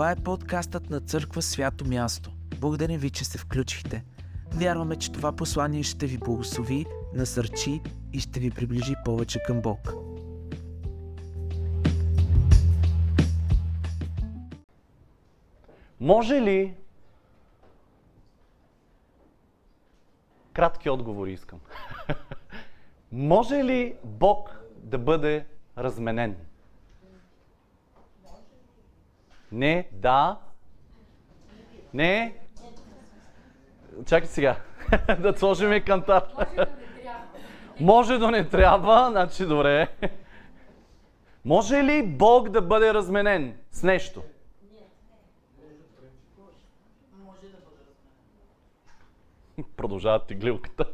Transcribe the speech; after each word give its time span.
Това 0.00 0.10
е 0.10 0.16
подкастът 0.16 0.90
на 0.90 1.00
Църква 1.00 1.42
Свято 1.42 1.84
Място. 1.84 2.30
Благодарим 2.60 3.00
ви, 3.00 3.10
че 3.10 3.24
се 3.24 3.38
включихте. 3.38 4.04
Вярваме, 4.52 4.96
че 4.96 5.12
това 5.12 5.32
послание 5.32 5.82
ще 5.82 6.06
ви 6.06 6.18
благослови, 6.18 6.86
насърчи 7.14 7.80
и 8.12 8.20
ще 8.20 8.40
ви 8.40 8.50
приближи 8.50 8.94
повече 9.04 9.42
към 9.46 9.60
Бог. 9.60 9.92
Може 16.00 16.34
ли... 16.34 16.74
Кратки 20.52 20.90
отговори 20.90 21.32
искам. 21.32 21.60
Може 23.12 23.64
ли 23.64 23.94
Бог 24.04 24.60
да 24.76 24.98
бъде 24.98 25.46
разменен? 25.78 26.36
Не, 29.52 29.88
да. 29.92 30.38
Не. 31.94 32.34
Чакай 34.06 34.28
сега. 34.28 34.56
да 35.18 35.38
сложим 35.38 35.84
кантар. 35.84 36.22
Може 37.80 38.18
да 38.18 38.30
не 38.30 38.48
трябва, 38.48 39.10
значи 39.10 39.46
добре. 39.46 39.88
Може 41.44 41.84
ли 41.84 42.06
Бог 42.06 42.48
да 42.48 42.62
бъде 42.62 42.94
разменен 42.94 43.56
с 43.70 43.82
нещо? 43.82 44.22
Продължава 49.76 50.26
теглилката. 50.26 50.84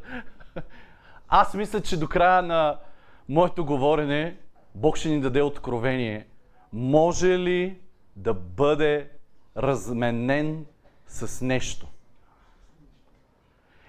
Аз 1.29 1.55
мисля, 1.55 1.81
че 1.81 1.97
до 1.97 2.09
края 2.09 2.43
на 2.43 2.79
моето 3.29 3.65
говорене 3.65 4.37
Бог 4.75 4.97
ще 4.97 5.09
ни 5.09 5.21
даде 5.21 5.43
откровение. 5.43 6.27
Може 6.73 7.39
ли 7.39 7.79
да 8.17 8.35
бъде 8.35 9.11
разменен 9.57 10.67
с 11.07 11.45
нещо? 11.45 11.87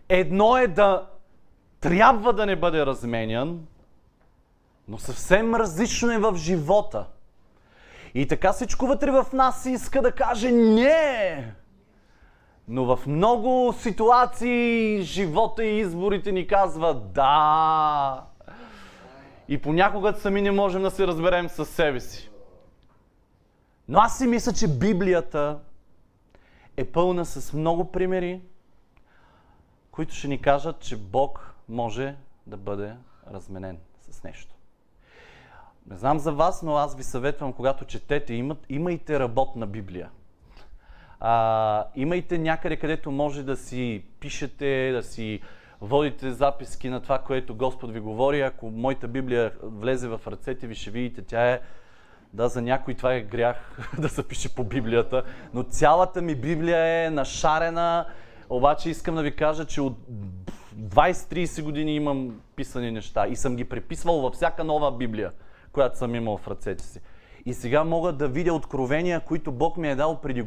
Едно 0.10 0.58
е 0.58 0.68
да 0.68 1.08
трябва 1.80 2.34
да 2.34 2.46
не 2.46 2.56
бъде 2.56 2.86
разменян, 2.86 3.68
но 4.88 4.98
съвсем 4.98 5.56
различно 5.56 6.12
е 6.12 6.18
в 6.18 6.36
живота. 6.36 7.06
И 8.14 8.28
така 8.28 8.54
всичко 8.54 8.88
вътре 8.88 9.12
в 9.12 9.26
нас 9.34 9.66
иска 9.66 10.02
да 10.02 10.12
каже 10.12 10.52
не. 10.52 11.54
Но 12.68 12.96
в 12.96 13.08
много 13.08 13.74
ситуации 13.80 15.02
живота 15.02 15.66
и 15.66 15.80
изборите 15.80 16.32
ни 16.32 16.48
казва 16.48 16.94
да. 16.94 18.24
И 19.48 19.58
понякога 19.58 20.14
сами 20.14 20.42
не 20.42 20.52
можем 20.52 20.82
да 20.82 20.92
се 20.92 21.08
разберем 21.08 21.50
с 21.50 21.66
себе 21.66 22.00
си. 22.00 22.30
Но 23.88 24.00
аз 24.00 24.18
си 24.18 24.28
мисля, 24.28 24.54
че 24.54 24.68
Библията 24.68 25.60
е 26.78 26.86
пълна 26.86 27.26
с 27.26 27.54
много 27.54 27.92
примери, 27.92 28.42
които 29.92 30.16
ще 30.16 30.28
ни 30.28 30.42
кажат, 30.42 30.80
че 30.80 30.98
Бог 30.98 31.54
може 31.70 32.16
да 32.48 32.58
бъде 32.58 32.96
разменен 33.32 33.78
с 34.02 34.24
нещо. 34.24 34.56
Не 35.90 35.98
знам 35.98 36.20
за 36.20 36.32
вас, 36.32 36.64
но 36.64 36.76
аз 36.76 36.96
ви 36.96 37.04
съветвам, 37.04 37.54
когато 37.54 37.86
четете, 37.86 38.44
имайте 38.70 39.20
работна 39.20 39.68
Библия. 39.68 40.10
А, 41.20 41.86
имайте 41.96 42.38
някъде, 42.38 42.78
където 42.78 43.12
може 43.12 43.44
да 43.44 43.58
си 43.58 44.04
пишете, 44.20 44.92
да 44.92 45.04
си 45.04 45.42
водите 45.82 46.32
записки 46.32 46.90
на 46.90 47.02
това, 47.02 47.20
което 47.20 47.56
Господ 47.56 47.92
ви 47.92 48.00
говори. 48.00 48.42
Ако 48.42 48.70
моята 48.70 49.08
Библия 49.08 49.54
влезе 49.64 50.08
в 50.08 50.22
ръцете 50.28 50.68
ви, 50.68 50.76
ще 50.76 50.92
видите, 50.92 51.22
тя 51.22 51.52
е 51.52 51.62
да, 52.34 52.50
за 52.50 52.62
някой 52.62 52.94
това 52.94 53.14
е 53.14 53.22
грях 53.22 53.78
да 54.00 54.10
се 54.10 54.28
пише 54.28 54.56
по 54.56 54.64
Библията, 54.64 55.24
но 55.54 55.64
цялата 55.64 56.22
ми 56.22 56.36
Библия 56.36 57.06
е 57.06 57.10
нашарена, 57.10 58.06
обаче 58.50 58.90
искам 58.90 59.16
да 59.16 59.22
ви 59.22 59.36
кажа, 59.36 59.66
че 59.66 59.82
от 59.82 59.98
20-30 60.80 61.64
години 61.64 61.96
имам 61.96 62.42
писани 62.56 62.92
неща 62.92 63.28
и 63.28 63.36
съм 63.36 63.56
ги 63.56 63.66
преписвал 63.66 64.22
във 64.22 64.34
всяка 64.34 64.64
нова 64.64 64.98
Библия, 64.98 65.32
която 65.72 65.98
съм 65.98 66.16
имал 66.16 66.38
в 66.38 66.48
ръцете 66.48 66.84
си. 66.84 67.00
И 67.46 67.54
сега 67.54 67.84
мога 67.84 68.12
да 68.12 68.28
видя 68.28 68.54
откровения, 68.54 69.20
които 69.20 69.52
Бог 69.52 69.78
ми 69.78 69.90
е 69.90 69.96
дал 69.96 70.22
преди 70.22 70.42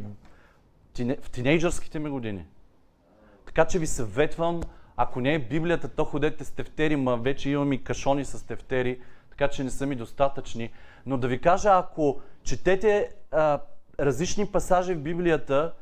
в 1.22 1.30
тинейджърските 1.30 1.98
ми 1.98 2.10
години. 2.10 2.44
Така 3.46 3.64
че 3.64 3.78
ви 3.78 3.86
съветвам, 3.86 4.60
ако 4.96 5.20
не 5.20 5.34
е 5.34 5.38
Библията, 5.38 5.88
то 5.88 6.04
ходете 6.04 6.44
с 6.44 6.50
тефтери, 6.50 6.96
ма 6.96 7.16
вече 7.16 7.50
имам 7.50 7.72
и 7.72 7.84
кашони 7.84 8.24
с 8.24 8.46
тефтери, 8.46 9.00
така 9.40 9.52
че 9.52 9.64
не 9.64 9.70
са 9.70 9.86
ми 9.86 9.96
достатъчни. 9.96 10.70
Но 11.06 11.16
да 11.16 11.28
ви 11.28 11.40
кажа, 11.40 11.70
ако 11.72 12.20
четете 12.42 13.10
а, 13.30 13.60
различни 14.00 14.46
пасажи 14.46 14.94
в 14.94 15.00
Библията, 15.00 15.72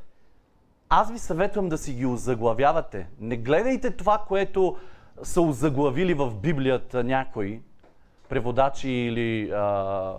аз 0.89 1.13
ви 1.13 1.19
съветвам 1.19 1.69
да 1.69 1.79
си 1.79 1.95
ги 1.95 2.07
озаглавявате. 2.07 3.07
Не 3.21 3.37
гледайте 3.37 3.91
това, 3.91 4.25
което 4.29 4.77
са 5.23 5.41
озаглавили 5.41 6.15
в 6.15 6.35
Библията 6.35 7.05
някои, 7.05 7.63
преводачи 8.29 8.91
или 8.91 9.51
а, 9.51 10.15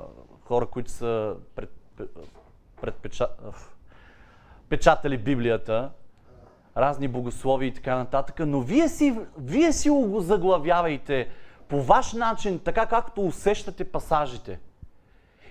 хора, 0.45 0.65
които 0.65 0.91
са 0.91 1.35
пред, 1.55 1.71
предпеча... 2.81 3.27
печатали 4.69 5.17
Библията, 5.17 5.89
разни 6.77 7.07
богослови 7.07 7.67
и 7.67 7.73
така 7.73 7.95
нататък, 7.95 8.39
но 8.39 8.61
вие 8.61 8.87
си, 8.87 9.19
вие 9.37 9.73
си 9.73 9.89
го 9.89 10.19
заглавявайте 10.19 11.29
по 11.69 11.81
ваш 11.81 12.13
начин, 12.13 12.59
така 12.59 12.85
както 12.85 13.25
усещате 13.25 13.91
пасажите. 13.91 14.59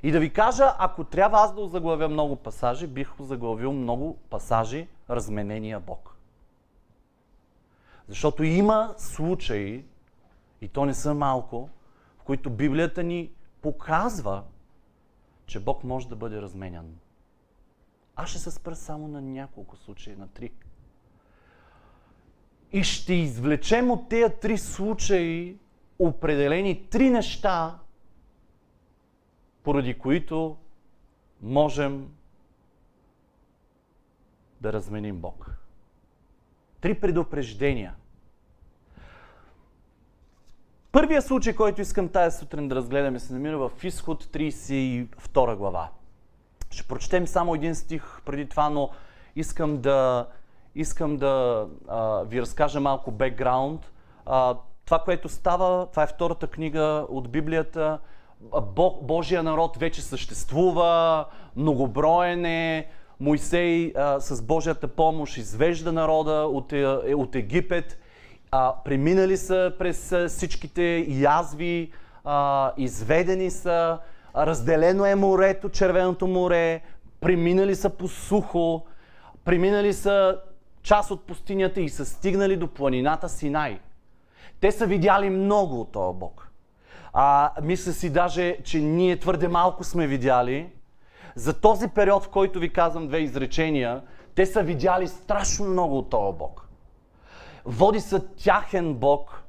И 0.03 0.11
да 0.11 0.21
ви 0.21 0.33
кажа, 0.33 0.75
ако 0.79 1.05
трябва 1.05 1.39
аз 1.39 1.55
да 1.55 1.61
озаглавя 1.61 2.09
много 2.09 2.37
пасажи, 2.37 2.87
бих 2.87 3.13
заглавил 3.21 3.73
много 3.73 4.17
пасажи 4.31 4.89
разменения 5.11 5.81
Бог. 5.81 6.17
Защото 8.09 8.43
има 8.43 8.95
случаи, 8.97 9.85
и 10.61 10.69
то 10.69 10.85
не 10.85 10.95
са 10.95 11.15
малко, 11.15 11.69
в 12.19 12.23
които 12.23 12.51
Библията 12.51 13.03
ни 13.03 13.31
показва, 13.63 14.43
че 15.47 15.61
Бог 15.61 15.85
може 15.85 16.09
да 16.09 16.17
бъде 16.17 16.43
разменян. 16.43 16.97
Аз 18.17 18.29
ще 18.29 18.39
се 18.39 18.51
спра 18.51 18.77
само 18.77 19.09
на 19.09 19.21
няколко 19.21 19.77
случаи, 19.77 20.17
на 20.17 20.29
три. 20.29 20.51
И 22.73 22.83
ще 22.83 23.15
извлечем 23.15 23.91
от 23.91 24.09
тези 24.09 24.35
три 24.41 24.59
случаи 24.59 25.57
определени 25.99 26.89
три 26.91 27.11
неща, 27.11 27.79
поради 29.63 29.99
които 29.99 30.57
можем 31.43 32.09
да 34.61 34.73
разменим 34.73 35.17
Бог. 35.17 35.51
Три 36.81 37.01
предупреждения. 37.01 37.95
Първият 40.93 41.27
случай, 41.27 41.55
който 41.55 41.81
искам 41.81 42.09
тази 42.09 42.39
сутрин 42.39 42.69
да 42.69 42.75
разгледаме, 42.75 43.19
се 43.19 43.33
намира 43.33 43.59
в 43.59 43.71
Изход 43.83 44.25
32 44.25 45.57
глава. 45.57 45.89
Ще 46.71 46.89
прочетем 46.89 47.27
само 47.27 47.55
един 47.55 47.75
стих 47.75 48.23
преди 48.27 48.49
това, 48.49 48.71
но 48.71 48.91
искам 49.37 49.81
да, 49.81 50.29
искам 50.75 51.17
да 51.17 51.67
а, 51.89 52.23
ви 52.23 52.41
разкажа 52.41 52.81
малко 52.81 53.11
бекграунд. 53.11 53.93
Това, 54.89 54.99
което 54.99 55.29
става, 55.29 55.87
това 55.87 56.03
е 56.03 56.07
втората 56.07 56.47
книга 56.47 57.07
от 57.09 57.29
Библията. 57.29 57.99
Божия 59.03 59.43
народ 59.43 59.77
вече 59.77 60.03
съществува, 60.03 61.25
многоброен 61.57 62.45
е. 62.45 62.89
Моисей 63.21 63.93
а, 63.97 64.21
с 64.21 64.43
Божията 64.43 64.89
помощ 64.89 65.37
извежда 65.37 65.93
народа 65.93 66.33
от, 66.33 66.73
е, 66.73 66.87
от 67.15 67.35
Египет. 67.35 67.99
А, 68.51 68.75
преминали 68.85 69.37
са 69.37 69.73
през 69.79 70.15
всичките 70.29 71.07
язви, 71.09 71.93
а, 72.25 72.73
изведени 72.77 73.51
са, 73.51 73.99
разделено 74.37 75.07
е 75.07 75.15
морето, 75.15 75.69
Червеното 75.69 76.27
море, 76.27 76.81
преминали 77.21 77.75
са 77.75 77.91
по 77.91 78.09
сухо, 78.09 78.85
преминали 79.45 79.93
са 79.93 80.39
част 80.83 81.11
от 81.11 81.27
пустинята 81.27 81.81
и 81.81 81.89
са 81.89 82.05
стигнали 82.05 82.57
до 82.57 82.69
планината 82.69 83.29
Синай. 83.29 83.79
Те 84.61 84.73
са 84.73 84.87
видяли 84.87 85.31
много 85.31 85.81
от 85.81 85.93
този 85.93 86.19
Бог. 86.19 86.49
А, 87.13 87.51
мисля 87.63 87.93
си 87.93 88.11
даже, 88.11 88.57
че 88.65 88.79
ние 88.81 89.19
твърде 89.19 89.49
малко 89.49 89.85
сме 89.85 90.07
видяли. 90.07 90.73
За 91.35 91.61
този 91.61 91.89
период, 91.89 92.25
в 92.25 92.29
който 92.29 92.59
ви 92.59 92.73
казвам 92.73 93.09
две 93.09 93.19
изречения, 93.19 94.03
те 94.35 94.47
са 94.47 94.63
видяли 94.63 95.09
страшно 95.09 95.67
много 95.67 95.99
от 95.99 96.11
този 96.11 96.39
Бог. 96.39 96.69
Води 97.65 98.01
са 98.01 98.27
тяхен 98.29 98.95
Бог, 98.95 99.43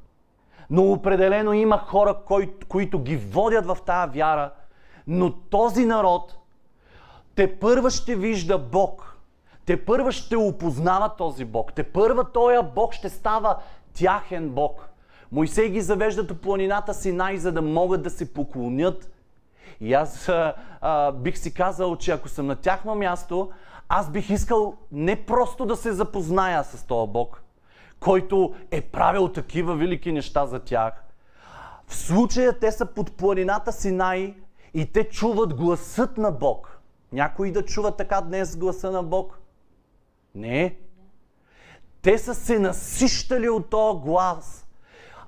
но 0.69 0.91
определено 0.91 1.53
има 1.53 1.77
хора, 1.77 2.15
кои, 2.25 2.53
които 2.69 2.99
ги 2.99 3.17
водят 3.17 3.65
в 3.65 3.77
тази 3.85 4.17
вяра, 4.19 4.51
но 5.07 5.33
този 5.33 5.85
народ 5.85 6.39
те 7.35 7.59
първа 7.59 7.89
ще 7.89 8.15
вижда 8.15 8.57
Бог. 8.57 9.17
Те 9.65 9.85
първа 9.85 10.11
ще 10.11 10.37
опознава 10.37 11.15
този 11.15 11.45
Бог. 11.45 11.73
Те 11.73 11.83
първа 11.83 12.31
този 12.31 12.57
Бог 12.75 12.93
ще 12.93 13.09
става 13.09 13.57
тяхен 13.93 14.49
Бог. 14.49 14.88
Моисей 15.31 15.69
ги 15.69 15.81
завежда 15.81 16.23
до 16.23 16.35
планината 16.35 16.93
Синай, 16.93 17.37
за 17.37 17.51
да 17.51 17.61
могат 17.61 18.03
да 18.03 18.09
се 18.09 18.33
поклонят 18.33 19.11
И 19.81 19.93
аз 19.93 20.29
а, 20.29 20.53
а, 20.81 21.11
бих 21.11 21.37
си 21.37 21.53
казал, 21.53 21.95
че 21.95 22.11
ако 22.11 22.29
съм 22.29 22.47
на 22.47 22.55
тяхно 22.55 22.95
място, 22.95 23.51
аз 23.89 24.11
бих 24.11 24.29
искал 24.29 24.75
не 24.91 25.25
просто 25.25 25.65
да 25.65 25.75
се 25.75 25.91
запозная 25.91 26.63
с 26.63 26.83
този 26.83 27.11
Бог, 27.11 27.43
който 27.99 28.55
е 28.71 28.81
правил 28.81 29.27
такива 29.27 29.75
велики 29.75 30.11
неща 30.11 30.45
за 30.45 30.59
тях. 30.59 31.03
В 31.87 31.95
случая 31.95 32.59
те 32.59 32.71
са 32.71 32.85
под 32.85 33.17
планината 33.17 33.71
Синай 33.71 34.35
и 34.73 34.91
те 34.91 35.09
чуват 35.09 35.53
гласът 35.53 36.17
на 36.17 36.31
Бог. 36.31 36.79
Някой 37.11 37.51
да 37.51 37.65
чува 37.65 37.91
така 37.91 38.21
днес 38.21 38.57
гласа 38.57 38.91
на 38.91 39.03
Бог? 39.03 39.39
Не. 40.35 40.77
Те 42.01 42.17
са 42.17 42.35
се 42.35 42.59
насищали 42.59 43.49
от 43.49 43.69
този 43.69 43.99
глас. 43.99 44.68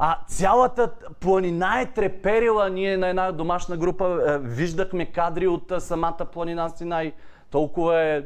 А 0.03 0.19
цялата 0.27 0.91
планина 1.19 1.81
е 1.81 1.85
треперила. 1.85 2.69
Ние 2.69 2.97
на 2.97 3.07
една 3.07 3.31
домашна 3.31 3.77
група 3.77 4.23
е, 4.27 4.37
виждахме 4.37 5.11
кадри 5.11 5.47
от 5.47 5.71
е, 5.71 5.79
самата 5.79 6.25
планина 6.33 6.69
Синай. 6.69 7.13
Толкова 7.49 8.01
е 8.01 8.23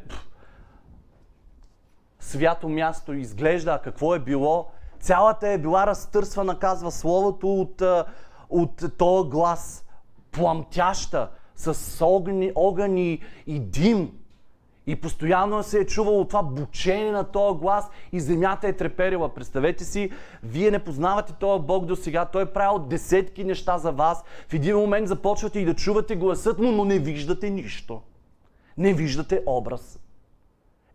свято 2.19 2.69
място 2.69 3.13
изглежда. 3.13 3.71
А 3.71 3.81
какво 3.81 4.15
е 4.15 4.19
било? 4.19 4.67
Цялата 4.99 5.47
е 5.47 5.57
била 5.57 5.87
разтърсвана, 5.87 6.59
казва 6.59 6.91
Словото, 6.91 7.53
от, 7.53 7.81
е, 7.81 8.03
от 8.49 8.97
този 8.97 9.29
глас. 9.29 9.85
Пламтяща, 10.31 11.29
с 11.55 12.05
огън, 12.05 12.51
огън 12.55 12.97
и, 12.97 13.21
и 13.47 13.59
дим. 13.59 14.11
И 14.87 14.95
постоянно 14.95 15.63
се 15.63 15.79
е 15.79 15.85
чувало 15.85 16.25
това 16.25 16.43
бучение 16.43 17.11
на 17.11 17.23
този 17.23 17.59
глас 17.59 17.89
и 18.11 18.19
земята 18.19 18.67
е 18.67 18.73
треперила. 18.73 19.33
Представете 19.33 19.83
си, 19.83 20.11
вие 20.43 20.71
не 20.71 20.79
познавате 20.79 21.33
този 21.33 21.63
Бог 21.63 21.85
до 21.85 21.95
сега. 21.95 22.25
Той 22.25 22.43
е 22.43 22.53
правил 22.53 22.79
десетки 22.79 23.43
неща 23.43 23.77
за 23.77 23.91
вас. 23.91 24.23
В 24.47 24.53
един 24.53 24.77
момент 24.77 25.07
започвате 25.07 25.59
и 25.59 25.65
да 25.65 25.73
чувате 25.73 26.15
гласът 26.15 26.59
му, 26.59 26.71
но 26.71 26.85
не 26.85 26.99
виждате 26.99 27.49
нищо. 27.49 28.01
Не 28.77 28.93
виждате 28.93 29.43
образ. 29.45 29.99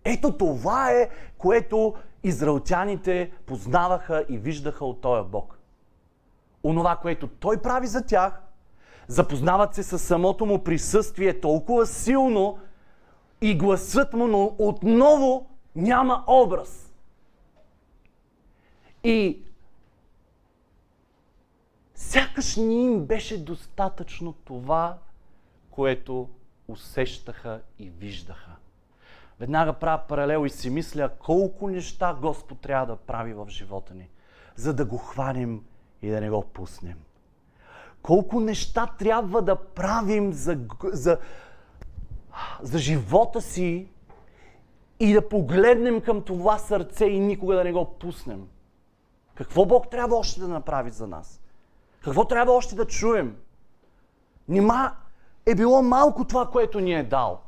Ето 0.04 0.32
това 0.32 0.90
е, 0.90 1.08
което 1.38 1.94
израелтяните 2.22 3.30
познаваха 3.46 4.24
и 4.28 4.38
виждаха 4.38 4.84
от 4.84 5.00
този 5.00 5.28
Бог. 5.28 5.58
Онова, 6.64 6.96
което 6.96 7.26
Той 7.26 7.56
прави 7.56 7.86
за 7.86 8.06
тях, 8.06 8.42
запознават 9.08 9.74
се 9.74 9.82
с 9.82 9.98
самото 9.98 10.46
му 10.46 10.64
присъствие 10.64 11.40
толкова 11.40 11.86
силно, 11.86 12.58
и 13.40 13.58
гласът 13.58 14.12
му, 14.12 14.26
но 14.26 14.54
отново 14.58 15.46
няма 15.74 16.24
образ. 16.26 16.92
И 19.04 19.42
сякаш 21.94 22.56
ни 22.56 22.84
им 22.84 23.04
беше 23.04 23.44
достатъчно 23.44 24.32
това, 24.32 24.98
което 25.70 26.28
усещаха 26.68 27.60
и 27.78 27.90
виждаха. 27.90 28.50
Веднага 29.40 29.72
правя 29.72 30.02
паралел 30.08 30.46
и 30.46 30.50
си 30.50 30.70
мисля 30.70 31.08
колко 31.18 31.68
неща 31.68 32.16
Господ 32.20 32.60
трябва 32.60 32.86
да 32.86 32.96
прави 32.96 33.32
в 33.32 33.46
живота 33.48 33.94
ни, 33.94 34.08
за 34.56 34.74
да 34.74 34.84
го 34.84 34.98
хванем 34.98 35.64
и 36.02 36.10
да 36.10 36.20
не 36.20 36.30
го 36.30 36.42
пуснем. 36.42 36.98
Колко 38.02 38.40
неща 38.40 38.86
трябва 38.98 39.42
да 39.42 39.56
правим 39.56 40.32
за, 40.32 40.58
за, 40.84 41.18
за 42.62 42.78
живота 42.78 43.40
си 43.42 43.88
и 45.00 45.12
да 45.12 45.28
погледнем 45.28 46.00
към 46.00 46.22
това 46.22 46.58
сърце 46.58 47.04
и 47.04 47.20
никога 47.20 47.54
да 47.56 47.64
не 47.64 47.72
го 47.72 47.84
пуснем. 47.84 48.46
Какво 49.34 49.66
Бог 49.66 49.90
трябва 49.90 50.16
още 50.16 50.40
да 50.40 50.48
направи 50.48 50.90
за 50.90 51.06
нас? 51.06 51.40
Какво 52.04 52.24
трябва 52.24 52.52
още 52.52 52.74
да 52.74 52.86
чуем? 52.86 53.36
Нима 54.48 54.94
е 55.46 55.54
било 55.54 55.82
малко 55.82 56.24
това, 56.24 56.46
което 56.46 56.80
ни 56.80 56.94
е 56.94 57.02
дал. 57.02 57.40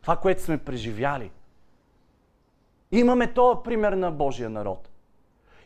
Това, 0.00 0.16
което 0.16 0.42
сме 0.42 0.58
преживяли. 0.58 1.30
Имаме 2.92 3.32
този 3.32 3.60
пример 3.64 3.92
на 3.92 4.12
Божия 4.12 4.50
народ. 4.50 4.88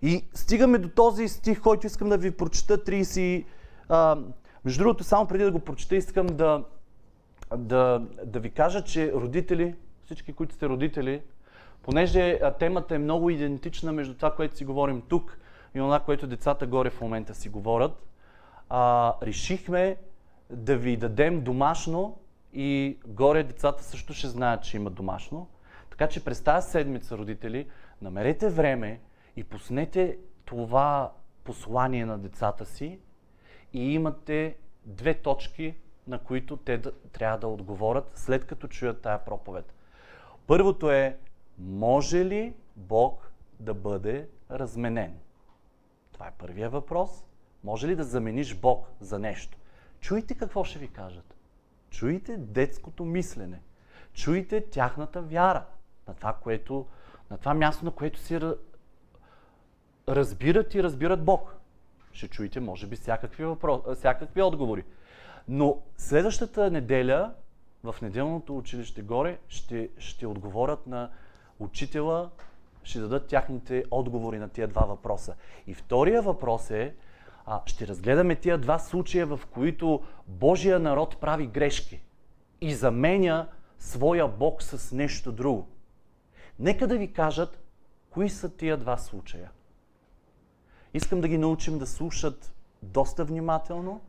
И 0.02 0.24
стигаме 0.34 0.78
до 0.78 0.88
този 0.88 1.28
стих, 1.28 1.60
който 1.60 1.86
искам 1.86 2.08
да 2.08 2.18
ви 2.18 2.30
прочета 2.30 2.78
30. 2.78 3.44
А, 3.88 4.18
между 4.64 4.82
другото, 4.82 5.04
само 5.04 5.26
преди 5.26 5.44
да 5.44 5.50
го 5.50 5.58
прочета, 5.58 5.96
искам 5.96 6.26
да, 6.26 6.64
да, 7.56 8.02
да 8.24 8.40
ви 8.40 8.50
кажа, 8.50 8.84
че 8.84 9.12
родители, 9.12 9.74
всички, 10.04 10.32
които 10.32 10.54
сте 10.54 10.68
родители, 10.68 11.22
понеже 11.82 12.40
темата 12.58 12.94
е 12.94 12.98
много 12.98 13.30
идентична 13.30 13.92
между 13.92 14.14
това, 14.14 14.34
което 14.34 14.56
си 14.56 14.64
говорим 14.64 15.02
тук 15.08 15.38
и 15.74 15.78
това, 15.78 16.00
което 16.00 16.26
децата 16.26 16.66
горе 16.66 16.90
в 16.90 17.00
момента 17.00 17.34
си 17.34 17.48
говорят, 17.48 18.06
а, 18.68 19.14
решихме 19.22 19.96
да 20.50 20.76
ви 20.76 20.96
дадем 20.96 21.40
домашно 21.44 22.18
и 22.52 22.98
горе 23.06 23.42
децата 23.42 23.84
също 23.84 24.12
ще 24.12 24.26
знаят, 24.26 24.62
че 24.62 24.76
има 24.76 24.90
домашно. 24.90 25.48
Така 25.90 26.08
че 26.08 26.24
през 26.24 26.42
тази 26.42 26.70
седмица, 26.70 27.18
родители, 27.18 27.66
намерете 28.02 28.48
време 28.48 29.00
и 29.36 29.44
пуснете 29.44 30.18
това 30.44 31.12
послание 31.44 32.06
на 32.06 32.18
децата 32.18 32.64
си 32.66 32.98
и 33.72 33.94
имате 33.94 34.56
две 34.84 35.14
точки 35.14 35.74
на 36.08 36.18
които 36.18 36.56
те 36.56 36.78
да, 36.78 36.92
трябва 37.12 37.38
да 37.38 37.48
отговорят 37.48 38.10
след 38.14 38.46
като 38.46 38.68
чуят 38.68 39.02
тая 39.02 39.24
проповед. 39.24 39.74
Първото 40.46 40.90
е, 40.90 41.18
може 41.58 42.24
ли 42.24 42.54
Бог 42.76 43.30
да 43.60 43.74
бъде 43.74 44.28
разменен? 44.50 45.18
Това 46.12 46.26
е 46.26 46.34
първия 46.38 46.70
въпрос. 46.70 47.24
Може 47.64 47.88
ли 47.88 47.96
да 47.96 48.04
замениш 48.04 48.56
Бог 48.56 48.86
за 49.00 49.18
нещо? 49.18 49.58
Чуйте 50.00 50.34
какво 50.34 50.64
ще 50.64 50.78
ви 50.78 50.88
кажат. 50.88 51.34
Чуйте 51.90 52.36
детското 52.36 53.04
мислене. 53.04 53.60
Чуйте 54.12 54.70
тяхната 54.70 55.22
вяра 55.22 55.64
на 56.08 56.14
това, 56.14 56.32
което, 56.32 56.86
на 57.30 57.38
това 57.38 57.54
място, 57.54 57.84
на 57.84 57.90
което 57.90 58.20
си 58.20 58.40
разбират 60.08 60.74
и 60.74 60.82
разбират 60.82 61.24
Бог. 61.24 61.54
Ще 62.12 62.28
чуете, 62.28 62.60
може 62.60 62.86
би, 62.86 62.96
всякакви, 62.96 63.44
въпрос, 63.44 63.96
всякакви 63.96 64.42
отговори. 64.42 64.84
Но 65.48 65.82
следващата 65.96 66.70
неделя 66.70 67.34
в 67.84 67.96
неделното 68.02 68.56
училище 68.56 69.02
горе 69.02 69.38
ще, 69.48 69.88
ще 69.98 70.26
отговорят 70.26 70.86
на 70.86 71.10
учителя, 71.58 72.30
ще 72.82 73.00
дадат 73.00 73.26
тяхните 73.26 73.84
отговори 73.90 74.38
на 74.38 74.48
тия 74.48 74.68
два 74.68 74.82
въпроса. 74.82 75.34
И 75.66 75.74
втория 75.74 76.22
въпрос 76.22 76.70
е, 76.70 76.94
а, 77.46 77.62
ще 77.66 77.86
разгледаме 77.86 78.36
тия 78.36 78.58
два 78.58 78.78
случая, 78.78 79.26
в 79.26 79.40
които 79.50 80.02
Божия 80.26 80.78
народ 80.78 81.20
прави 81.20 81.46
грешки 81.46 82.02
и 82.60 82.74
заменя 82.74 83.48
своя 83.78 84.28
Бог 84.28 84.62
с 84.62 84.92
нещо 84.92 85.32
друго. 85.32 85.68
Нека 86.58 86.86
да 86.86 86.98
ви 86.98 87.12
кажат, 87.12 87.62
кои 88.10 88.28
са 88.28 88.56
тия 88.56 88.76
два 88.76 88.96
случая. 88.96 89.50
Искам 90.94 91.20
да 91.20 91.28
ги 91.28 91.38
научим 91.38 91.78
да 91.78 91.86
слушат 91.86 92.54
доста 92.82 93.24
внимателно 93.24 94.00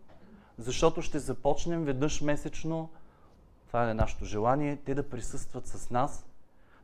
защото 0.60 1.02
ще 1.02 1.20
започнем 1.20 1.86
веднъж 1.86 2.22
месечно, 2.22 2.90
това 3.68 3.90
е 3.90 3.94
нашето 3.94 4.26
желание, 4.26 4.76
те 4.76 4.96
да 4.96 5.10
присъстват 5.10 5.68
с 5.68 5.90
нас, 5.90 6.26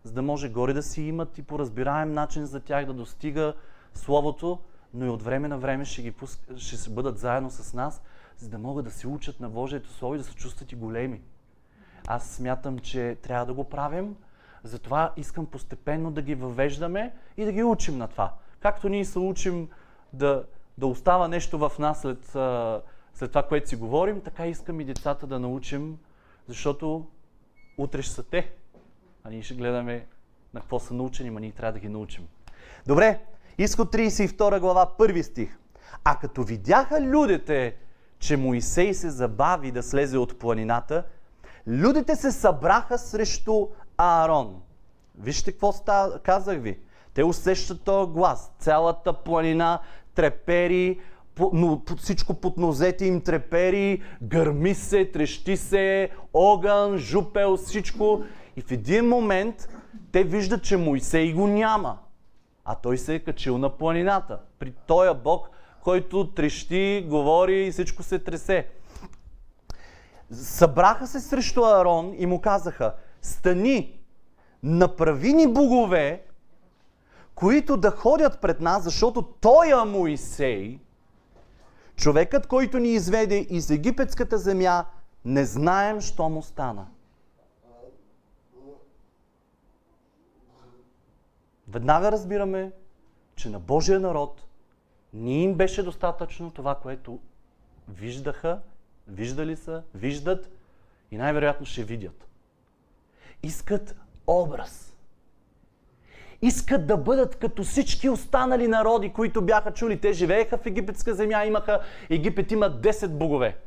за 0.04 0.12
да 0.12 0.22
може 0.22 0.50
горе 0.50 0.74
да 0.74 0.84
си 0.84 1.02
имат 1.02 1.38
и 1.38 1.44
по 1.44 1.60
разбираем 1.60 2.14
начин 2.14 2.46
за 2.46 2.60
тях 2.60 2.86
да 2.86 2.94
достига 2.94 3.54
Словото, 3.94 4.60
но 4.94 5.06
и 5.06 5.10
от 5.10 5.22
време 5.22 5.48
на 5.48 5.58
време 5.58 5.86
ще, 5.86 6.02
ги 6.02 6.12
пуск... 6.12 6.40
ще 6.58 6.90
бъдат 6.90 7.20
заедно 7.20 7.52
с 7.52 7.74
нас, 7.74 8.02
за 8.38 8.50
да 8.50 8.58
могат 8.58 8.86
да 8.86 8.92
се 8.92 9.08
учат 9.08 9.40
на 9.40 9.50
Божието 9.50 9.90
Слово 9.90 10.16
и 10.16 10.18
да 10.18 10.24
се 10.24 10.36
чувстват 10.36 10.72
и 10.72 10.76
големи. 10.76 11.22
Аз 12.08 12.30
смятам, 12.30 12.80
че 12.80 13.18
трябва 13.22 13.46
да 13.46 13.54
го 13.54 13.64
правим, 13.64 14.16
затова 14.64 15.14
искам 15.18 15.46
постепенно 15.46 16.12
да 16.12 16.22
ги 16.22 16.36
въвеждаме 16.36 17.14
и 17.38 17.46
да 17.46 17.52
ги 17.52 17.64
учим 17.64 17.98
на 17.98 18.08
това. 18.08 18.34
Както 18.60 18.90
ние 18.90 19.06
се 19.06 19.20
учим 19.20 19.70
да, 20.14 20.44
да 20.78 20.88
остава 20.88 21.28
нещо 21.28 21.58
в 21.58 21.72
нас 21.80 22.02
след 22.02 22.36
след 23.16 23.32
това, 23.32 23.44
което 23.44 23.70
си 23.70 23.76
говорим, 23.76 24.22
така 24.22 24.48
искам 24.48 24.82
и 24.82 24.86
децата 24.86 25.28
да 25.28 25.40
научим, 25.40 25.98
защото 26.48 27.06
утре 27.78 28.02
ще 28.02 28.14
са 28.14 28.24
те. 28.24 28.52
А 29.24 29.30
ние 29.30 29.44
ще 29.44 29.54
гледаме 29.54 30.08
на 30.54 30.60
какво 30.62 30.80
са 30.80 30.94
научени, 30.94 31.30
но 31.30 31.40
ние 31.40 31.52
трябва 31.52 31.74
да 31.74 31.80
ги 31.80 31.90
научим. 31.90 32.28
Добре, 32.88 33.20
изход 33.58 33.94
32 33.94 34.60
глава, 34.60 34.98
първи 34.98 35.24
стих. 35.24 35.58
А 36.04 36.20
като 36.20 36.44
видяха 36.44 37.02
людите, 37.02 37.76
че 38.20 38.38
Моисей 38.38 38.94
се 38.94 39.10
забави 39.10 39.72
да 39.72 39.84
слезе 39.84 40.18
от 40.18 40.40
планината, 40.40 41.04
людите 41.68 42.16
се 42.16 42.32
събраха 42.32 42.98
срещу 42.98 43.68
Аарон. 43.98 44.62
Вижте 45.20 45.52
какво 45.52 45.72
става, 45.72 46.20
казах 46.20 46.62
ви. 46.62 46.80
Те 47.14 47.24
усещат 47.24 47.82
този 47.82 48.12
глас. 48.12 48.52
Цялата 48.60 49.14
планина 49.14 49.80
трепери, 50.16 51.00
но 51.54 51.82
всичко 51.98 52.34
под 52.34 52.58
нозете 52.58 53.06
им 53.06 53.22
трепери, 53.22 54.02
гърми 54.22 54.74
се, 54.74 55.06
трещи 55.06 55.58
се, 55.58 56.10
огън, 56.34 56.98
жупел, 56.98 57.58
всичко. 57.58 58.24
И 58.58 58.62
в 58.62 58.72
един 58.72 59.08
момент 59.08 59.70
те 60.12 60.24
виждат, 60.24 60.64
че 60.64 60.78
Моисей 60.78 61.34
го 61.34 61.48
няма. 61.48 61.98
А 62.66 62.76
той 62.76 62.98
се 62.98 63.16
е 63.16 63.20
качил 63.20 63.58
на 63.58 63.78
планината. 63.78 64.40
При 64.60 64.72
този 64.88 65.20
Бог, 65.24 65.50
който 65.84 66.32
трещи, 66.32 67.06
говори 67.10 67.66
и 67.66 67.72
всичко 67.72 68.04
се 68.04 68.20
тресе. 68.20 68.68
събраха 70.32 71.08
се 71.08 71.20
срещу 71.20 71.64
Аарон 71.64 72.14
и 72.18 72.26
му 72.26 72.42
казаха, 72.42 72.94
стани, 73.22 74.00
направи 74.64 75.34
ни 75.34 75.48
богове, 75.48 76.24
които 77.36 77.78
да 77.78 77.92
ходят 77.92 78.42
пред 78.42 78.62
нас, 78.62 78.84
защото 78.84 79.22
той 79.22 79.82
е 79.82 79.86
Моисей, 79.86 80.80
човекът, 81.96 82.48
който 82.48 82.80
ни 82.80 82.90
изведе 82.90 83.48
из 83.50 83.70
египетската 83.70 84.38
земя, 84.38 84.86
не 85.26 85.46
знаем, 85.46 86.02
що 86.02 86.30
му 86.30 86.42
стана. 86.42 86.88
Веднага 91.68 92.12
разбираме, 92.12 92.72
че 93.36 93.50
на 93.50 93.60
Божия 93.60 94.00
народ 94.00 94.46
не 95.14 95.44
им 95.44 95.56
беше 95.56 95.84
достатъчно 95.84 96.52
това, 96.52 96.76
което 96.76 97.20
виждаха, 97.90 98.60
виждали 99.08 99.56
са, 99.56 99.84
виждат 99.96 100.50
и 101.12 101.18
най-вероятно 101.18 101.66
ще 101.66 101.84
видят. 101.84 102.28
Искат 103.44 103.96
образ. 104.28 104.95
Искат 106.42 106.88
да 106.88 106.98
бъдат 106.98 107.36
като 107.36 107.64
всички 107.64 108.10
останали 108.10 108.68
народи, 108.68 109.14
които 109.14 109.42
бяха 109.42 109.74
чули. 109.74 110.00
Те 110.00 110.14
живееха 110.14 110.58
в 110.58 110.66
египетска 110.66 111.14
земя, 111.14 111.46
имаха, 111.46 111.80
Египет 112.10 112.52
има 112.52 112.66
10 112.72 113.08
богове. 113.08 113.58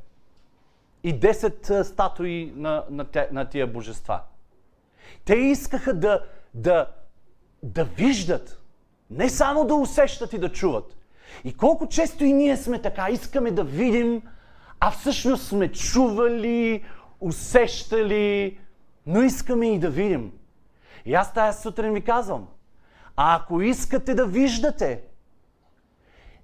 И 1.05 1.21
10 1.21 1.83
статуи 1.83 2.53
на, 2.57 2.85
на, 2.91 3.07
на 3.33 3.45
тия 3.45 3.67
божества. 3.67 4.21
Те 5.25 5.35
искаха 5.35 5.95
да, 5.95 6.25
да, 6.55 6.87
да 7.63 7.85
виждат, 7.85 8.61
не 9.11 9.29
само 9.29 9.65
да 9.65 9.75
усещат 9.75 10.33
и 10.33 10.39
да 10.39 10.53
чуват. 10.53 10.97
И 11.45 11.57
колко 11.57 11.89
често 11.89 12.25
и 12.25 12.33
ние 12.33 12.57
сме 12.57 12.83
така, 12.83 13.11
искаме 13.11 13.51
да 13.51 13.65
видим, 13.65 14.23
а 14.81 14.91
всъщност 14.91 15.47
сме 15.47 15.73
чували, 15.73 16.85
усещали, 17.21 18.59
но 19.07 19.23
искаме 19.23 19.75
и 19.75 19.79
да 19.79 19.91
видим. 19.91 20.33
И 21.07 21.15
аз 21.15 21.35
тази 21.35 21.63
сутрин 21.63 21.93
ви 21.93 22.01
казвам, 22.01 22.49
а 23.21 23.37
ако 23.37 23.61
искате 23.61 24.15
да 24.15 24.27
виждате, 24.27 25.03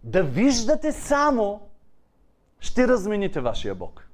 да 0.05 0.23
виждате 0.23 0.93
само, 0.93 1.69
ще 2.61 2.89
размените 2.89 3.41
вашия 3.41 3.75
Бог. 3.75 4.09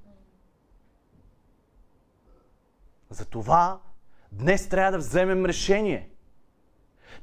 Затова 3.10 3.80
днес 4.32 4.68
трябва 4.68 4.92
да 4.92 4.98
вземем 4.98 5.46
решение, 5.46 6.10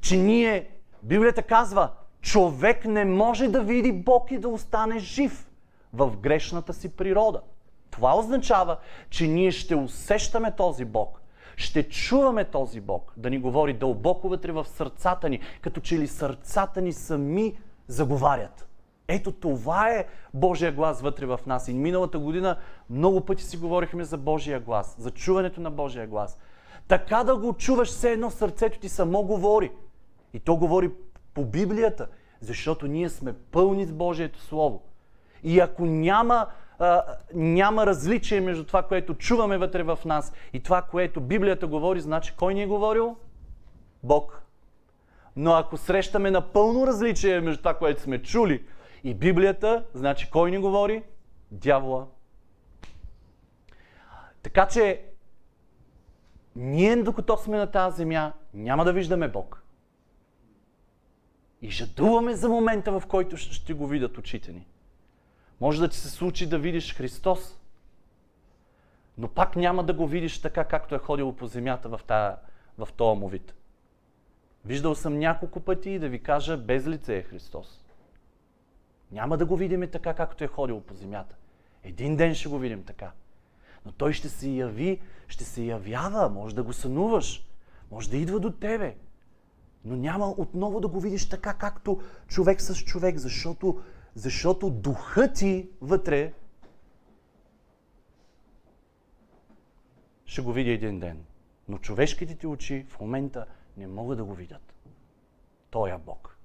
че 0.01 0.17
ние, 0.17 0.70
Библията 1.03 1.44
казва, 1.44 1.91
човек 2.22 2.86
не 2.86 3.06
може 3.06 3.48
да 3.48 3.63
види 3.63 3.91
Бог 3.91 4.32
и 4.32 4.38
да 4.38 4.50
остане 4.50 5.00
жив 5.00 5.50
в 5.94 6.17
грешната 6.17 6.74
си 6.74 6.96
природа. 6.96 7.41
Това 7.91 8.17
означава, 8.17 8.77
че 9.10 9.27
ние 9.27 9.51
ще 9.51 9.75
усещаме 9.75 10.56
този 10.56 10.86
Бог, 10.86 11.22
ще 11.58 11.90
чуваме 11.90 12.46
този 12.46 12.82
Бог 12.82 13.14
да 13.18 13.30
ни 13.30 13.40
говори 13.40 13.74
дълбоко 13.74 14.30
вътре 14.30 14.52
в 14.52 14.66
сърцата 14.66 15.30
ни, 15.30 15.40
като 15.62 15.82
че 15.82 16.00
ли 16.00 16.08
сърцата 16.08 16.82
ни 16.82 16.94
сами 16.94 17.58
заговарят. 17.88 18.68
Ето 19.08 19.32
това 19.32 19.90
е 19.90 20.06
Божия 20.34 20.72
глас 20.72 21.02
вътре 21.02 21.26
в 21.26 21.40
нас. 21.46 21.68
И 21.68 21.74
миналата 21.74 22.20
година 22.20 22.58
много 22.90 23.22
пъти 23.22 23.44
си 23.44 23.58
говорихме 23.58 24.04
за 24.04 24.18
Божия 24.18 24.60
глас, 24.60 24.96
за 25.00 25.12
чуването 25.12 25.62
на 25.62 25.72
Божия 25.72 26.08
глас. 26.08 26.38
Така 26.88 27.24
да 27.24 27.38
го 27.38 27.54
чуваш, 27.54 27.90
все 27.90 28.12
едно 28.12 28.32
сърцето 28.32 28.80
ти 28.80 28.90
само 28.90 29.24
говори. 29.24 29.72
И 30.34 30.40
то 30.40 30.56
говори 30.56 30.92
по 31.34 31.46
Библията, 31.46 32.08
защото 32.42 32.88
ние 32.88 33.10
сме 33.10 33.34
пълни 33.34 33.86
с 33.86 33.94
Божието 33.94 34.42
Слово. 34.42 34.82
И 35.44 35.60
ако 35.60 35.86
няма, 35.86 36.48
а, 36.79 37.03
няма 37.34 37.86
различие 37.86 38.41
между 38.41 38.63
това, 38.63 38.84
което 38.84 39.13
чуваме 39.13 39.57
вътре 39.57 39.84
в 39.84 40.00
нас 40.05 40.34
и 40.53 40.63
това, 40.63 40.81
което 40.81 41.22
Библията 41.22 41.67
говори, 41.67 42.00
значи 42.00 42.34
кой 42.38 42.53
ни 42.53 42.63
е 42.63 42.67
говорил? 42.67 43.15
Бог. 44.03 44.41
Но 45.36 45.53
ако 45.53 45.77
срещаме 45.77 46.31
напълно 46.31 46.88
различие 46.88 47.41
между 47.41 47.57
това, 47.57 47.74
което 47.74 48.01
сме 48.01 48.22
чули 48.22 48.65
и 49.03 49.13
Библията, 49.13 49.86
значи 49.93 50.29
кой 50.31 50.51
ни 50.51 50.57
говори? 50.57 51.03
Дявола. 51.51 52.07
Така 54.43 54.67
че 54.67 55.01
ние, 56.55 56.96
докато 56.96 57.38
сме 57.38 57.57
на 57.57 57.72
тази 57.72 57.98
земя, 57.98 58.34
няма 58.53 58.86
да 58.86 58.93
виждаме 58.93 59.27
Бог. 59.27 59.63
И 61.62 61.69
жадуваме 61.69 62.36
за 62.36 62.50
момента, 62.50 63.00
в 63.00 63.03
който 63.07 63.38
ще 63.38 63.74
го 63.74 63.88
видят 63.88 64.17
очите 64.17 64.51
ни. 64.51 64.67
Може 65.62 65.80
да 65.80 65.88
ти 65.88 65.98
се 65.98 66.10
случи 66.10 66.50
да 66.50 66.60
видиш 66.60 66.96
Христос, 66.96 67.60
но 69.18 69.28
пак 69.28 69.56
няма 69.56 69.84
да 69.84 69.94
го 69.94 70.08
видиш 70.08 70.42
така, 70.42 70.64
както 70.64 70.96
е 70.96 71.00
ходило 71.00 71.36
по 71.36 71.48
земята 71.48 71.90
в, 71.90 72.02
тая, 72.08 72.36
в 72.78 72.90
този 72.98 73.20
му 73.20 73.28
вид. 73.28 73.54
Виждал 74.66 74.96
съм 74.96 75.20
няколко 75.20 75.60
пъти 75.60 75.90
и 75.90 76.00
да 76.00 76.10
ви 76.10 76.24
кажа, 76.24 76.58
без 76.58 76.88
лице 76.88 77.18
е 77.18 77.24
Христос. 77.24 77.86
Няма 79.12 79.38
да 79.38 79.46
го 79.46 79.56
видим 79.56 79.90
така, 79.92 80.14
както 80.14 80.44
е 80.44 80.48
ходило 80.48 80.82
по 80.82 80.94
земята. 80.94 81.36
Един 81.84 82.16
ден 82.16 82.36
ще 82.36 82.50
го 82.50 82.60
видим 82.60 82.84
така. 82.84 83.12
Но 83.86 83.92
той 83.92 84.14
ще 84.14 84.30
се 84.30 84.50
яви, 84.50 85.02
ще 85.28 85.44
се 85.44 85.64
явява, 85.64 86.30
може 86.30 86.56
да 86.56 86.64
го 86.64 86.74
сънуваш, 86.74 87.48
може 87.92 88.10
да 88.10 88.18
идва 88.18 88.40
до 88.40 88.52
тебе. 88.52 88.96
Но 89.86 89.96
няма 89.96 90.30
отново 90.38 90.80
да 90.80 90.88
го 90.88 91.00
видиш 91.00 91.30
така, 91.30 91.54
както 91.54 92.02
човек 92.28 92.62
с 92.62 92.76
човек, 92.76 93.18
защото, 93.18 93.82
защото 94.17 94.69
духът 94.69 95.36
ти 95.36 95.69
вътре 95.81 96.33
ще 100.25 100.41
го 100.41 100.53
види 100.53 100.71
един 100.71 101.00
ден. 101.00 101.25
Но 101.67 101.77
човешките 101.77 102.36
ти 102.36 102.47
очи 102.47 102.86
в 102.89 103.00
момента 103.00 103.45
не 103.77 103.88
могат 103.88 104.17
да 104.17 104.24
го 104.24 104.33
видят. 104.33 104.74
Той 105.69 105.89
е 105.89 105.97
Бог. 106.05 106.38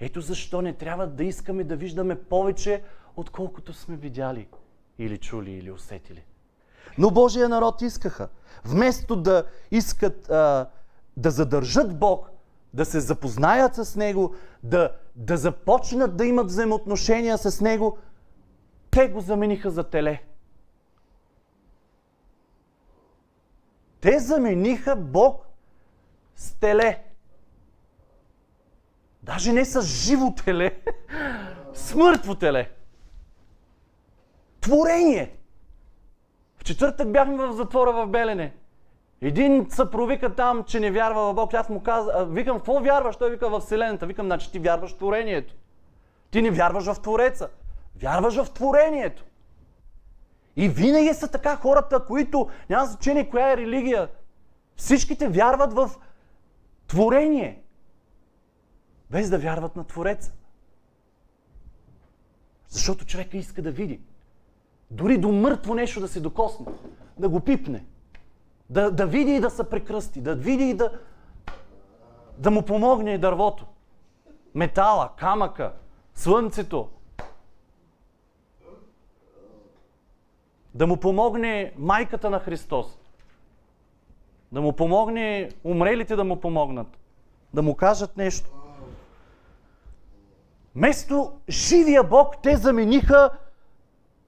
Ето 0.00 0.20
защо 0.20 0.62
не 0.62 0.72
трябва 0.72 1.06
да 1.06 1.24
искаме 1.24 1.64
да 1.64 1.76
виждаме 1.76 2.22
повече, 2.22 2.82
отколкото 3.16 3.72
сме 3.72 3.96
видяли 3.96 4.48
или 4.98 5.18
чули 5.18 5.50
или 5.50 5.70
усетили. 5.70 6.24
Но 6.98 7.10
Божия 7.10 7.48
народ 7.48 7.82
искаха. 7.82 8.28
Вместо 8.64 9.16
да 9.16 9.46
искат 9.70 10.30
а, 10.30 10.70
да 11.16 11.30
задържат 11.30 11.98
Бог, 11.98 12.30
да 12.74 12.84
се 12.84 13.00
запознаят 13.00 13.74
с 13.74 13.96
Него, 13.96 14.34
да, 14.62 14.96
да 15.16 15.36
започнат 15.36 16.16
да 16.16 16.24
имат 16.24 16.46
взаимоотношения 16.46 17.38
с 17.38 17.60
Него, 17.60 17.98
те 18.90 19.08
го 19.08 19.20
замениха 19.20 19.70
за 19.70 19.84
теле. 19.84 20.22
Те 24.00 24.18
замениха 24.18 24.96
Бог 24.96 25.46
с 26.36 26.54
теле. 26.54 27.02
Даже 29.22 29.52
не 29.52 29.64
с 29.64 29.82
живо 29.82 30.34
теле, 30.34 30.80
с 31.74 31.94
мъртво 31.94 32.34
теле. 32.34 32.70
Творение. 34.60 35.36
В 36.56 36.64
четвъртък 36.64 37.12
бяхме 37.12 37.46
в 37.46 37.52
затвора 37.52 37.92
в 37.92 38.06
Белене. 38.06 38.54
Един 39.20 39.66
се 39.70 39.90
провика 39.90 40.34
там, 40.34 40.64
че 40.64 40.80
не 40.80 40.90
вярва 40.90 41.32
в 41.32 41.34
Бог. 41.34 41.54
Аз 41.54 41.68
му 41.68 41.82
каза, 41.82 42.26
викам, 42.30 42.56
какво 42.56 42.80
вярваш? 42.80 43.16
Той 43.16 43.30
вика 43.30 43.48
в 43.48 43.60
Вселената. 43.60 44.06
Викам, 44.06 44.26
значи 44.26 44.52
ти 44.52 44.58
вярваш 44.58 44.92
в 44.92 44.96
творението. 44.96 45.54
Ти 46.30 46.42
не 46.42 46.50
вярваш 46.50 46.84
в 46.84 47.00
Твореца. 47.00 47.48
Вярваш 48.00 48.36
в 48.36 48.50
творението. 48.50 49.24
И 50.56 50.68
винаги 50.68 51.14
са 51.14 51.28
така 51.28 51.56
хората, 51.56 52.04
които 52.04 52.48
няма 52.70 52.86
значение 52.86 53.30
коя 53.30 53.52
е 53.52 53.56
религия. 53.56 54.08
Всичките 54.76 55.28
вярват 55.28 55.72
в 55.72 55.90
творение. 56.86 57.62
Без 59.10 59.30
да 59.30 59.38
вярват 59.38 59.76
на 59.76 59.84
Твореца. 59.84 60.32
Защото 62.68 63.06
човека 63.06 63.36
иска 63.36 63.62
да 63.62 63.70
види. 63.70 64.00
Дори 64.90 65.18
до 65.18 65.32
мъртво 65.32 65.74
нещо 65.74 66.00
да 66.00 66.08
се 66.08 66.20
докосне. 66.20 66.66
Да 67.18 67.28
го 67.28 67.40
пипне. 67.40 67.84
Да, 68.70 68.90
да 68.90 69.06
види 69.06 69.34
и 69.34 69.40
да 69.40 69.50
се 69.50 69.70
прекръсти, 69.70 70.20
да 70.20 70.34
види 70.34 70.64
и 70.64 70.74
да, 70.74 70.90
да 72.38 72.50
му 72.50 72.62
помогне 72.62 73.14
и 73.14 73.18
дървото. 73.18 73.66
Метала, 74.54 75.10
камъка, 75.16 75.72
слънцето. 76.14 76.88
Да 80.74 80.86
му 80.86 80.96
помогне 80.96 81.72
майката 81.78 82.30
на 82.30 82.38
Христос. 82.40 82.98
Да 84.52 84.60
му 84.60 84.72
помогне 84.72 85.50
умрелите 85.64 86.16
да 86.16 86.24
му 86.24 86.40
помогнат. 86.40 86.98
Да 87.54 87.62
му 87.62 87.74
кажат 87.74 88.16
нещо. 88.16 88.50
Место 90.74 91.32
живия 91.48 92.04
Бог 92.04 92.34
те 92.42 92.56
замениха 92.56 93.30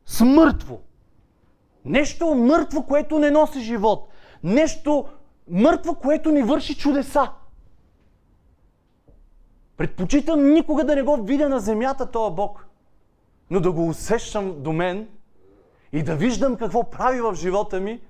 с 0.06 0.24
мъртво. 0.24 0.80
Нещо 1.84 2.34
мъртво, 2.34 2.82
което 2.82 3.18
не 3.18 3.30
носи 3.30 3.60
живот. 3.60 4.08
Нещо 4.44 5.08
мъртво, 5.50 5.94
което 5.94 6.30
ни 6.30 6.42
върши 6.42 6.78
чудеса. 6.78 7.32
Предпочитам 9.76 10.52
никога 10.52 10.84
да 10.84 10.94
не 10.94 11.02
го 11.02 11.22
видя 11.22 11.48
на 11.48 11.60
земята 11.60 12.10
този 12.10 12.34
Бог, 12.34 12.66
но 13.50 13.60
да 13.60 13.72
го 13.72 13.88
усещам 13.88 14.62
до 14.62 14.72
мен 14.72 15.08
и 15.92 16.02
да 16.02 16.16
виждам 16.16 16.56
какво 16.56 16.90
прави 16.90 17.20
в 17.20 17.34
живота 17.34 17.80
ми, 17.80 18.00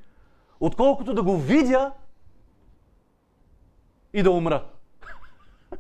отколкото 0.60 1.14
да 1.14 1.22
го 1.22 1.36
видя 1.36 1.92
и 4.12 4.22
да 4.22 4.30
умра. 4.30 4.64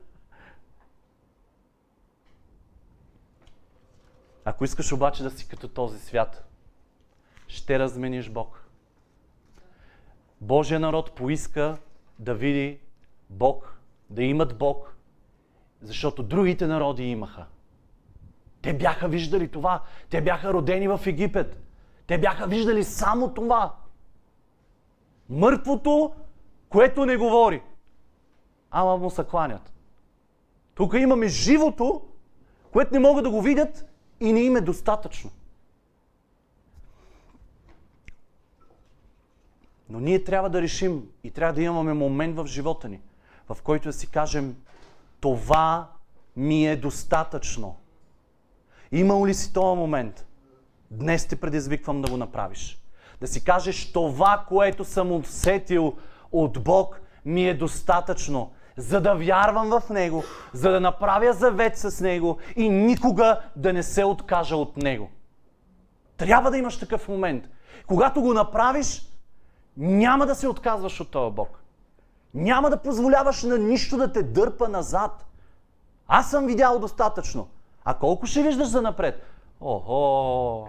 Ако 4.44 4.64
искаш 4.64 4.92
обаче 4.92 5.22
да 5.22 5.30
си 5.30 5.48
като 5.48 5.68
този 5.68 5.98
свят, 5.98 6.48
ще 7.48 7.78
размениш 7.78 8.30
Бог. 8.30 8.67
Божия 10.40 10.80
народ 10.80 11.12
поиска 11.12 11.78
да 12.18 12.34
види 12.34 12.78
Бог, 13.30 13.80
да 14.10 14.22
имат 14.22 14.58
Бог, 14.58 14.96
защото 15.82 16.22
другите 16.22 16.66
народи 16.66 17.04
имаха. 17.04 17.46
Те 18.62 18.74
бяха 18.74 19.08
виждали 19.08 19.48
това. 19.48 19.82
Те 20.10 20.20
бяха 20.20 20.52
родени 20.52 20.88
в 20.88 21.00
Египет. 21.06 21.62
Те 22.06 22.18
бяха 22.18 22.46
виждали 22.46 22.84
само 22.84 23.34
това. 23.34 23.74
Мъртвото, 25.28 26.12
което 26.68 27.06
не 27.06 27.16
говори. 27.16 27.62
Ама 28.70 28.96
му 28.96 29.10
се 29.10 29.24
кланят. 29.24 29.72
Тук 30.74 30.94
имаме 30.94 31.28
живото, 31.28 32.02
което 32.72 32.92
не 32.92 32.98
могат 32.98 33.24
да 33.24 33.30
го 33.30 33.42
видят 33.42 33.86
и 34.20 34.32
не 34.32 34.40
им 34.40 34.56
е 34.56 34.60
достатъчно. 34.60 35.30
Но 39.90 40.00
ние 40.00 40.24
трябва 40.24 40.50
да 40.50 40.62
решим 40.62 41.02
и 41.24 41.30
трябва 41.30 41.52
да 41.52 41.62
имаме 41.62 41.92
момент 41.92 42.36
в 42.36 42.46
живота 42.46 42.88
ни, 42.88 43.00
в 43.48 43.62
който 43.62 43.88
да 43.88 43.92
си 43.92 44.10
кажем, 44.10 44.56
това 45.20 45.88
ми 46.36 46.68
е 46.68 46.76
достатъчно. 46.76 47.76
Имал 48.92 49.26
ли 49.26 49.34
си 49.34 49.52
този 49.52 49.78
момент? 49.78 50.26
Днес 50.90 51.26
те 51.26 51.36
предизвиквам 51.36 52.02
да 52.02 52.10
го 52.10 52.16
направиш. 52.16 52.78
Да 53.20 53.26
си 53.26 53.44
кажеш, 53.44 53.92
това, 53.92 54.44
което 54.48 54.84
съм 54.84 55.12
усетил 55.12 55.96
от 56.32 56.64
Бог, 56.64 57.00
ми 57.24 57.48
е 57.48 57.54
достатъчно, 57.54 58.52
за 58.76 59.00
да 59.00 59.14
вярвам 59.14 59.70
в 59.70 59.90
Него, 59.90 60.24
за 60.52 60.70
да 60.70 60.80
направя 60.80 61.32
завет 61.32 61.78
с 61.78 62.00
Него 62.00 62.38
и 62.56 62.68
никога 62.68 63.40
да 63.56 63.72
не 63.72 63.82
се 63.82 64.04
откажа 64.04 64.56
от 64.56 64.76
Него. 64.76 65.10
Трябва 66.16 66.50
да 66.50 66.58
имаш 66.58 66.78
такъв 66.78 67.08
момент. 67.08 67.44
Когато 67.86 68.20
го 68.20 68.34
направиш, 68.34 69.07
няма 69.78 70.26
да 70.26 70.34
се 70.34 70.48
отказваш 70.48 71.00
от 71.00 71.10
този 71.10 71.34
Бог. 71.34 71.62
Няма 72.34 72.70
да 72.70 72.82
позволяваш 72.82 73.42
на 73.42 73.58
нищо 73.58 73.96
да 73.96 74.12
те 74.12 74.22
дърпа 74.22 74.68
назад. 74.68 75.26
Аз 76.08 76.30
съм 76.30 76.46
видял 76.46 76.78
достатъчно. 76.78 77.48
А 77.84 77.94
колко 77.94 78.26
ще 78.26 78.42
виждаш 78.42 78.68
за 78.68 78.82
напред? 78.82 79.22
Охо! 79.60 80.68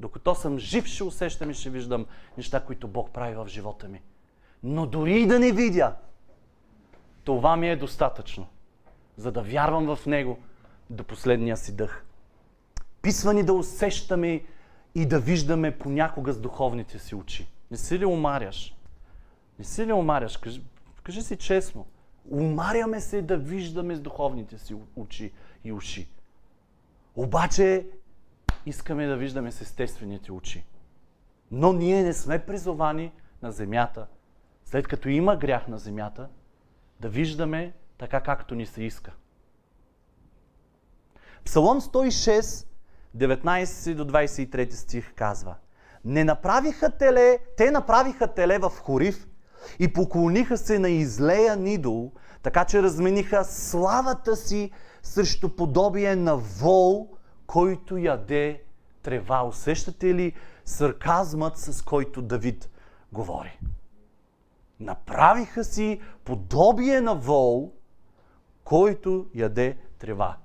Докато 0.00 0.34
съм 0.34 0.58
жив, 0.58 0.86
ще 0.86 1.04
усещам 1.04 1.50
и 1.50 1.54
ще 1.54 1.70
виждам 1.70 2.06
неща, 2.36 2.60
които 2.60 2.88
Бог 2.88 3.10
прави 3.10 3.34
в 3.34 3.46
живота 3.48 3.88
ми. 3.88 4.02
Но 4.62 4.86
дори 4.86 5.20
и 5.20 5.26
да 5.26 5.38
не 5.38 5.52
видя, 5.52 5.94
това 7.24 7.56
ми 7.56 7.70
е 7.70 7.76
достатъчно, 7.76 8.46
за 9.16 9.32
да 9.32 9.42
вярвам 9.42 9.96
в 9.96 10.06
Него 10.06 10.38
до 10.90 11.04
последния 11.04 11.56
си 11.56 11.76
дъх. 11.76 12.04
Писва 13.02 13.34
ни 13.34 13.42
да 13.42 13.52
усещаме 13.52 14.44
и 14.94 15.06
да 15.06 15.20
виждаме 15.20 15.78
понякога 15.78 16.32
с 16.32 16.40
духовните 16.40 16.98
си 16.98 17.14
очи. 17.14 17.48
Не 17.70 17.76
си 17.76 17.98
ли 17.98 18.06
омаряш? 18.06 18.76
Не 19.58 19.64
си 19.64 19.86
ли 19.86 19.92
омаряш? 19.92 20.36
Кажи, 20.36 20.62
кажи 21.02 21.22
си 21.22 21.36
честно. 21.36 21.86
Умаряме 22.30 23.00
се 23.00 23.22
да 23.22 23.36
виждаме 23.36 23.96
с 23.96 24.00
духовните 24.00 24.58
си 24.58 24.76
очи 24.96 25.32
и 25.64 25.72
уши. 25.72 26.08
Обаче 27.16 27.86
искаме 28.66 29.06
да 29.06 29.16
виждаме 29.16 29.52
с 29.52 29.60
естествените 29.60 30.32
очи. 30.32 30.64
Но 31.50 31.72
ние 31.72 32.02
не 32.02 32.12
сме 32.12 32.46
призовани 32.46 33.12
на 33.42 33.52
земята, 33.52 34.06
след 34.64 34.88
като 34.88 35.08
има 35.08 35.36
грях 35.36 35.68
на 35.68 35.78
земята, 35.78 36.28
да 37.00 37.08
виждаме 37.08 37.72
така 37.98 38.20
както 38.20 38.54
ни 38.54 38.66
се 38.66 38.82
иска. 38.82 39.12
Псалом 41.44 41.80
106, 41.80 42.66
19 43.16 43.94
до 43.94 44.04
23 44.04 44.72
стих 44.72 45.14
казва 45.14 45.54
Не 46.06 46.24
направиха 46.24 46.90
теле, 46.90 47.38
те 47.56 47.70
направиха 47.70 48.34
теле 48.34 48.58
в 48.58 48.70
Хорив 48.70 49.26
и 49.78 49.92
поклониха 49.92 50.58
се 50.58 50.78
на 50.78 50.88
излея 50.88 51.56
Нидол, 51.56 52.12
така 52.42 52.64
че 52.64 52.82
размениха 52.82 53.44
славата 53.44 54.36
си 54.36 54.70
срещу 55.02 55.56
подобие 55.56 56.16
на 56.16 56.36
вол, 56.36 57.08
който 57.46 57.96
яде 57.96 58.62
трева. 59.02 59.46
Усещате 59.46 60.14
ли 60.14 60.32
сарказмът, 60.64 61.58
с 61.58 61.82
който 61.82 62.22
Давид 62.22 62.70
говори? 63.12 63.60
Направиха 64.80 65.64
си 65.64 66.00
подобие 66.24 67.00
на 67.00 67.14
вол, 67.14 67.72
който 68.64 69.26
яде 69.34 69.76
трева. 69.98 70.36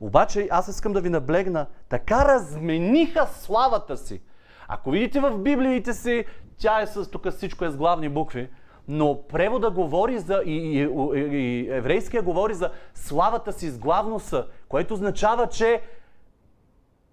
Обаче 0.00 0.48
аз 0.50 0.68
искам 0.68 0.92
да 0.92 1.00
ви 1.00 1.08
наблегна, 1.08 1.66
така 1.88 2.24
размениха 2.24 3.26
славата 3.26 3.96
си. 3.96 4.22
Ако 4.68 4.90
видите 4.90 5.20
в 5.20 5.38
Библиите 5.38 5.92
си, 5.92 6.24
тя 6.58 6.80
е 6.80 6.86
с 6.86 7.10
тук 7.10 7.30
всичко 7.30 7.64
е 7.64 7.70
с 7.70 7.76
главни 7.76 8.08
букви, 8.08 8.48
но 8.88 9.22
превода 9.28 9.70
говори 9.70 10.18
за, 10.18 10.42
и, 10.46 10.52
и, 10.52 10.82
и, 10.82 11.20
и 11.20 11.70
еврейския 11.70 12.22
говори 12.22 12.54
за 12.54 12.70
славата 12.94 13.52
си 13.52 13.70
с 13.70 13.78
главно 13.78 14.20
са, 14.20 14.46
което 14.68 14.94
означава, 14.94 15.48
че 15.48 15.82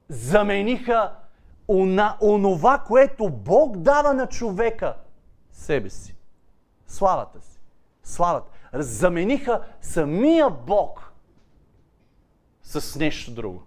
замениха 0.10 1.12
она, 1.68 2.18
онова, 2.22 2.80
което 2.88 3.30
Бог 3.30 3.78
дава 3.78 4.14
на 4.14 4.28
човека, 4.28 4.96
себе 5.52 5.90
си. 5.90 6.16
Славата 6.88 7.42
си. 7.42 7.60
Славата. 8.04 8.52
Замениха 8.74 9.62
самия 9.82 10.50
Бог 10.50 11.14
с 12.64 13.00
нещо 13.00 13.32
друго. 13.32 13.64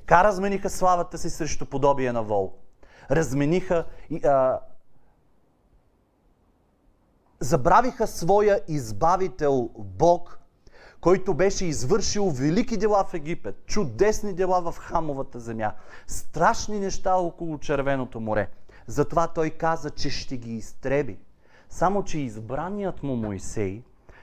Така 0.00 0.24
размениха 0.24 0.70
славата 0.70 1.18
си 1.18 1.30
срещу 1.30 1.66
подобие 1.66 2.12
на 2.12 2.22
вол. 2.22 2.52
Размениха 3.10 3.84
а, 4.24 4.60
забравиха 7.40 8.06
своя 8.06 8.60
избавител 8.68 9.70
Бог, 9.78 10.38
който 11.00 11.34
беше 11.34 11.64
извършил 11.64 12.30
велики 12.30 12.76
дела 12.76 13.04
в 13.04 13.14
Египет, 13.14 13.66
чудесни 13.66 14.34
дела 14.34 14.72
в 14.72 14.78
хамовата 14.78 15.40
земя, 15.40 15.72
страшни 16.06 16.80
неща 16.80 17.14
около 17.14 17.58
Червеното 17.58 18.20
море. 18.20 18.48
Затова 18.86 19.28
той 19.28 19.50
каза, 19.50 19.90
че 19.90 20.10
ще 20.10 20.36
ги 20.36 20.56
изтреби. 20.56 21.18
Само, 21.68 22.04
че 22.04 22.18
избраният 22.18 23.02
му 23.02 23.16
Моисей 23.16 23.82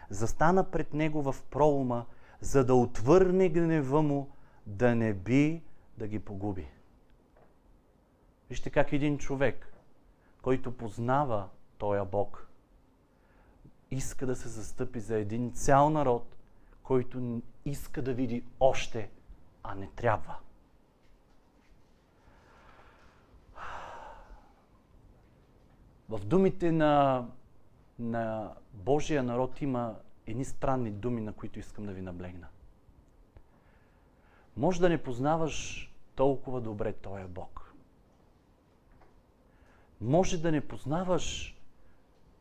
застана 0.10 0.64
пред 0.64 0.94
него 0.94 1.22
в 1.22 1.36
пролома, 1.52 2.06
за 2.42 2.66
да 2.66 2.76
отвърне 2.76 3.50
гнева 3.50 4.02
му, 4.02 4.30
да 4.72 4.96
не 4.96 5.14
би 5.14 5.62
да 5.98 6.08
ги 6.08 6.20
погуби. 6.20 6.68
Вижте 8.50 8.70
как 8.70 8.94
един 8.94 9.18
човек, 9.18 9.74
който 10.42 10.78
познава 10.78 11.50
този 11.78 12.10
Бог, 12.12 12.48
иска 13.92 14.26
да 14.26 14.36
се 14.36 14.50
застъпи 14.50 15.00
за 15.00 15.18
един 15.18 15.52
цял 15.54 15.90
народ, 15.90 16.36
който 16.84 17.42
иска 17.66 18.02
да 18.02 18.14
види 18.14 18.44
още, 18.60 19.10
а 19.64 19.76
не 19.76 19.88
трябва. 19.88 20.36
В 26.10 26.26
думите 26.26 26.72
на, 26.72 27.26
на 28.00 28.54
Божия 28.74 29.24
народ 29.24 29.62
има 29.62 29.96
едни 30.28 30.46
странни 30.46 30.92
думи, 30.92 31.22
на 31.22 31.34
които 31.34 31.60
искам 31.60 31.86
да 31.86 31.94
ви 31.94 32.02
наблегна. 32.02 32.48
Може 34.58 34.80
да 34.80 34.90
не 34.90 35.04
познаваш 35.04 35.88
толкова 36.16 36.62
добре 36.62 36.94
Той 36.94 37.28
Бог. 37.28 37.74
Може 40.02 40.42
да 40.42 40.52
не 40.52 40.68
познаваш 40.68 41.58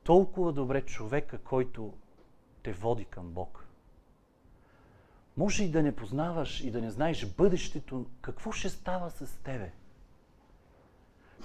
толкова 0.04 0.52
добре 0.52 0.82
човека, 0.82 1.38
който 1.38 1.94
те 2.62 2.72
води 2.72 3.04
към 3.04 3.30
Бог. 3.30 3.66
Може 5.36 5.64
и 5.64 5.70
да 5.70 5.82
не 5.82 5.96
познаваш 5.96 6.60
и 6.60 6.70
да 6.70 6.80
не 6.80 6.90
знаеш 6.90 7.26
бъдещето, 7.26 8.06
какво 8.20 8.52
ще 8.52 8.68
става 8.68 9.10
с 9.10 9.38
тебе. 9.44 9.72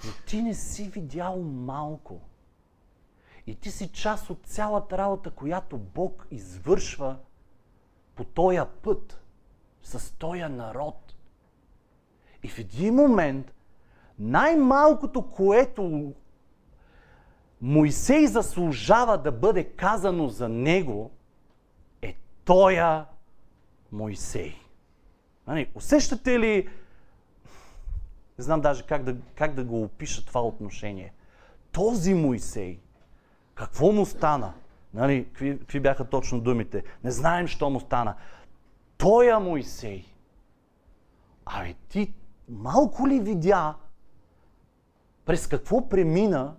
Но 0.04 0.10
ти 0.26 0.42
не 0.42 0.54
си 0.54 0.88
видял 0.88 1.42
малко. 1.42 2.20
И 3.46 3.54
ти 3.54 3.70
си 3.70 3.92
част 3.92 4.30
от 4.30 4.46
цялата 4.46 4.98
работа, 4.98 5.30
която 5.30 5.78
Бог 5.78 6.26
извършва 6.30 7.16
по 8.14 8.24
този 8.24 8.58
път, 8.82 9.25
с 9.86 10.12
този 10.18 10.40
народ. 10.40 11.14
И 12.42 12.48
в 12.48 12.58
един 12.58 12.94
момент, 12.94 13.54
най-малкото, 14.18 15.30
което 15.30 16.12
Моисей 17.60 18.26
заслужава 18.26 19.18
да 19.18 19.32
бъде 19.32 19.64
казано 19.64 20.28
за 20.28 20.48
него, 20.48 21.10
е 22.02 22.16
тоя 22.44 23.06
Моисей. 23.92 24.54
Нали, 25.46 25.70
усещате 25.74 26.38
ли 26.40 26.68
Не 28.38 28.44
знам 28.44 28.60
даже 28.60 28.86
как 28.86 29.02
да, 29.02 29.16
как 29.34 29.54
да 29.54 29.64
го 29.64 29.82
опиша 29.82 30.26
това 30.26 30.42
отношение. 30.42 31.12
Този 31.72 32.14
Моисей, 32.14 32.78
какво 33.54 33.92
му 33.92 34.06
стана? 34.06 34.52
Нали, 34.94 35.24
какви, 35.24 35.58
какви 35.58 35.80
бяха 35.80 36.04
точно 36.04 36.40
думите? 36.40 36.84
Не 37.04 37.10
знаем, 37.10 37.46
що 37.46 37.70
му 37.70 37.80
стана. 37.80 38.14
Тоя 38.98 39.40
Моисей. 39.40 40.04
Ай, 41.46 41.76
ти 41.88 42.14
малко 42.48 43.08
ли 43.08 43.20
видя 43.20 43.74
през 45.24 45.46
какво 45.46 45.88
премина 45.88 46.56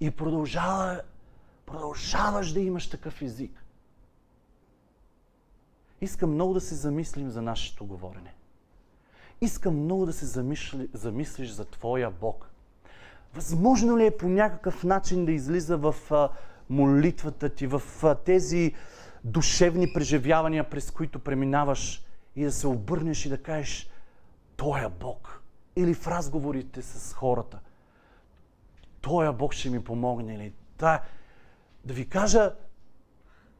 и 0.00 0.10
продължава, 0.10 1.00
продължаваш 1.66 2.52
да 2.52 2.60
имаш 2.60 2.90
такъв 2.90 3.22
език? 3.22 3.64
Искам 6.00 6.30
много 6.30 6.54
да 6.54 6.60
се 6.60 6.74
замислим 6.74 7.30
за 7.30 7.42
нашето 7.42 7.84
говорене. 7.84 8.34
Искам 9.40 9.76
много 9.76 10.06
да 10.06 10.12
се 10.12 10.26
замисли, 10.26 10.88
замислиш 10.92 11.50
за 11.50 11.64
Твоя 11.64 12.10
Бог. 12.10 12.50
Възможно 13.34 13.98
ли 13.98 14.06
е 14.06 14.16
по 14.16 14.28
някакъв 14.28 14.84
начин 14.84 15.24
да 15.24 15.32
излиза 15.32 15.76
в 15.76 15.94
а, 16.10 16.28
молитвата 16.70 17.48
ти, 17.48 17.66
в 17.66 17.82
а, 18.02 18.14
тези 18.14 18.74
душевни 19.24 19.92
преживявания, 19.92 20.70
през 20.70 20.90
които 20.90 21.18
преминаваш 21.18 22.04
и 22.36 22.44
да 22.44 22.52
се 22.52 22.66
обърнеш 22.66 23.26
и 23.26 23.28
да 23.28 23.42
кажеш 23.42 23.90
Той 24.56 24.84
е 24.84 24.88
Бог. 24.88 25.42
Или 25.76 25.94
в 25.94 26.08
разговорите 26.08 26.82
с 26.82 27.14
хората. 27.14 27.58
Той 29.00 29.28
е 29.28 29.32
Бог 29.32 29.52
ще 29.52 29.70
ми 29.70 29.84
помогне. 29.84 30.34
Или 30.34 30.52
да, 30.78 31.00
да 31.84 31.94
ви 31.94 32.08
кажа, 32.08 32.54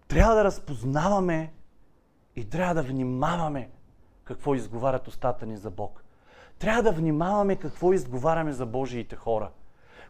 трябва 0.08 0.34
да 0.34 0.44
разпознаваме 0.44 1.52
и 2.36 2.44
трябва 2.48 2.74
да 2.74 2.82
внимаваме 2.82 3.70
какво 4.24 4.54
изговарят 4.54 5.08
устата 5.08 5.46
ни 5.46 5.56
за 5.56 5.70
Бог. 5.70 6.04
Трябва 6.58 6.82
да 6.82 6.92
внимаваме 6.92 7.56
какво 7.56 7.92
изговаряме 7.92 8.52
за 8.52 8.66
Божиите 8.66 9.16
хора. 9.16 9.50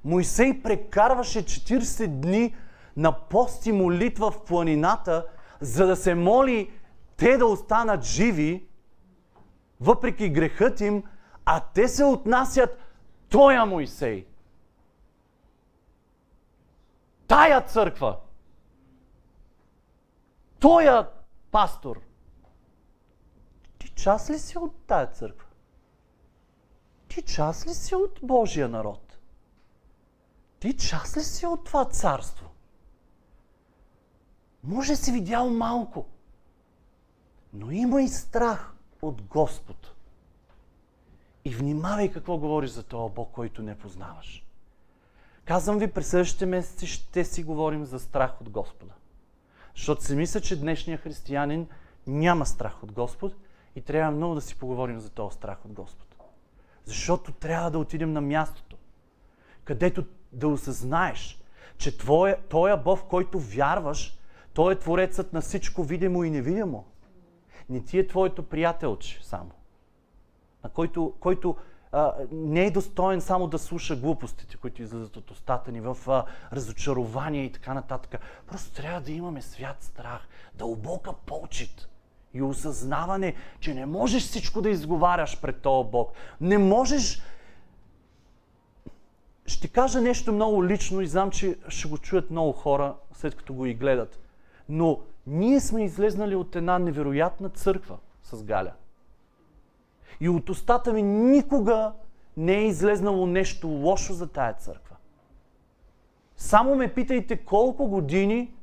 Моисей 0.05 0.62
прекарваше 0.62 1.45
40 1.45 2.07
дни 2.07 2.55
на 2.97 3.12
пост 3.12 3.67
и 3.67 3.73
молитва 3.73 4.31
в 4.31 4.45
планината, 4.45 5.27
за 5.62 5.87
да 5.87 5.96
се 5.96 6.14
моли 6.14 6.70
те 7.16 7.37
да 7.37 7.46
останат 7.46 8.03
живи, 8.03 8.68
въпреки 9.81 10.29
грехът 10.29 10.81
им, 10.81 11.05
а 11.44 11.61
те 11.61 11.88
се 11.88 12.05
отнасят 12.05 12.79
Тоя 13.29 13.66
Моисей. 13.66 14.27
Тая 17.27 17.61
църква. 17.61 18.18
Тоя 20.61 21.09
пастор. 21.51 22.01
Ти 23.79 23.88
част 23.88 24.31
ли 24.31 24.38
си 24.38 24.59
от 24.59 24.87
тая 24.87 25.07
църква? 25.07 25.48
Ти 27.09 27.22
част 27.22 27.66
ли 27.66 27.75
си 27.75 27.94
от 27.94 28.20
Божия 28.22 28.68
народ? 28.68 29.18
Ти 30.61 30.77
част 30.77 31.16
ли 31.16 31.20
си 31.20 31.46
от 31.46 31.64
това 31.64 31.85
царство? 31.85 32.52
Може 34.64 34.96
си 34.96 35.12
видял 35.12 35.51
малко, 35.51 36.07
но 37.53 37.70
има 37.70 38.03
и 38.03 38.09
страх 38.09 38.75
от 39.03 39.22
Господ. 39.22 39.94
И 41.44 41.55
внимавай 41.55 42.12
какво 42.12 42.38
говориш 42.38 42.70
за 42.70 42.83
този 42.83 43.14
Бог, 43.14 43.33
който 43.33 43.62
не 43.62 43.79
познаваш. 43.79 44.46
Казвам 45.44 45.79
ви, 45.79 45.92
през 45.92 46.09
следващите 46.09 46.46
месеци 46.46 46.87
ще 46.87 47.25
си 47.25 47.42
говорим 47.42 47.85
за 47.85 47.98
страх 47.98 48.40
от 48.40 48.51
Господа. 48.51 48.92
Защото 49.77 50.05
си 50.05 50.16
мисля, 50.16 50.40
че 50.40 50.61
днешния 50.61 50.98
християнин 50.98 51.66
няма 52.07 52.46
страх 52.46 52.83
от 52.83 52.92
Господ 52.92 53.35
и 53.77 53.81
трябва 53.81 54.11
много 54.11 54.35
да 54.35 54.40
си 54.40 54.59
поговорим 54.59 55.01
за 55.01 55.11
този 55.11 55.37
страх 55.37 55.64
от 55.64 55.72
Господ. 55.72 56.16
Защото 56.85 57.33
трябва 57.33 57.70
да 57.70 57.79
отидем 57.79 58.12
на 58.12 58.20
мястото, 58.20 58.77
където 59.64 60.05
да 60.33 60.48
осъзнаеш, 60.48 61.42
че 61.79 61.98
твоя, 61.98 62.48
твоя 62.48 62.77
Бог, 62.77 63.01
който 63.09 63.40
вярваш, 63.40 64.18
той 64.55 64.73
е 64.73 64.79
Творецът 64.79 65.33
на 65.33 65.41
всичко 65.41 65.85
видимо 65.85 66.25
и 66.25 66.31
невидимо. 66.31 66.85
Не 67.69 67.85
ти 67.85 67.99
е 67.99 68.07
твоето 68.07 68.43
приятелче 68.43 69.21
само, 69.23 69.51
на 70.65 70.71
който, 70.71 71.15
който 71.21 71.57
а, 71.93 72.15
не 72.33 72.67
е 72.67 72.71
достоен 72.71 73.21
само 73.21 73.47
да 73.47 73.59
слуша 73.59 73.97
глупостите, 73.97 74.57
които 74.57 74.83
излизат 74.83 75.17
от 75.17 75.31
устата 75.31 75.73
ни 75.73 75.81
в 75.81 75.97
а, 76.07 76.25
разочарование 76.53 77.45
и 77.45 77.53
така 77.53 77.75
нататък. 77.75 78.21
Просто 78.47 78.75
трябва 78.75 79.01
да 79.01 79.12
имаме 79.12 79.43
свят 79.43 79.77
страх, 79.83 80.29
дълбока 80.55 81.12
почет 81.27 81.88
и 82.35 82.43
осъзнаване, 82.43 83.35
че 83.61 83.75
не 83.75 83.87
можеш 83.87 84.23
всичко 84.23 84.62
да 84.62 84.71
изговаряш 84.71 85.41
пред 85.41 85.61
този 85.61 85.88
Бог. 85.91 86.12
Не 86.41 86.59
можеш 86.59 87.23
ще 89.47 89.69
кажа 89.69 90.01
нещо 90.01 90.33
много 90.33 90.67
лично 90.67 91.01
и 91.01 91.07
знам, 91.07 91.31
че 91.31 91.59
ще 91.69 91.88
го 91.88 91.99
чуят 91.99 92.31
много 92.31 92.53
хора, 92.53 92.95
след 93.12 93.35
като 93.35 93.55
го 93.55 93.67
и 93.67 93.75
гледат. 93.75 94.22
Но 94.68 95.01
ние 95.27 95.61
сме 95.61 95.85
излезнали 95.85 96.35
от 96.35 96.57
една 96.57 96.79
невероятна 96.79 97.48
църква 97.48 97.98
с 98.22 98.44
Галя. 98.44 98.72
И 100.20 100.29
от 100.29 100.51
устата 100.51 100.92
ми 100.92 101.03
никога 101.03 101.92
не 102.37 102.55
е 102.55 102.66
излезнало 102.66 103.27
нещо 103.27 103.68
лошо 103.68 104.12
за 104.12 104.27
тая 104.27 104.55
църква. 104.55 104.96
Само 106.37 106.77
ме 106.77 106.94
питайте 106.94 107.37
колко 107.37 107.88
години 107.88 108.55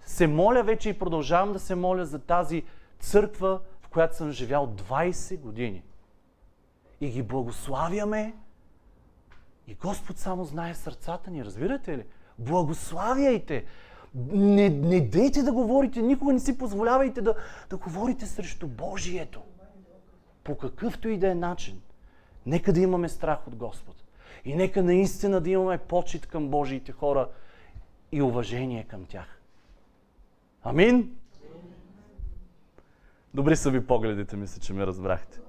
се 0.00 0.26
моля 0.26 0.62
вече 0.62 0.88
и 0.88 0.98
продължавам 0.98 1.52
да 1.52 1.58
се 1.58 1.74
моля 1.74 2.06
за 2.06 2.18
тази 2.18 2.62
църква, 2.98 3.60
в 3.82 3.88
която 3.88 4.16
съм 4.16 4.30
живял 4.30 4.66
20 4.66 5.40
години. 5.40 5.82
И 7.00 7.10
ги 7.10 7.22
благославяме. 7.22 8.34
И 9.66 9.74
Господ 9.74 10.18
само 10.18 10.44
знае 10.44 10.74
сърцата 10.74 11.30
ни, 11.30 11.44
разбирате 11.44 11.98
ли? 11.98 12.04
Благославяйте! 12.38 13.64
Не, 14.14 14.68
не 14.68 15.00
дейте 15.00 15.42
да 15.42 15.52
говорите, 15.52 16.02
никога 16.02 16.32
не 16.32 16.40
си 16.40 16.58
позволявайте 16.58 17.20
да, 17.20 17.34
да 17.70 17.76
говорите 17.76 18.26
срещу 18.26 18.66
Божието. 18.66 19.42
По 20.44 20.58
какъвто 20.58 21.08
и 21.08 21.18
да 21.18 21.30
е 21.30 21.34
начин. 21.34 21.80
Нека 22.46 22.72
да 22.72 22.80
имаме 22.80 23.08
страх 23.08 23.48
от 23.48 23.56
Господ. 23.56 23.96
И 24.44 24.54
нека 24.54 24.82
наистина 24.82 25.40
да 25.40 25.50
имаме 25.50 25.78
почет 25.78 26.26
към 26.26 26.48
Божиите 26.48 26.92
хора 26.92 27.28
и 28.12 28.22
уважение 28.22 28.84
към 28.84 29.04
тях. 29.04 29.40
Амин? 30.62 31.16
Добри 33.34 33.56
са 33.56 33.70
ви 33.70 33.86
погледите, 33.86 34.36
мисля, 34.36 34.60
че 34.60 34.72
ме 34.72 34.86
разбрахте. 34.86 35.40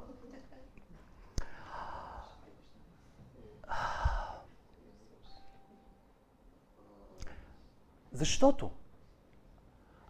Защото, 8.15 8.71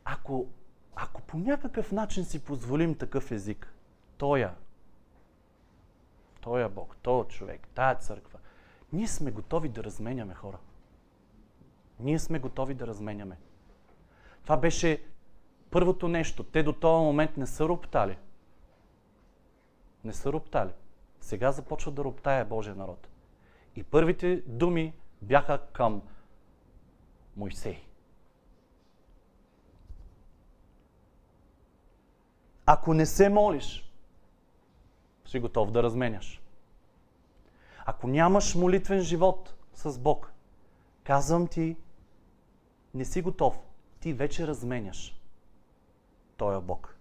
ако, 0.04 0.48
ако 0.96 1.22
по 1.22 1.38
някакъв 1.38 1.91
начин 1.91 2.26
си 2.26 2.44
позволим 2.44 2.98
такъв 2.98 3.32
език, 3.32 3.74
тоя, 4.18 4.56
тоя 6.41 6.70
Бог, 6.70 6.98
тоя 7.02 7.28
човек, 7.28 7.68
тая 7.68 7.96
църква, 7.96 8.39
ние 8.94 9.08
сме 9.08 9.32
готови 9.32 9.70
да 9.70 9.84
разменяме 9.84 10.34
хора. 10.34 10.58
Ние 12.00 12.20
сме 12.20 12.39
готови 12.39 12.74
да 12.74 12.88
разменяме. 12.88 13.38
Това 14.44 14.58
беше 14.58 15.04
първото 15.72 16.08
нещо. 16.08 16.44
Те 16.44 16.63
до 16.63 16.74
този 16.74 17.04
момент 17.04 17.38
не 17.38 17.48
са 17.48 17.65
роптали. 17.65 18.18
Не 20.04 20.13
са 20.13 20.34
роптали. 20.34 20.72
Сега 21.22 21.52
започват 21.52 21.96
да 21.96 22.04
роптая 22.04 22.46
Божия 22.46 22.76
народ. 22.76 23.08
И 23.76 23.84
първите 23.84 24.44
думи 24.48 24.94
бяха 25.22 25.62
към 25.74 26.02
Мойсей. 27.36 27.86
Ако 32.65 32.93
не 32.93 33.06
се 33.06 33.30
молиш, 33.30 33.91
си 35.25 35.39
готов 35.39 35.71
да 35.71 35.84
разменяш. 35.84 36.41
Ако 37.86 38.08
нямаш 38.08 38.56
молитвен 38.56 39.01
живот 39.01 39.54
с 39.73 39.99
Бог, 39.99 40.32
казвам 41.04 41.47
ти, 41.47 41.78
не 42.93 43.06
си 43.06 43.21
готов. 43.21 43.58
Ти 43.99 44.13
вече 44.13 44.47
разменяш. 44.47 45.21
Той 46.38 46.58
е 46.58 46.62
Бог. 46.62 46.95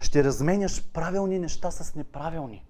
Ще 0.00 0.24
разменяш 0.24 0.84
правилни 0.92 1.38
неща 1.38 1.70
с 1.70 1.94
неправилни. 1.94 2.64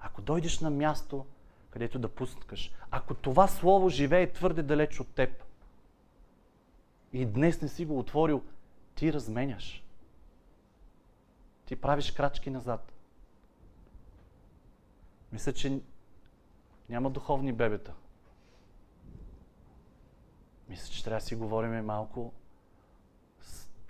Ако 0.00 0.22
дойдеш 0.22 0.60
на 0.60 0.70
място, 0.70 1.26
където 1.70 1.98
да 1.98 2.08
пускаш, 2.08 2.72
ако 2.90 3.14
това 3.14 3.48
слово 3.48 3.88
живее 3.88 4.32
твърде 4.32 4.62
далеч 4.62 5.00
от 5.00 5.08
теб 5.08 5.44
и 7.12 7.26
днес 7.26 7.60
не 7.60 7.68
си 7.68 7.84
го 7.84 7.98
отворил, 7.98 8.42
ти 8.94 9.12
разменяш 9.12 9.85
ти 11.66 11.76
правиш 11.76 12.12
крачки 12.12 12.50
назад. 12.50 12.92
Мисля, 15.32 15.52
че 15.52 15.80
няма 16.88 17.10
духовни 17.10 17.52
бебета. 17.52 17.94
Мисля, 20.68 20.92
че 20.92 21.04
трябва 21.04 21.20
да 21.20 21.26
си 21.26 21.36
говорим 21.36 21.84
малко. 21.84 22.32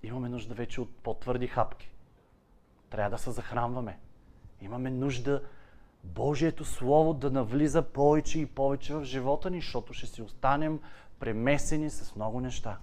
Имаме 0.03 0.29
нужда 0.29 0.55
вече 0.55 0.81
от 0.81 0.97
по-твърди 0.97 1.47
хапки. 1.47 1.91
Трябва 2.91 3.11
да 3.11 3.19
се 3.19 3.31
захранваме. 3.31 3.99
Имаме 4.61 4.91
нужда 4.91 5.43
Божието 6.05 6.65
Слово 6.65 7.15
да 7.15 7.31
навлиза 7.31 7.83
повече 7.83 8.41
и 8.41 8.47
повече 8.47 8.95
в 8.95 9.05
живота 9.05 9.51
ни, 9.51 9.61
защото 9.61 9.93
ще 9.93 10.07
си 10.07 10.23
останем 10.23 10.81
премесени 11.19 11.91
с 11.91 12.17
много 12.17 12.41
неща. 12.41 12.79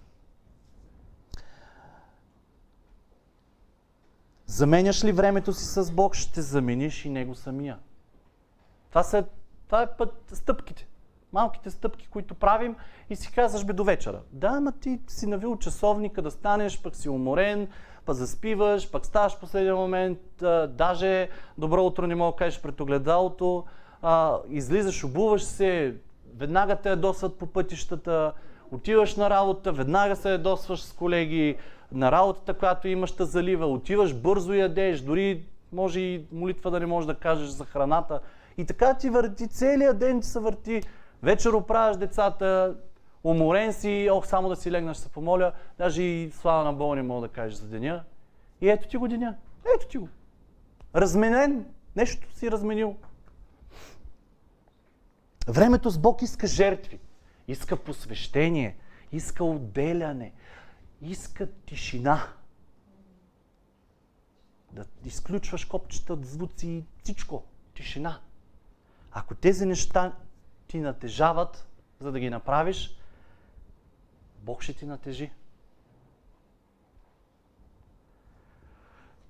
Заменяш 4.53 5.03
ли 5.03 5.11
времето 5.11 5.53
си 5.53 5.65
с 5.65 5.91
Бог, 5.91 6.15
ще 6.15 6.41
замениш 6.41 7.05
и 7.05 7.09
Него 7.09 7.35
самия. 7.35 7.77
Това, 8.89 9.03
са, 9.03 9.23
това 9.65 9.81
е 9.81 9.87
път 9.97 10.13
стъпките. 10.33 10.87
Малките 11.31 11.69
стъпки, 11.69 12.07
които 12.07 12.35
правим 12.35 12.75
и 13.09 13.15
си 13.15 13.31
казваш 13.31 13.65
бе 13.65 13.73
до 13.73 13.83
вечера. 13.83 14.19
Да, 14.31 14.61
ма 14.61 14.71
ти 14.71 14.99
си 15.07 15.27
навил 15.27 15.57
часовника 15.57 16.21
да 16.21 16.31
станеш, 16.31 16.81
пък 16.81 16.95
си 16.95 17.09
уморен, 17.09 17.67
пък 18.05 18.15
заспиваш, 18.15 18.91
пък 18.91 19.05
ставаш 19.05 19.33
в 19.33 19.39
последния 19.39 19.75
момент, 19.75 20.41
а, 20.41 20.67
даже 20.67 21.29
добро 21.57 21.85
утро 21.85 22.07
не 22.07 22.15
мога 22.15 22.31
да 22.31 22.37
кажеш 22.37 22.61
пред 22.61 22.79
огледалото, 22.79 23.65
а, 24.01 24.37
излизаш, 24.49 25.03
обуваш 25.03 25.43
се, 25.43 25.95
веднага 26.37 26.75
те 26.75 26.89
ядосват 26.89 27.37
по 27.37 27.45
пътищата, 27.45 28.33
отиваш 28.71 29.15
на 29.15 29.29
работа, 29.29 29.71
веднага 29.71 30.15
се 30.15 30.31
ядосваш 30.31 30.83
с 30.83 30.93
колеги, 30.93 31.57
на 31.93 32.11
работата, 32.11 32.53
която 32.53 32.87
имаш 32.87 33.11
да 33.11 33.25
залива, 33.25 33.67
отиваш 33.67 34.13
бързо 34.13 34.53
ядеш, 34.53 35.01
дори 35.01 35.45
може 35.71 35.99
и 35.99 36.25
молитва 36.31 36.71
да 36.71 36.79
не 36.79 36.85
можеш 36.85 37.07
да 37.07 37.15
кажеш 37.15 37.49
за 37.49 37.65
храната. 37.65 38.19
И 38.57 38.65
така 38.65 38.93
ти 38.93 39.09
върти, 39.09 39.47
целият 39.47 39.99
ден 39.99 40.21
ти 40.21 40.27
се 40.27 40.39
върти. 40.39 40.81
Вечер 41.23 41.49
оправяш 41.49 41.97
децата, 41.97 42.75
уморен 43.23 43.73
си, 43.73 44.09
ох, 44.11 44.27
само 44.27 44.49
да 44.49 44.55
си 44.55 44.71
легнеш, 44.71 44.97
се 44.97 45.09
помоля, 45.09 45.51
даже 45.77 46.03
и 46.03 46.31
слава 46.31 46.63
на 46.63 46.73
Бога 46.73 46.95
не 46.95 47.01
мога 47.01 47.27
да 47.27 47.33
кажеш 47.33 47.57
за 47.57 47.67
деня. 47.67 48.03
И 48.61 48.69
ето 48.69 48.87
ти 48.87 48.97
го 48.97 49.07
деня. 49.07 49.35
Ето 49.75 49.87
ти 49.87 49.97
го. 49.97 50.09
Разменен. 50.95 51.65
Нещо 51.95 52.33
си 52.33 52.51
разменил. 52.51 52.95
Времето 55.47 55.89
с 55.89 55.97
Бог 55.97 56.21
иска 56.21 56.47
жертви. 56.47 56.99
Иска 57.47 57.77
посвещение. 57.77 58.77
Иска 59.11 59.43
отделяне. 59.43 60.31
Иска 61.03 61.51
тишина. 61.65 62.27
Да 64.71 64.85
изключваш 65.05 65.65
копчета, 65.65 66.17
звуци, 66.21 66.85
всичко. 67.03 67.43
Тишина. 67.73 68.19
Ако 69.11 69.35
тези 69.35 69.65
неща 69.65 70.13
ти 70.67 70.79
натежават, 70.79 71.67
за 71.99 72.11
да 72.11 72.19
ги 72.19 72.29
направиш, 72.29 72.97
Бог 74.39 74.61
ще 74.61 74.73
ти 74.73 74.85
натежи. 74.85 75.31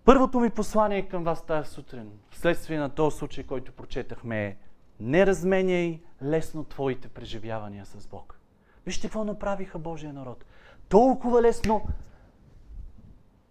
Първото 0.05 0.39
ми 0.39 0.49
послание 0.49 1.09
към 1.09 1.23
вас 1.23 1.45
тази 1.45 1.69
сутрин, 1.69 2.11
вследствие 2.31 2.79
на 2.79 2.89
този 2.89 3.17
случай, 3.17 3.43
който 3.43 3.71
прочетахме 3.71 4.45
е 4.45 4.57
не 4.99 5.25
разменяй 5.25 6.01
лесно 6.23 6.63
твоите 6.63 7.07
преживявания 7.07 7.85
с 7.85 8.07
Бог. 8.07 8.39
Вижте 8.85 9.07
какво 9.07 9.23
направиха 9.23 9.79
Божия 9.79 10.13
народ. 10.13 10.45
Толкова 10.93 11.41
лесно 11.41 11.81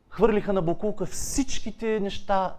хвърлиха 0.09 0.53
на 0.53 0.63
Бокулка 0.63 1.07
всичките 1.07 2.01
неща, 2.01 2.57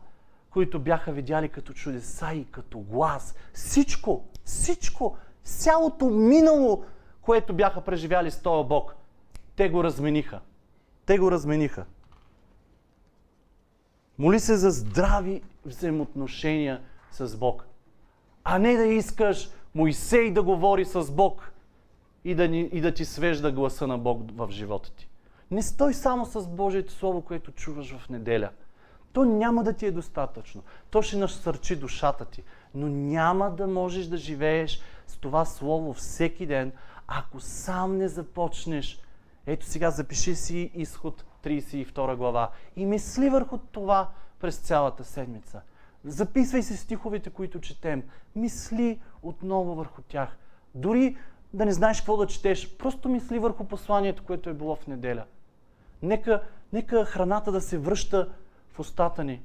които 0.49 0.79
бяха 0.79 1.11
видяли 1.11 1.49
като 1.49 1.73
чудеса 1.73 2.33
и 2.33 2.45
като 2.45 2.79
глас. 2.79 3.35
Всичко, 3.53 4.25
всичко, 4.43 5.17
цялото 5.43 6.09
минало, 6.09 6.85
което 7.21 7.53
бяха 7.53 7.81
преживяли 7.81 8.31
с 8.31 8.41
този 8.41 8.67
Бог. 8.67 8.95
Те 9.55 9.69
го 9.69 9.83
размениха. 9.83 10.39
Те 11.05 11.17
го 11.17 11.31
размениха. 11.31 11.85
Моли 14.17 14.39
се 14.39 14.55
за 14.55 14.71
здрави 14.71 15.41
взаимоотношения 15.65 16.81
с 17.11 17.37
Бог. 17.37 17.65
А 18.43 18.59
не 18.59 18.75
да 18.75 18.85
искаш 18.85 19.49
Моисей 19.75 20.31
да 20.31 20.43
говори 20.43 20.85
с 20.85 21.11
Бог 21.11 21.52
и 22.25 22.35
да, 22.35 22.47
ни, 22.47 22.69
и 22.71 22.81
да 22.81 22.93
ти 22.93 23.05
свежда 23.05 23.51
гласа 23.51 23.87
на 23.87 23.97
Бог 23.97 24.21
в 24.31 24.47
живота 24.51 24.91
ти. 24.91 25.09
Не 25.51 25.61
стой 25.61 25.93
само 25.93 26.25
с 26.25 26.47
Божието 26.47 26.93
Слово, 26.93 27.21
което 27.21 27.51
чуваш 27.51 27.95
в 27.97 28.09
неделя. 28.09 28.49
То 29.13 29.25
няма 29.25 29.63
да 29.63 29.73
ти 29.73 29.85
е 29.85 29.91
достатъчно. 29.91 30.63
То 30.89 31.01
ще 31.01 31.17
насърчи 31.17 31.75
душата 31.75 32.25
ти. 32.25 32.43
Но 32.75 32.87
няма 32.87 33.51
да 33.51 33.67
можеш 33.67 34.05
да 34.05 34.17
живееш 34.17 34.81
с 35.07 35.17
това 35.17 35.45
Слово 35.45 35.93
всеки 35.93 36.45
ден, 36.45 36.71
ако 37.07 37.39
сам 37.39 37.97
не 37.97 38.07
започнеш. 38.07 38.99
Ето 39.45 39.65
сега 39.65 39.91
запиши 39.91 40.35
си 40.35 40.71
изход 40.73 41.25
32 41.43 42.15
глава 42.15 42.51
и 42.75 42.85
мисли 42.85 43.29
върху 43.29 43.57
това 43.57 44.09
през 44.39 44.57
цялата 44.57 45.03
седмица. 45.03 45.61
Записвай 46.05 46.63
се 46.63 46.77
стиховете, 46.77 47.29
които 47.29 47.59
четем. 47.59 48.03
Мисли 48.35 49.01
отново 49.21 49.75
върху 49.75 50.01
тях. 50.01 50.37
Дори 50.75 51.17
да 51.53 51.65
не 51.65 51.71
знаеш 51.71 51.97
какво 51.97 52.17
да 52.17 52.27
четеш, 52.27 52.77
просто 52.77 53.09
мисли 53.09 53.39
върху 53.39 53.65
посланието, 53.65 54.23
което 54.23 54.49
е 54.49 54.53
било 54.53 54.75
в 54.75 54.87
неделя. 54.87 55.25
Нека, 56.01 56.43
нека 56.73 57.05
храната 57.05 57.51
да 57.51 57.61
се 57.61 57.77
връща 57.77 58.29
в 58.73 58.79
устата 58.79 59.23
ни 59.23 59.41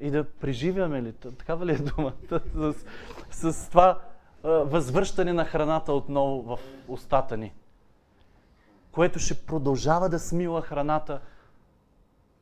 и 0.00 0.10
да 0.10 0.24
преживяме 0.24 1.02
ли, 1.02 1.12
такава 1.12 1.66
ли 1.66 1.72
е 1.72 1.78
думата, 1.78 2.40
с, 3.30 3.52
с 3.52 3.68
това 3.68 4.00
възвръщане 4.42 5.32
на 5.32 5.44
храната 5.44 5.92
отново 5.92 6.42
в 6.42 6.58
устата 6.88 7.36
ни, 7.36 7.52
което 8.92 9.18
ще 9.18 9.46
продължава 9.46 10.08
да 10.08 10.18
смила 10.18 10.62
храната, 10.62 11.20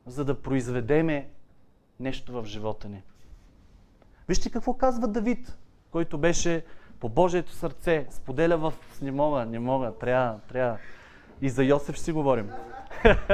за 0.05 0.25
да 0.25 0.41
произведеме 0.41 1.29
нещо 1.99 2.33
в 2.33 2.45
живота 2.45 2.89
ни. 2.89 3.03
Вижте 4.27 4.49
какво 4.49 4.73
казва 4.73 5.07
Давид, 5.07 5.57
който 5.91 6.17
беше 6.17 6.65
по 7.03 7.09
Божието 7.09 7.51
сърце, 7.51 8.05
споделя 8.09 8.57
в... 8.57 8.73
Не 9.01 9.11
мога, 9.11 9.45
не 9.45 9.59
мога, 9.59 9.91
трябва, 9.99 10.39
трябва. 10.49 10.77
И 11.41 11.49
за 11.49 11.63
Йосиф 11.63 11.95
ще 11.95 12.03
си 12.03 12.11
говорим. 12.11 12.49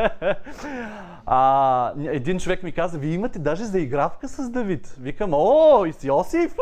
а, 1.25 1.93
един 1.97 2.39
човек 2.39 2.63
ми 2.63 2.71
каза, 2.71 2.97
вие 2.97 3.13
имате 3.13 3.39
даже 3.39 3.63
заигравка 3.63 4.27
с 4.27 4.49
Давид. 4.49 4.95
Викам, 4.99 5.29
о, 5.33 5.85
и 5.85 5.93
с 5.93 6.03
Йосиф? 6.03 6.55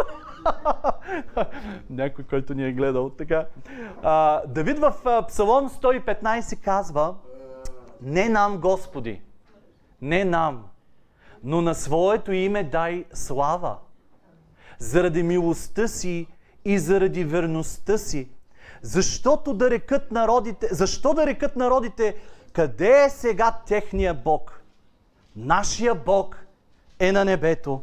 Някой, 1.90 2.24
който 2.24 2.54
ни 2.54 2.66
е 2.66 2.72
гледал. 2.72 3.10
Така. 3.10 3.46
А, 4.04 4.42
Давид 4.48 4.80
в 4.80 4.94
Псалом 5.28 5.70
115 5.70 6.60
казва, 6.62 7.16
не 8.02 8.30
нам, 8.30 8.58
Господи, 8.58 9.22
не 10.02 10.26
нам, 10.26 10.66
но 11.44 11.62
на 11.62 11.76
своето 11.76 12.32
име 12.32 12.64
дай 12.64 13.06
слава. 13.14 13.78
Заради 14.80 15.24
милостта 15.24 15.88
си 15.88 16.28
и 16.68 16.80
заради 16.80 17.24
верността 17.24 17.98
си. 17.98 18.30
Защото 18.82 19.54
да 19.54 19.70
рекат 19.70 20.12
народите, 20.12 20.68
защо 20.72 21.14
да 21.14 21.26
рекат 21.26 21.56
народите, 21.56 22.16
къде 22.54 23.04
е 23.04 23.10
сега 23.10 23.60
техния 23.68 24.14
Бог? 24.14 24.62
Нашия 25.36 25.96
Бог 25.96 26.46
е 27.00 27.12
на 27.12 27.26
небето. 27.26 27.82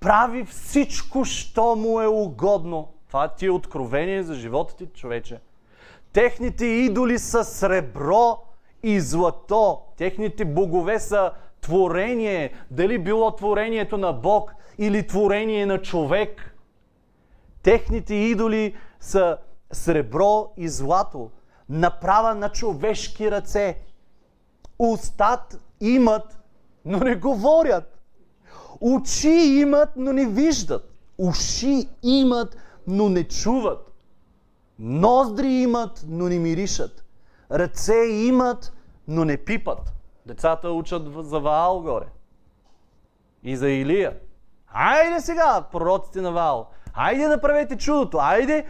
Прави 0.00 0.44
всичко, 0.44 1.24
що 1.24 1.76
му 1.76 2.00
е 2.00 2.06
угодно. 2.06 2.88
Това 3.08 3.28
ти 3.28 3.46
е 3.46 3.50
откровение 3.50 4.22
за 4.22 4.34
живота 4.34 4.76
ти, 4.76 4.86
човече. 4.86 5.40
Техните 6.12 6.64
идоли 6.64 7.18
са 7.18 7.44
сребро 7.44 8.38
и 8.82 9.00
злато. 9.00 9.80
Техните 9.96 10.44
богове 10.44 10.98
са 10.98 11.32
творение. 11.60 12.52
Дали 12.70 12.98
било 12.98 13.36
творението 13.36 13.98
на 13.98 14.12
Бог 14.12 14.54
или 14.78 15.06
творение 15.06 15.66
на 15.66 15.82
човек. 15.82 16.54
Техните 17.62 18.14
идоли 18.14 18.76
са 19.00 19.38
сребро 19.72 20.52
и 20.56 20.68
злато, 20.68 21.30
направа 21.68 22.34
на 22.34 22.48
човешки 22.48 23.30
ръце. 23.30 23.78
Устат 24.78 25.60
имат, 25.80 26.38
но 26.84 26.98
не 26.98 27.14
говорят. 27.14 27.98
Очи 28.80 29.28
имат, 29.60 29.88
но 29.96 30.12
не 30.12 30.26
виждат. 30.26 30.94
Уши 31.18 31.88
имат, 32.02 32.56
но 32.86 33.08
не 33.08 33.24
чуват. 33.24 33.92
Ноздри 34.78 35.48
имат, 35.48 36.04
но 36.08 36.28
не 36.28 36.38
миришат. 36.38 37.04
Ръце 37.52 38.06
имат, 38.06 38.72
но 39.08 39.24
не 39.24 39.36
пипат. 39.36 39.92
Децата 40.26 40.70
учат 40.70 41.26
за 41.26 41.40
Ваал 41.40 41.80
горе. 41.80 42.06
И 43.42 43.56
за 43.56 43.70
Илия. 43.70 44.18
Айде 44.68 45.20
сега, 45.20 45.62
пророците 45.72 46.20
на 46.20 46.32
Ваал. 46.32 46.70
Айде 47.00 47.28
направете 47.28 47.76
чудото. 47.76 48.18
Айде. 48.18 48.66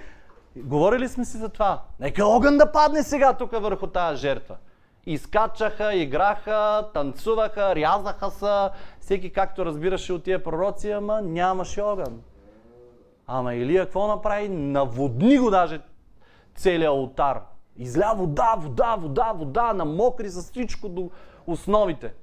Говорили 0.57 1.09
сме 1.09 1.25
си 1.25 1.37
за 1.37 1.49
това. 1.49 1.83
Нека 2.01 2.25
огън 2.25 2.59
да 2.59 2.73
падне 2.73 3.03
сега 3.03 3.33
тук 3.33 3.51
върху 3.51 3.87
тази 3.87 4.21
жертва. 4.21 4.57
Изкачаха, 5.07 5.95
играха, 5.95 6.89
танцуваха, 6.95 7.75
рязаха 7.75 8.31
се. 8.31 8.69
Всеки 9.01 9.33
както 9.33 9.65
разбираше 9.65 10.13
от 10.13 10.25
тия 10.25 10.45
пророци, 10.45 10.91
ама 10.91 11.21
нямаше 11.23 11.81
огън. 11.81 12.23
Ама 13.27 13.55
Илия 13.55 13.85
какво 13.85 14.07
направи? 14.07 14.49
Наводни 14.49 15.39
го 15.39 15.51
даже 15.51 15.81
целият 16.55 16.91
алтар. 16.91 17.41
Изля 17.77 18.15
вода, 18.17 18.55
вода, 18.59 18.97
вода, 18.97 19.33
вода, 19.33 19.73
намокри 19.73 20.29
с 20.29 20.43
всичко 20.43 20.89
до 20.89 21.11
основите. 21.47 22.15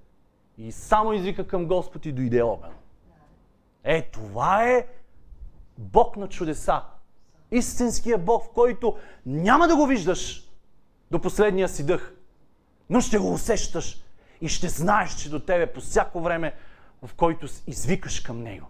И 0.58 0.72
само 0.72 1.14
извика 1.14 1.48
към 1.48 1.66
Господ 1.66 2.06
и 2.06 2.12
дойде 2.12 2.42
огън. 2.42 2.72
Е, 3.84 4.02
това 4.02 4.64
е 4.64 4.88
Бог 5.78 6.18
на 6.18 6.30
чудеса. 6.30 6.82
Истинския 7.52 8.18
Бог, 8.18 8.44
в 8.44 8.54
който 8.54 8.98
няма 9.26 9.68
да 9.68 9.76
го 9.76 9.86
виждаш 9.86 10.50
до 11.12 11.22
последния 11.22 11.70
си 11.70 11.86
дъх, 11.86 12.16
но 12.90 13.02
ще 13.02 13.18
го 13.18 13.34
усещаш 13.34 14.04
и 14.42 14.50
ще 14.50 14.70
знаеш, 14.70 15.16
че 15.16 15.30
до 15.30 15.40
тебе 15.40 15.74
по 15.74 15.80
всяко 15.80 16.22
време, 16.22 16.56
в 17.04 17.14
който 17.14 17.48
извикаш 17.68 18.20
към 18.20 18.44
Него. 18.44 18.68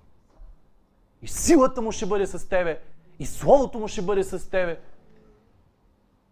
И 1.21 1.27
силата 1.27 1.81
му 1.81 1.91
ще 1.91 2.05
бъде 2.05 2.27
с 2.27 2.49
тебе, 2.49 2.81
и 3.19 3.25
Словото 3.25 3.79
му 3.79 3.87
ще 3.87 4.01
бъде 4.01 4.23
с 4.23 4.49
тебе. 4.49 4.79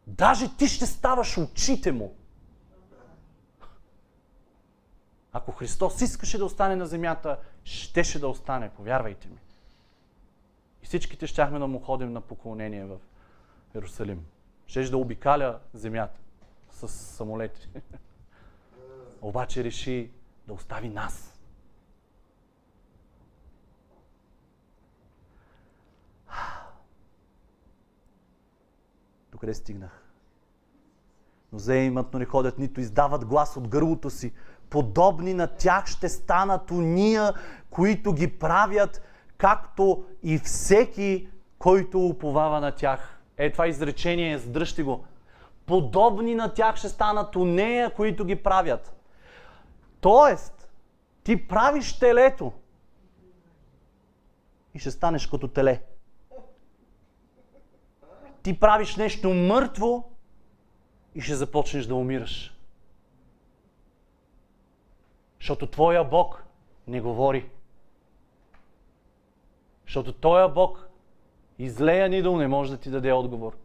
Даже 0.08 0.58
ти 0.58 0.68
ще 0.68 0.86
ставаш 0.86 1.38
очите 1.38 1.92
му. 1.92 2.16
Ако 5.34 5.52
Христос 5.52 6.02
искаше 6.02 6.38
да 6.38 6.46
остане 6.46 6.76
на 6.76 6.86
земята, 6.86 7.40
щеше 7.64 8.20
да 8.20 8.28
остане, 8.28 8.70
повярвайте 8.70 9.28
ми. 9.28 9.38
И 10.84 10.86
всичките 10.86 11.28
щяхме 11.28 11.60
да 11.60 11.68
му 11.68 11.80
ходим 11.80 12.14
на 12.14 12.22
поклонение 12.22 12.86
в 12.86 12.98
Иерусалим. 13.76 14.26
Щеше 14.68 14.92
да 14.92 14.98
обикаля 14.98 15.60
земята 15.74 16.20
с 16.72 16.88
самолети. 16.88 17.70
Обаче 19.22 19.64
реши 19.64 20.12
да 20.48 20.54
остави 20.54 20.90
нас. 20.90 21.40
Докъде 29.32 29.54
стигнах? 29.54 30.04
Но 31.54 31.74
имат, 31.74 32.14
но 32.14 32.20
не 32.20 32.26
ходят, 32.26 32.58
нито 32.58 32.82
издават 32.82 33.26
глас 33.26 33.58
от 33.58 33.68
гърлото 33.68 34.10
си. 34.10 34.34
Подобни 34.70 35.34
на 35.34 35.48
тях 35.48 35.86
ще 35.86 36.10
станат 36.10 36.72
уния, 36.72 37.34
които 37.70 38.14
ги 38.14 38.40
правят, 38.40 39.02
както 39.38 40.06
и 40.24 40.38
всеки, 40.38 41.28
който 41.60 42.06
уповава 42.06 42.60
на 42.60 42.72
тях. 42.72 43.20
Е, 43.38 43.52
това 43.52 43.68
изречение, 43.68 44.38
задръжте 44.38 44.84
го. 44.84 45.06
Подобни 45.66 46.36
на 46.36 46.54
тях 46.54 46.76
ще 46.76 46.90
станат 46.90 47.36
унея, 47.36 47.94
които 47.94 48.26
ги 48.26 48.36
правят. 48.36 48.96
Тоест, 50.02 50.70
ти 51.24 51.48
правиш 51.48 52.00
телето 52.00 52.52
и 54.74 54.80
ще 54.80 54.92
станеш 54.92 55.28
като 55.28 55.48
теле. 55.48 55.82
Ти 58.44 58.60
правиш 58.60 58.96
нещо 58.96 59.34
мъртво 59.34 60.04
и 61.16 61.22
ще 61.22 61.36
започнеш 61.36 61.86
да 61.86 61.96
умираш. 61.96 62.58
Защото 65.40 65.68
Твоя 65.68 66.04
Бог 66.04 66.46
не 66.88 67.02
говори. 67.02 67.50
Защото 69.86 70.14
Тоя 70.14 70.50
Бог 70.50 70.90
излеян 71.60 72.14
идол 72.14 72.38
не 72.38 72.48
може 72.48 72.72
да 72.72 72.78
ти 72.78 72.90
даде 72.90 73.12
отговор. 73.12 73.58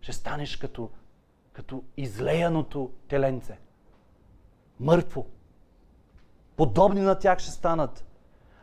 Ще 0.00 0.12
станеш 0.12 0.56
като, 0.56 0.90
като 1.52 1.82
излеяното 1.96 2.90
теленце 3.08 3.58
мъртво. 4.80 5.26
Подобни 6.56 7.00
на 7.00 7.18
тях 7.18 7.38
ще 7.38 7.50
станат. 7.50 8.04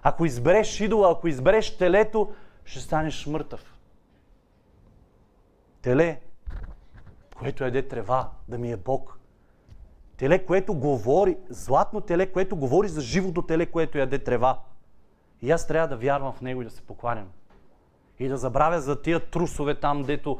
Ако 0.03 0.25
избереш 0.25 0.79
идола, 0.79 1.11
ако 1.11 1.27
избереш 1.27 1.77
телето, 1.77 2.33
ще 2.65 2.79
станеш 2.79 3.25
мъртъв. 3.25 3.77
Теле, 5.81 6.21
което 7.37 7.63
яде 7.63 7.87
трева, 7.87 8.31
да 8.47 8.57
ми 8.57 8.71
е 8.71 8.77
Бог. 8.77 9.19
Теле, 10.17 10.45
което 10.45 10.73
говори, 10.73 11.37
златно 11.49 12.01
теле, 12.01 12.31
което 12.31 12.55
говори 12.55 12.87
за 12.87 13.01
живото 13.01 13.41
теле, 13.41 13.65
което 13.65 13.97
яде 13.97 14.19
трева. 14.19 14.59
И 15.41 15.51
аз 15.51 15.67
трябва 15.67 15.87
да 15.87 15.97
вярвам 15.97 16.33
в 16.33 16.41
него 16.41 16.61
и 16.61 16.65
да 16.65 16.71
се 16.71 16.81
покланям. 16.81 17.27
И 18.19 18.27
да 18.27 18.37
забравя 18.37 18.81
за 18.81 19.01
тия 19.01 19.29
трусове 19.29 19.79
там, 19.79 20.03
дето 20.03 20.39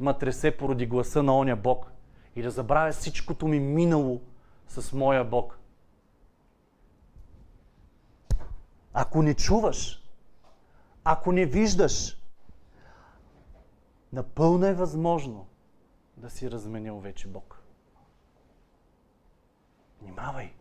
ма 0.00 0.18
тресе 0.18 0.56
поради 0.56 0.86
гласа 0.86 1.22
на 1.22 1.38
оня 1.38 1.56
Бог. 1.56 1.92
И 2.36 2.42
да 2.42 2.50
забравя 2.50 2.92
всичкото 2.92 3.48
ми 3.48 3.60
минало, 3.60 4.20
с 4.68 4.92
моя 4.92 5.24
Бог. 5.24 5.58
Ако 8.92 9.22
не 9.22 9.34
чуваш, 9.34 10.02
ако 11.04 11.32
не 11.32 11.46
виждаш, 11.46 12.18
напълно 14.12 14.66
е 14.66 14.74
възможно 14.74 15.46
да 16.16 16.30
си 16.30 16.50
разменил 16.50 16.98
вече 16.98 17.28
Бог. 17.28 17.62
Внимавай. 20.02 20.57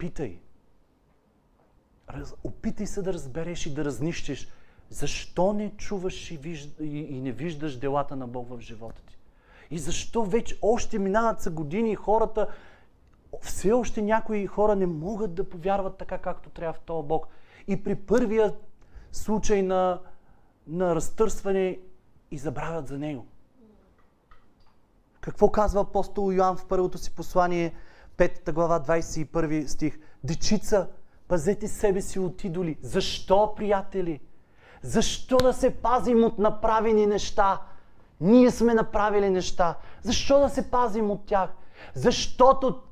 Питай. 0.00 0.38
Раз, 2.10 2.34
опитай 2.44 2.86
се 2.86 3.02
да 3.02 3.12
разбереш 3.12 3.66
и 3.66 3.74
да 3.74 3.84
разнищиш 3.84 4.48
защо 4.90 5.52
не 5.52 5.70
чуваш 5.76 6.30
и, 6.30 6.36
вижда, 6.36 6.84
и, 6.84 6.98
и 6.98 7.20
не 7.20 7.32
виждаш 7.32 7.76
делата 7.76 8.16
на 8.16 8.26
Бог 8.26 8.48
в 8.48 8.60
живота 8.60 9.02
ти. 9.06 9.18
И 9.70 9.78
защо 9.78 10.24
вече 10.24 10.58
още 10.62 10.98
минават 10.98 11.40
са 11.40 11.50
години 11.50 11.92
и 11.92 11.94
хората, 11.94 12.48
все 13.40 13.72
още 13.72 14.02
някои 14.02 14.46
хора 14.46 14.76
не 14.76 14.86
могат 14.86 15.34
да 15.34 15.48
повярват 15.48 15.96
така, 15.96 16.18
както 16.18 16.50
трябва 16.50 16.72
в 16.72 16.80
този 16.80 17.08
Бог. 17.08 17.26
И 17.68 17.84
при 17.84 17.94
първия 17.94 18.54
случай 19.12 19.62
на, 19.62 20.00
на 20.66 20.94
разтърсване 20.94 21.78
и 22.30 22.38
забравят 22.38 22.88
за 22.88 22.98
Него. 22.98 23.26
Какво 25.20 25.50
казва 25.50 25.80
апостол 25.80 26.32
Йоан 26.32 26.56
в 26.56 26.66
първото 26.66 26.98
си 26.98 27.14
послание, 27.14 27.74
5 28.20 28.52
глава, 28.52 28.80
21 28.80 29.66
стих? 29.66 29.98
Дечица, 30.24 30.88
пазете 31.28 31.68
себе 31.68 32.00
си 32.00 32.18
от 32.18 32.44
идоли. 32.44 32.78
Защо, 32.82 33.54
приятели? 33.56 34.20
Защо 34.82 35.36
да 35.36 35.52
се 35.52 35.70
пазим 35.70 36.24
от 36.24 36.38
направени 36.38 37.06
неща? 37.06 37.60
Ние 38.20 38.50
сме 38.50 38.74
направили 38.74 39.30
неща. 39.30 39.74
Защо 40.02 40.38
да 40.38 40.48
се 40.48 40.70
пазим 40.70 41.10
от 41.10 41.26
тях? 41.26 41.50
Защото 41.94 42.82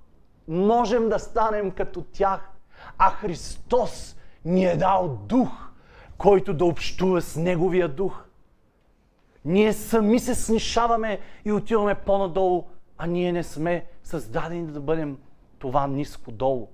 можем 0.49 1.09
да 1.09 1.19
станем 1.19 1.71
като 1.71 2.03
тях. 2.03 2.51
А 2.99 3.11
Христос 3.11 4.17
ни 4.45 4.65
е 4.65 4.77
дал 4.77 5.19
дух, 5.27 5.51
който 6.19 6.55
да 6.55 6.65
общува 6.65 7.21
с 7.21 7.37
Неговия 7.37 7.89
дух. 7.89 8.25
Ние 9.45 9.73
сами 9.73 10.19
се 10.19 10.35
снишаваме 10.35 11.21
и 11.45 11.53
отиваме 11.53 11.95
по-надолу, 11.95 12.65
а 12.99 13.07
ние 13.07 13.33
не 13.33 13.43
сме 13.43 13.87
създадени 14.03 14.67
да 14.67 14.81
бъдем 14.81 15.19
това 15.59 15.87
ниско 15.87 16.33
долу. 16.33 16.69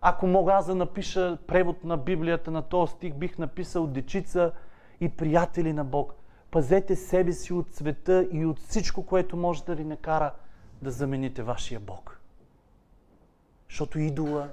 Ако 0.00 0.26
мога 0.26 0.52
аз 0.52 0.66
да 0.66 0.74
напиша 0.74 1.38
превод 1.46 1.84
на 1.84 1.96
Библията 1.96 2.50
на 2.50 2.62
този 2.62 2.92
стих, 2.92 3.14
бих 3.14 3.38
написал 3.38 3.86
дечица 3.86 4.52
и 5.00 5.08
приятели 5.08 5.72
на 5.72 5.84
Бог. 5.84 6.14
Пазете 6.50 6.96
себе 6.96 7.32
си 7.32 7.52
от 7.52 7.74
света 7.74 8.28
и 8.32 8.46
от 8.46 8.58
всичко, 8.58 9.06
което 9.06 9.36
може 9.36 9.64
да 9.64 9.74
ви 9.74 9.84
накара 9.84 10.34
да 10.82 10.90
замените 10.90 11.42
вашия 11.42 11.80
Бог. 11.80 12.20
Защото 13.68 13.98
идола 13.98 14.48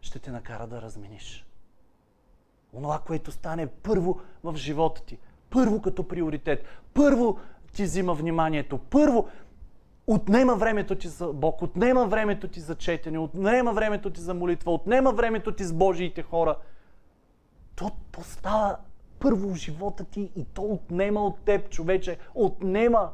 ще 0.00 0.18
те 0.18 0.30
накара 0.30 0.66
да 0.66 0.82
размениш. 0.82 1.45
Онова, 2.72 2.98
което 3.06 3.32
стане 3.32 3.66
първо 3.66 4.20
в 4.44 4.56
живота 4.56 5.02
ти, 5.02 5.18
първо 5.50 5.82
като 5.82 6.08
приоритет, 6.08 6.64
първо 6.94 7.38
ти 7.72 7.84
взима 7.84 8.14
вниманието, 8.14 8.78
първо 8.78 9.28
отнема 10.06 10.54
времето 10.54 10.94
ти 10.94 11.08
за 11.08 11.32
Бог, 11.32 11.62
отнема 11.62 12.06
времето 12.06 12.48
ти 12.48 12.60
за 12.60 12.74
четене, 12.74 13.18
отнема 13.18 13.72
времето 13.72 14.10
ти 14.10 14.20
за 14.20 14.34
молитва, 14.34 14.72
отнема 14.72 15.12
времето 15.12 15.52
ти 15.54 15.64
с 15.64 15.72
Божиите 15.72 16.22
хора. 16.22 16.56
То, 17.76 17.90
то 18.12 18.22
става 18.22 18.76
първо 19.18 19.48
в 19.48 19.56
живота 19.56 20.04
ти 20.04 20.30
и 20.36 20.44
то 20.44 20.62
отнема 20.62 21.20
от 21.20 21.38
теб, 21.44 21.70
човече. 21.70 22.18
Отнема. 22.34 23.12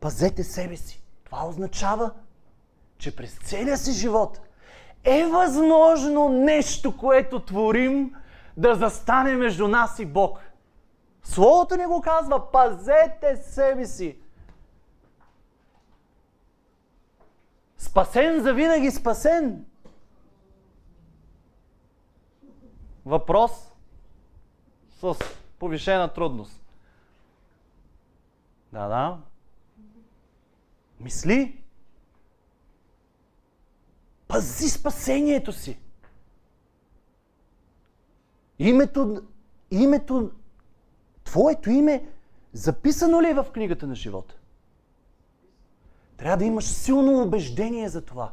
Пазете 0.00 0.44
себе 0.44 0.76
си. 0.76 1.02
Това 1.24 1.48
означава, 1.48 2.10
че 2.98 3.16
през 3.16 3.38
целия 3.44 3.78
си 3.78 3.92
живот 3.92 4.40
е 5.04 5.26
възможно 5.26 6.28
нещо, 6.28 6.96
което 6.96 7.40
творим, 7.40 8.14
да 8.56 8.74
застане 8.74 9.34
между 9.34 9.68
нас 9.68 9.98
и 9.98 10.06
Бог. 10.06 10.38
Словото 11.22 11.76
ни 11.76 11.86
го 11.86 12.00
казва, 12.00 12.50
пазете 12.50 13.36
себе 13.36 13.86
си. 13.86 14.18
Спасен 17.76 18.42
за 18.42 18.54
винаги 18.54 18.90
спасен. 18.90 19.64
Въпрос 23.06 23.52
с 25.00 25.14
повишена 25.58 26.12
трудност. 26.12 26.62
Да, 28.72 28.88
да. 28.88 29.18
Мисли. 31.00 31.59
Пази 34.30 34.68
спасението 34.68 35.52
си. 35.52 35.78
Името, 38.58 39.22
името 39.70 40.30
Твоето 41.24 41.70
име 41.70 42.04
записано 42.52 43.22
ли 43.22 43.30
е 43.30 43.34
в 43.34 43.46
книгата 43.52 43.86
на 43.86 43.94
живота? 43.94 44.34
Трябва 46.16 46.36
да 46.36 46.44
имаш 46.44 46.64
силно 46.64 47.22
убеждение 47.22 47.88
за 47.88 48.04
това. 48.04 48.30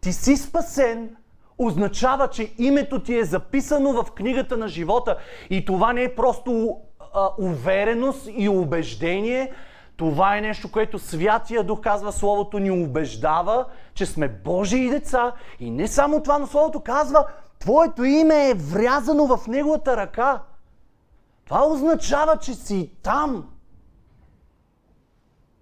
Ти 0.00 0.12
си 0.12 0.36
спасен, 0.36 1.16
означава, 1.58 2.30
че 2.30 2.54
името 2.58 3.02
ти 3.02 3.18
е 3.18 3.24
записано 3.24 4.02
в 4.02 4.12
книгата 4.12 4.56
на 4.56 4.68
живота. 4.68 5.18
И 5.50 5.64
това 5.64 5.92
не 5.92 6.02
е 6.02 6.14
просто 6.14 6.80
а, 7.14 7.30
увереност 7.38 8.28
и 8.32 8.48
убеждение. 8.48 9.52
Това 9.96 10.36
е 10.36 10.40
нещо, 10.40 10.72
което 10.72 10.98
Святия 10.98 11.64
Дух 11.64 11.80
казва, 11.80 12.12
Словото 12.12 12.58
ни 12.58 12.70
убеждава, 12.70 13.66
че 13.94 14.06
сме 14.06 14.28
Божии 14.28 14.90
деца. 14.90 15.32
И 15.60 15.70
не 15.70 15.88
само 15.88 16.22
това, 16.22 16.38
но 16.38 16.46
Словото 16.46 16.80
казва, 16.80 17.26
Твоето 17.58 18.04
име 18.04 18.50
е 18.50 18.54
врязано 18.54 19.36
в 19.36 19.46
Неговата 19.46 19.96
ръка. 19.96 20.42
Това 21.44 21.66
означава, 21.66 22.38
че 22.38 22.54
си 22.54 22.90
там. 23.02 23.48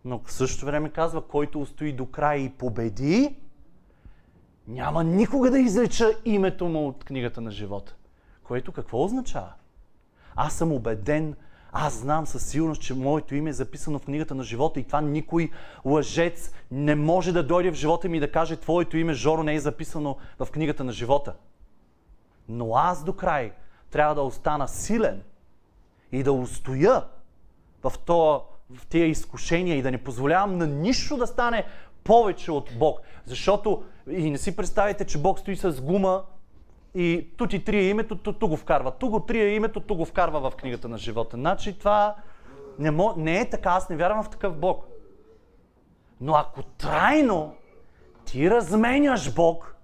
Но 0.05 0.21
в 0.25 0.33
същото 0.33 0.67
време 0.67 0.91
казва, 0.91 1.23
който 1.23 1.61
устои 1.61 1.93
до 1.93 2.07
края 2.07 2.45
и 2.45 2.51
победи, 2.51 3.37
няма 4.69 5.05
никога 5.05 5.51
да 5.51 5.59
изреча 5.59 6.11
името 6.25 6.69
му 6.69 6.89
от 6.89 7.05
книгата 7.05 7.41
на 7.41 7.51
живота. 7.51 7.95
Което 8.45 8.73
какво 8.73 9.05
означава? 9.05 9.53
Аз 10.37 10.55
съм 10.55 10.73
убеден, 10.73 11.37
аз 11.73 11.95
знам 11.95 12.27
със 12.27 12.47
сигурност, 12.47 12.83
че 12.83 12.95
моето 12.95 13.35
име 13.35 13.51
е 13.51 13.53
записано 13.53 13.99
в 13.99 14.05
книгата 14.05 14.35
на 14.35 14.45
живота 14.45 14.81
и 14.81 14.85
това 14.85 15.01
никой 15.01 15.51
лъжец 15.85 16.53
не 16.71 16.95
може 16.95 17.33
да 17.33 17.47
дойде 17.47 17.71
в 17.71 17.75
живота 17.75 18.09
ми 18.09 18.17
и 18.17 18.21
да 18.21 18.31
каже 18.31 18.57
Твоето 18.57 18.97
име, 18.97 19.15
Жоро, 19.15 19.43
не 19.43 19.55
е 19.55 19.61
записано 19.61 20.17
в 20.39 20.47
книгата 20.47 20.85
на 20.85 20.93
живота. 20.93 21.35
Но 22.49 22.75
аз 22.75 23.05
до 23.05 23.13
край 23.13 23.53
трябва 23.91 24.15
да 24.15 24.23
остана 24.23 24.69
силен 24.69 25.23
и 26.13 26.23
да 26.23 26.33
устоя 26.33 27.05
в, 27.83 27.93
то, 28.07 28.45
в 28.75 28.87
тия 28.87 29.07
изкушения 29.07 29.77
и 29.77 29.83
да 29.83 29.91
не 29.91 30.05
позволявам 30.05 30.59
на 30.59 30.67
нищо 30.67 31.17
да 31.17 31.27
стане 31.27 31.65
повече 32.05 32.53
от 32.53 32.71
Бог. 32.79 33.01
Защото 33.27 33.85
и 34.11 34.31
не 34.31 34.39
си 34.39 34.57
представите, 34.57 35.05
че 35.05 35.19
Бог 35.19 35.39
стои 35.39 35.57
с 35.57 35.81
гума 35.81 36.25
и 36.95 37.29
ту 37.37 37.47
ти 37.47 37.65
трие 37.65 37.83
името, 37.83 38.19
ту, 38.19 38.33
ту 38.33 38.49
го 38.49 38.57
вкарва. 38.57 38.99
Ту 38.99 39.09
го 39.11 39.21
трие 39.21 39.55
името, 39.55 39.81
ту 39.81 39.95
го 39.95 40.05
вкарва 40.05 40.51
в 40.51 40.57
книгата 40.57 40.89
на 40.89 40.99
живота. 40.99 41.37
Значи 41.37 41.79
това 41.79 42.17
не, 42.79 42.91
мо, 42.91 43.15
не 43.17 43.41
е 43.41 43.51
така, 43.51 43.71
аз 43.71 43.89
не 43.89 43.97
вярвам 43.97 44.25
в 44.25 44.31
такъв 44.31 44.57
Бог. 44.57 44.87
Но 46.21 46.35
ако 46.35 46.63
трайно 46.63 47.57
ти 48.25 48.51
разменяш 48.51 49.35
Бог, 49.35 49.77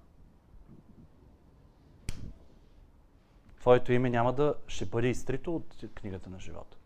твоето 3.59 3.93
име 3.93 4.09
няма 4.09 4.33
да 4.33 4.55
ще 4.67 4.85
бъде 4.85 5.07
изтрито 5.07 5.55
от 5.55 5.75
книгата 5.95 6.29
на 6.29 6.39
живота. 6.39 6.77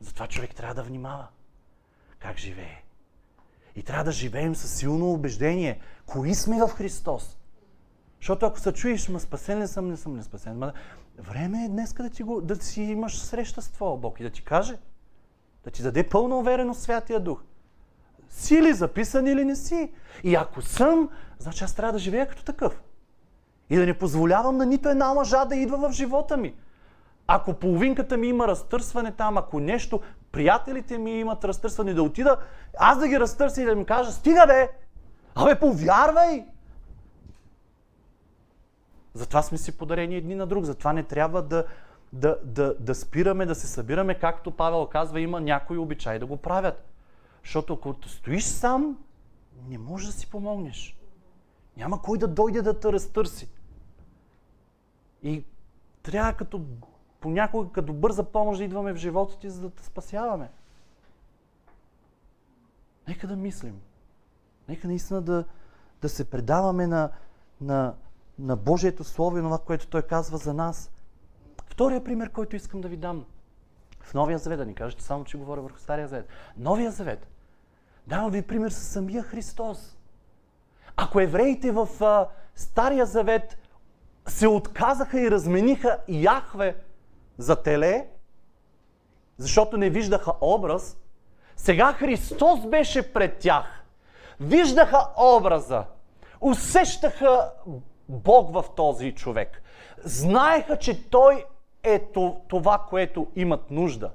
Затова 0.00 0.26
човек 0.26 0.54
трябва 0.54 0.74
да 0.74 0.82
внимава 0.82 1.26
как 2.18 2.38
живее. 2.38 2.82
И 3.76 3.82
трябва 3.82 4.04
да 4.04 4.12
живеем 4.12 4.54
със 4.54 4.74
силно 4.74 5.12
убеждение. 5.12 5.80
Кои 6.06 6.34
сме 6.34 6.66
в 6.66 6.68
Христос? 6.68 7.39
Защото 8.20 8.46
ако 8.46 8.60
се 8.60 8.72
чуеш, 8.72 9.08
ма 9.08 9.20
спасен 9.20 9.62
ли 9.62 9.68
съм, 9.68 9.88
не 9.88 9.96
съм 9.96 10.16
ли 10.16 10.22
спасен? 10.22 10.58
Ма, 10.58 10.72
време 11.18 11.64
е 11.64 11.68
днес 11.68 11.92
да, 11.92 12.10
ти 12.10 12.22
го, 12.22 12.40
да 12.40 12.56
си 12.56 12.82
имаш 12.82 13.18
среща 13.18 13.62
с 13.62 13.68
Твоя 13.68 13.96
Бог 13.96 14.20
и 14.20 14.22
да 14.22 14.30
ти 14.30 14.44
каже, 14.44 14.78
да 15.64 15.70
ти 15.70 15.82
даде 15.82 16.08
пълна 16.08 16.36
увереност 16.36 16.82
Святия 16.82 17.20
Дух. 17.20 17.42
Си 18.28 18.62
ли 18.62 18.72
записан 18.72 19.26
или 19.26 19.44
не 19.44 19.56
си? 19.56 19.92
И 20.24 20.34
ако 20.34 20.62
съм, 20.62 21.08
значи 21.38 21.64
аз 21.64 21.74
трябва 21.74 21.92
да 21.92 21.98
живея 21.98 22.28
като 22.28 22.44
такъв. 22.44 22.82
И 23.70 23.76
да 23.76 23.86
не 23.86 23.98
позволявам 23.98 24.56
на 24.56 24.66
нито 24.66 24.88
една 24.88 25.08
лъжа 25.08 25.44
да 25.44 25.56
идва 25.56 25.88
в 25.88 25.92
живота 25.92 26.36
ми. 26.36 26.54
Ако 27.26 27.54
половинката 27.54 28.16
ми 28.16 28.26
има 28.28 28.48
разтърсване 28.48 29.12
там, 29.12 29.38
ако 29.38 29.60
нещо, 29.60 30.00
приятелите 30.32 30.98
ми 30.98 31.20
имат 31.20 31.44
разтърсване, 31.44 31.94
да 31.94 32.02
отида, 32.02 32.36
аз 32.78 32.98
да 32.98 33.08
ги 33.08 33.20
разтърся 33.20 33.62
и 33.62 33.64
да 33.64 33.72
им 33.72 33.84
кажа, 33.84 34.12
стига 34.12 34.44
бе! 34.46 34.70
Абе, 35.34 35.58
повярвай! 35.58 36.46
Затова 39.14 39.42
сме 39.42 39.58
си 39.58 39.78
подарени 39.78 40.16
едни 40.16 40.34
на 40.34 40.46
друг. 40.46 40.64
Затова 40.64 40.92
не 40.92 41.02
трябва 41.02 41.42
да, 41.42 41.64
да, 42.12 42.38
да, 42.44 42.74
да 42.80 42.94
спираме, 42.94 43.46
да 43.46 43.54
се 43.54 43.66
събираме, 43.66 44.18
както 44.18 44.50
Павел 44.50 44.86
казва, 44.86 45.20
има 45.20 45.40
някои 45.40 45.78
обичай 45.78 46.18
да 46.18 46.26
го 46.26 46.36
правят. 46.36 46.84
Защото 47.44 47.74
ако 47.74 47.94
стоиш 48.06 48.44
сам, 48.44 48.98
не 49.68 49.78
можеш 49.78 50.06
да 50.06 50.12
си 50.12 50.30
помогнеш. 50.30 50.96
Няма 51.76 52.02
кой 52.02 52.18
да 52.18 52.28
дойде 52.28 52.62
да 52.62 52.80
те 52.80 52.92
разтърси. 52.92 53.48
И 55.22 55.44
трябва 56.02 56.32
като 56.32 56.64
понякога 57.20 57.72
като 57.72 57.92
бърза 57.92 58.24
помощ 58.24 58.58
да 58.58 58.64
идваме 58.64 58.92
в 58.92 58.96
живота 58.96 59.38
ти, 59.38 59.50
за 59.50 59.60
да 59.60 59.70
те 59.70 59.84
спасяваме. 59.84 60.50
Нека 63.08 63.26
да 63.26 63.36
мислим. 63.36 63.80
Нека 64.68 64.88
наистина 64.88 65.22
да, 65.22 65.44
да 66.02 66.08
се 66.08 66.30
предаваме 66.30 66.86
на, 66.86 67.10
на, 67.60 67.94
на 68.40 68.56
Божието 68.56 69.04
Слово 69.04 69.38
и 69.38 69.40
това, 69.40 69.58
което 69.58 69.86
Той 69.86 70.02
казва 70.02 70.38
за 70.38 70.54
нас. 70.54 70.90
Втория 71.66 72.04
пример, 72.04 72.30
който 72.30 72.56
искам 72.56 72.80
да 72.80 72.88
ви 72.88 72.96
дам. 72.96 73.24
В 74.00 74.14
Новия 74.14 74.38
Завет, 74.38 74.58
да 74.58 74.66
ни 74.66 74.74
кажете 74.74 75.02
само, 75.02 75.24
че 75.24 75.38
говоря 75.38 75.60
върху 75.60 75.78
Стария 75.78 76.08
Завет. 76.08 76.28
Новия 76.56 76.90
Завет. 76.90 77.26
Давам 78.06 78.30
ви 78.30 78.42
пример 78.42 78.70
с 78.70 78.78
самия 78.78 79.22
Христос. 79.22 79.96
Ако 80.96 81.20
евреите 81.20 81.72
в 81.72 81.88
а, 82.00 82.28
Стария 82.54 83.06
Завет 83.06 83.58
се 84.28 84.48
отказаха 84.48 85.20
и 85.20 85.30
размениха 85.30 85.98
Яхве 86.08 86.76
за 87.38 87.62
теле, 87.62 88.06
защото 89.36 89.76
не 89.76 89.90
виждаха 89.90 90.32
образ, 90.40 90.96
сега 91.56 91.92
Христос 91.92 92.66
беше 92.66 93.12
пред 93.12 93.38
тях. 93.38 93.84
Виждаха 94.40 95.08
образа, 95.16 95.84
усещаха 96.40 97.52
Бог 98.10 98.52
в 98.52 98.64
този 98.76 99.12
човек. 99.12 99.62
Знаеха, 100.04 100.76
че 100.78 101.10
Той 101.10 101.44
е 101.82 101.98
това, 102.48 102.86
което 102.90 103.26
имат 103.36 103.70
нужда. 103.70 104.10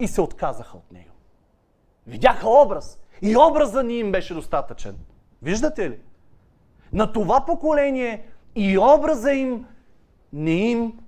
И 0.00 0.08
се 0.08 0.20
отказаха 0.20 0.76
от 0.76 0.92
Него. 0.92 1.10
Видяха 2.06 2.48
образ. 2.48 2.98
И 3.22 3.36
образа 3.36 3.82
ни 3.82 3.98
им 3.98 4.12
беше 4.12 4.34
достатъчен. 4.34 4.96
Виждате 5.42 5.90
ли? 5.90 5.98
На 6.92 7.12
това 7.12 7.44
поколение 7.46 8.26
и 8.54 8.78
образа 8.78 9.32
им 9.32 9.66
не 10.32 10.70
им 10.70 10.98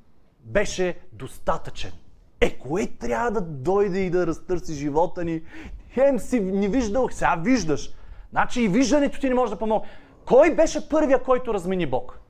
беше 0.40 0.98
достатъчен. 1.12 1.92
Е, 2.40 2.58
кое 2.58 2.86
трябва 2.86 3.30
да 3.30 3.40
дойде 3.40 3.98
и 3.98 4.10
да 4.10 4.26
разтърси 4.26 4.74
живота 4.74 5.24
ни? 5.24 5.42
Хем 5.90 6.18
си 6.18 6.40
не 6.40 6.68
виждал, 6.68 7.08
сега 7.10 7.36
виждаш. 7.36 7.90
Значи 8.30 8.62
и 8.62 8.68
виждането 8.68 9.20
ти 9.20 9.28
не 9.28 9.34
може 9.34 9.52
да 9.52 9.58
помогне. 9.58 9.88
Кой 10.26 10.54
беше 10.54 10.88
първия, 10.88 11.22
който 11.22 11.54
размени 11.54 11.86
Бог? 11.86 12.20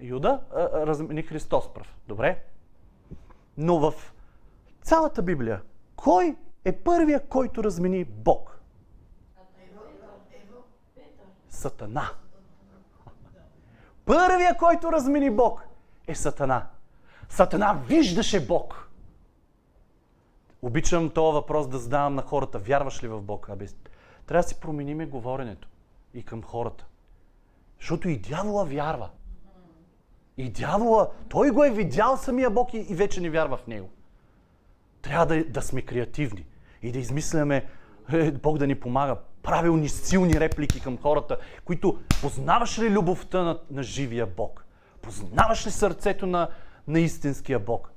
Юда 0.00 0.40
размени 0.74 1.22
Христос 1.22 1.74
пръв. 1.74 1.96
Добре. 2.08 2.44
Но 3.56 3.78
в 3.78 4.12
цялата 4.82 5.22
Библия, 5.22 5.62
кой 5.96 6.36
е 6.64 6.72
първия, 6.72 7.28
който 7.28 7.64
размени 7.64 8.04
Бог? 8.04 8.60
Сатана. 11.48 12.10
Първия, 14.04 14.56
който 14.56 14.92
размени 14.92 15.30
Бог, 15.30 15.64
е 16.06 16.14
Сатана. 16.14 16.66
Сатана 17.28 17.72
виждаше 17.86 18.46
Бог. 18.46 18.83
Обичам 20.64 21.10
този 21.10 21.34
въпрос 21.34 21.68
да 21.68 21.78
задавам 21.78 22.14
на 22.14 22.22
хората. 22.22 22.58
Вярваш 22.58 23.02
ли 23.02 23.08
в 23.08 23.20
Бог? 23.20 23.48
Абе, 23.48 23.66
трябва 24.26 24.42
да 24.42 24.48
си 24.48 24.60
промениме 24.60 25.06
говоренето 25.06 25.68
и 26.14 26.22
към 26.22 26.42
хората. 26.42 26.86
Защото 27.80 28.08
и 28.08 28.18
дявола 28.18 28.64
вярва. 28.64 29.10
И 30.36 30.50
дявола, 30.50 31.08
той 31.28 31.50
го 31.50 31.64
е 31.64 31.70
видял 31.70 32.16
самия 32.16 32.50
Бог 32.50 32.74
и, 32.74 32.78
и 32.78 32.94
вече 32.94 33.20
не 33.20 33.30
вярва 33.30 33.56
в 33.56 33.66
него. 33.66 33.90
Трябва 35.02 35.26
да, 35.26 35.44
да 35.44 35.62
сме 35.62 35.82
креативни 35.82 36.46
и 36.82 36.92
да 36.92 36.98
измисляме 36.98 37.66
е, 38.12 38.30
Бог 38.30 38.58
да 38.58 38.66
ни 38.66 38.74
помага. 38.74 39.16
Правилни, 39.42 39.88
силни 39.88 40.40
реплики 40.40 40.80
към 40.80 40.98
хората, 40.98 41.38
които 41.64 41.98
познаваш 42.22 42.78
ли 42.78 42.90
любовта 42.90 43.42
на, 43.42 43.58
на 43.70 43.82
живия 43.82 44.26
Бог? 44.26 44.64
Познаваш 45.02 45.66
ли 45.66 45.70
сърцето 45.70 46.26
на, 46.26 46.48
на 46.88 47.00
истинския 47.00 47.58
Бог? 47.58 47.93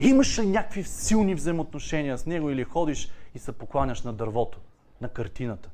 Имаш 0.00 0.38
ли 0.38 0.46
някакви 0.46 0.84
силни 0.84 1.34
взаимоотношения 1.34 2.18
с 2.18 2.26
Него 2.26 2.50
или 2.50 2.64
ходиш 2.64 3.10
и 3.34 3.38
се 3.38 3.52
покланяш 3.52 4.02
на 4.02 4.12
дървото, 4.12 4.60
на 5.00 5.08
картината? 5.08 5.70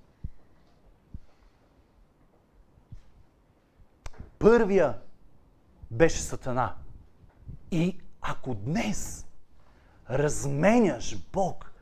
Първия 4.38 4.98
беше 5.90 6.22
Сатана. 6.22 6.74
И 7.70 8.00
ако 8.20 8.54
днес 8.54 9.26
разменяш 10.10 11.18
Бог 11.32 11.72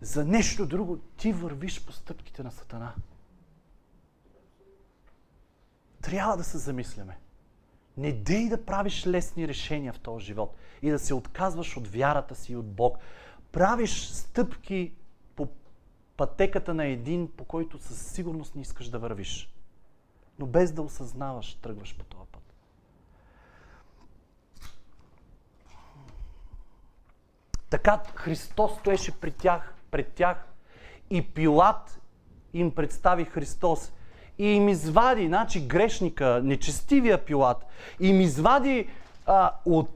за 0.00 0.24
нещо 0.24 0.66
друго, 0.66 0.98
ти 0.98 1.32
вървиш 1.32 1.84
по 1.84 1.92
стъпките 1.92 2.42
на 2.42 2.52
Сатана. 2.52 2.94
трябва 6.04 6.36
да 6.36 6.44
се 6.44 6.58
замисляме. 6.58 7.18
Не 7.96 8.12
дей 8.12 8.48
да 8.48 8.64
правиш 8.64 9.06
лесни 9.06 9.48
решения 9.48 9.92
в 9.92 9.98
този 9.98 10.24
живот 10.24 10.56
и 10.82 10.90
да 10.90 10.98
се 10.98 11.14
отказваш 11.14 11.76
от 11.76 11.88
вярата 11.88 12.34
си 12.34 12.52
и 12.52 12.56
от 12.56 12.72
Бог. 12.72 12.98
Правиш 13.52 14.06
стъпки 14.06 14.92
по 15.36 15.48
пътеката 16.16 16.74
на 16.74 16.86
един, 16.86 17.28
по 17.36 17.44
който 17.44 17.78
със 17.78 18.06
сигурност 18.12 18.54
не 18.54 18.62
искаш 18.62 18.88
да 18.88 18.98
вървиш. 18.98 19.54
Но 20.38 20.46
без 20.46 20.72
да 20.72 20.82
осъзнаваш, 20.82 21.54
тръгваш 21.54 21.96
по 21.96 22.04
този 22.04 22.30
път. 22.32 22.42
Така 27.70 28.02
Христос 28.14 28.72
стоеше 28.78 29.20
при 29.20 29.30
тях, 29.30 29.74
пред 29.90 30.12
тях 30.12 30.48
и 31.10 31.22
Пилат 31.34 32.00
им 32.52 32.74
представи 32.74 33.24
Христос 33.24 33.92
и 34.38 34.46
им 34.46 34.68
извади, 34.68 35.26
значи 35.26 35.66
грешника, 35.66 36.40
нечестивия 36.44 37.24
Пилат, 37.24 37.66
и 38.00 38.08
им 38.08 38.20
извади 38.20 38.88
а, 39.26 39.50
от 39.64 39.88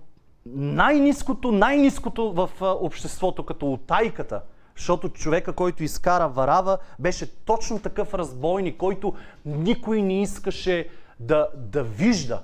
най-низкото, 0.46 1.52
най-низкото 1.52 2.32
в 2.32 2.50
а, 2.60 2.66
обществото, 2.66 3.46
като 3.46 3.72
отайката. 3.72 4.42
Защото 4.76 5.08
човека, 5.08 5.52
който 5.52 5.84
изкара 5.84 6.28
Варава, 6.28 6.78
беше 6.98 7.34
точно 7.44 7.80
такъв 7.80 8.14
разбойник, 8.14 8.76
който 8.76 9.14
никой 9.46 10.02
не 10.02 10.22
искаше 10.22 10.88
да, 11.20 11.48
да 11.54 11.82
вижда. 11.84 12.42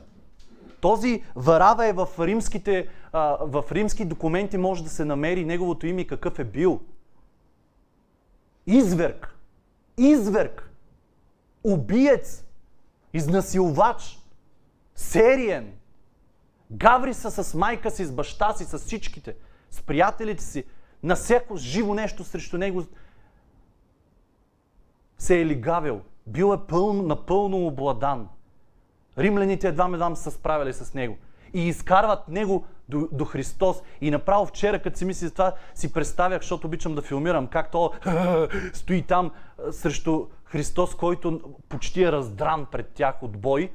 Този 0.80 1.22
Варава 1.36 1.86
е 1.86 1.92
в, 1.92 2.08
римските, 2.18 2.88
а, 3.12 3.36
в 3.40 3.64
римски 3.72 4.04
документи, 4.04 4.58
може 4.58 4.84
да 4.84 4.90
се 4.90 5.04
намери 5.04 5.44
неговото 5.44 5.86
име 5.86 6.04
какъв 6.04 6.38
е 6.38 6.44
бил. 6.44 6.80
Изверг. 8.66 9.34
Изверг 9.98 10.73
убиец, 11.64 12.44
изнасилвач, 13.12 14.18
сериен. 14.94 15.72
Гаври 16.70 17.14
са 17.14 17.44
с 17.44 17.54
майка 17.54 17.90
си, 17.90 18.04
с 18.04 18.12
баща 18.12 18.52
си, 18.52 18.64
с 18.64 18.78
всичките, 18.78 19.36
с 19.70 19.82
приятелите 19.82 20.44
си. 20.44 20.64
На 21.02 21.14
всяко 21.16 21.56
живо 21.56 21.94
нещо 21.94 22.24
срещу 22.24 22.58
него 22.58 22.84
се 25.18 25.40
е 25.40 25.46
лигавил. 25.46 26.00
Бил 26.26 26.54
е 26.54 26.66
пълно, 26.66 27.02
напълно 27.02 27.66
обладан. 27.66 28.28
Римляните 29.18 29.68
едва 29.68 29.88
едва 29.88 30.16
са 30.16 30.30
справили 30.30 30.72
с 30.72 30.94
него. 30.94 31.16
И 31.54 31.68
изкарват 31.68 32.28
него 32.28 32.64
до, 32.88 33.08
до 33.12 33.24
Христос. 33.24 33.76
И 34.00 34.10
направо 34.10 34.46
вчера, 34.46 34.82
като 34.82 34.98
си 34.98 35.04
мисли 35.04 35.30
това, 35.30 35.52
си 35.74 35.92
представях, 35.92 36.40
защото 36.40 36.66
обичам 36.66 36.94
да 36.94 37.02
филмирам, 37.02 37.46
как 37.46 37.70
то 37.70 37.92
стои 38.72 39.02
там 39.02 39.30
срещу 39.70 40.26
Христос, 40.44 40.94
който 40.94 41.54
почти 41.68 42.02
е 42.02 42.12
раздран 42.12 42.66
пред 42.72 42.88
тях 42.88 43.22
от 43.22 43.38
бой. 43.40 43.72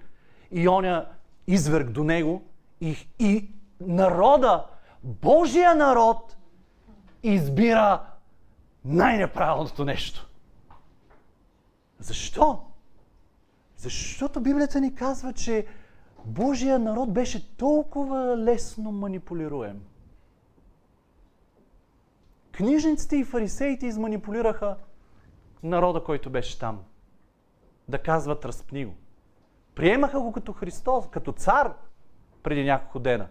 И 0.51 0.70
оня 0.70 1.09
изверг 1.47 1.89
до 1.89 2.03
него. 2.03 2.41
И, 2.82 3.07
и 3.20 3.51
народа, 3.82 4.65
Божия 5.03 5.76
народ, 5.76 6.38
избира 7.24 8.03
най-неправилното 8.86 9.86
нещо. 9.86 10.30
Защо? 11.99 12.61
Защото 13.78 14.41
Библията 14.41 14.82
ни 14.82 14.95
казва, 14.95 15.34
че 15.34 15.65
Божия 16.26 16.80
народ 16.80 17.13
беше 17.13 17.57
толкова 17.57 18.38
лесно 18.38 18.91
манипулируем. 18.91 19.82
Книжниците 22.51 23.15
и 23.15 23.24
фарисеите 23.24 23.86
изманипулираха 23.86 24.76
народа, 25.64 26.03
който 26.03 26.30
беше 26.30 26.60
там. 26.60 26.84
Да 27.88 27.97
казват 27.97 28.45
разпни 28.45 28.86
го. 28.86 28.93
Приемаха 29.76 30.20
го 30.20 30.32
като 30.32 30.53
Христос, 30.53 31.05
като 31.12 31.32
цар 31.32 31.74
преди 32.43 32.64
няколко 32.64 32.99
дена. 32.99 33.28